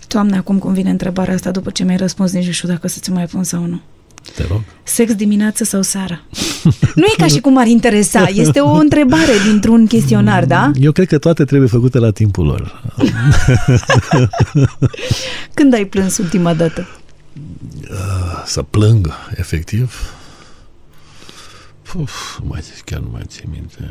[0.09, 2.99] Doamne, acum cum vine întrebarea asta după ce mi-ai răspuns, nici nu știu dacă să
[3.01, 3.81] ți mai pun sau nu.
[4.35, 4.61] Te rog.
[4.83, 6.21] Sex dimineață sau seara?
[6.95, 10.71] Nu e ca și cum ar interesa, este o întrebare dintr-un chestionar, da?
[10.75, 12.83] Eu cred că toate trebuie făcute la timpul lor.
[15.55, 16.87] Când ai plâns ultima dată?
[18.45, 20.15] Să plâng, efectiv.
[21.95, 23.91] Uf, mai zic, chiar nu mai țin minte.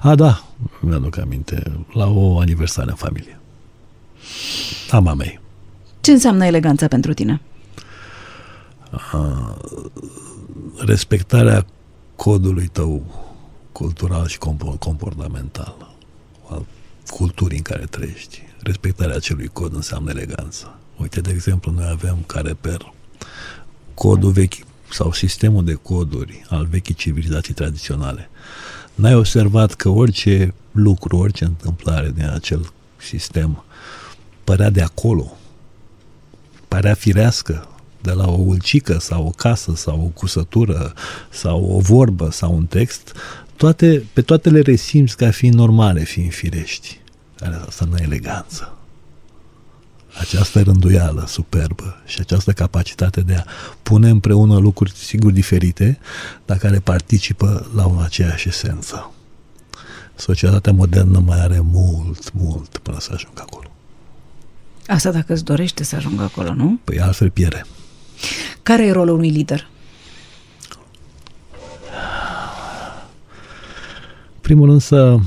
[0.00, 0.44] A, da,
[0.80, 1.62] mi-aduc aminte.
[1.92, 3.38] La o aniversare în familie.
[4.90, 5.40] A mamei.
[6.00, 7.40] Ce înseamnă eleganța pentru tine?
[9.12, 9.56] A,
[10.78, 11.66] respectarea
[12.16, 13.02] codului tău
[13.72, 14.38] cultural și
[14.78, 15.94] comportamental,
[16.48, 16.66] al
[17.10, 18.42] culturii în care trăiești.
[18.62, 20.78] Respectarea acelui cod înseamnă eleganță.
[20.96, 22.92] Uite, de exemplu, noi avem ca reper
[23.94, 24.54] codul vechi
[24.90, 28.30] sau sistemul de coduri al vechii civilizații tradiționale.
[28.94, 33.64] N-ai observat că orice lucru, orice întâmplare din acel sistem
[34.44, 35.36] părea de acolo,
[36.68, 37.68] părea firească,
[38.04, 40.92] de la o ulcică sau o casă sau o cusătură
[41.30, 43.12] sau o vorbă sau un text,
[43.56, 47.00] toate, pe toate le resimți ca fiind normale, fiind firești.
[47.66, 48.76] Asta nu e eleganță.
[50.20, 53.44] Această rânduială superbă și această capacitate de a
[53.82, 55.98] pune împreună lucruri sigur diferite,
[56.44, 59.12] dar care participă la o aceeași esență.
[60.14, 63.68] Societatea modernă mai are mult, mult până să ajungă acolo.
[64.86, 66.78] Asta dacă îți dorește să ajungă acolo, nu?
[66.84, 67.66] Păi altfel piere.
[68.62, 69.68] Care e rolul unui lider?
[74.40, 75.18] Primul rând să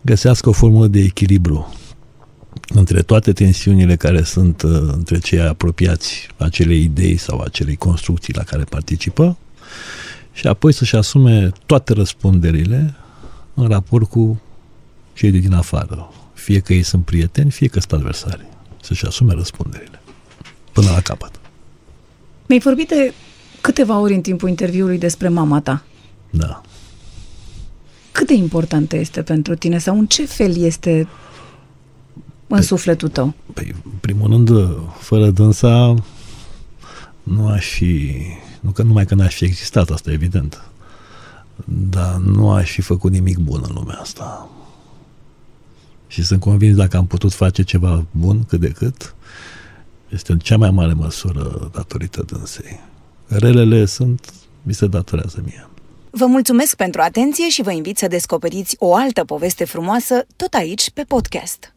[0.00, 1.74] găsească o formulă de echilibru
[2.68, 8.42] între toate tensiunile care sunt uh, între cei apropiați acelei idei sau acelei construcții la
[8.42, 9.36] care participă
[10.32, 12.94] și apoi să-și asume toate răspunderile
[13.54, 14.40] în raport cu
[15.12, 16.12] cei de din afară.
[16.34, 18.46] Fie că ei sunt prieteni, fie că sunt adversari.
[18.82, 20.03] Să-și asume răspunderile
[20.74, 21.30] până la capăt.
[22.46, 23.14] Mi-ai vorbit de
[23.60, 25.84] câteva ori în timpul interviului despre mama ta.
[26.30, 26.60] Da.
[28.12, 31.06] Cât de importantă este pentru tine sau în ce fel este în
[32.46, 33.34] păi, sufletul tău?
[33.52, 34.50] Păi, în primul rând,
[34.98, 35.94] fără dânsa
[37.22, 38.12] nu aș fi,
[38.60, 40.62] nu că numai că n-aș fi existat, asta e evident,
[41.64, 44.48] dar nu aș fi făcut nimic bun în lumea asta.
[46.06, 49.14] Și sunt convins dacă am putut face ceva bun cât de cât,
[50.14, 52.80] este în cea mai mare măsură datorită dânsei.
[53.26, 54.32] Relele sunt,
[54.62, 55.68] mi se datorează mie.
[56.10, 60.90] Vă mulțumesc pentru atenție și vă invit să descoperiți o altă poveste frumoasă tot aici
[60.90, 61.73] pe podcast.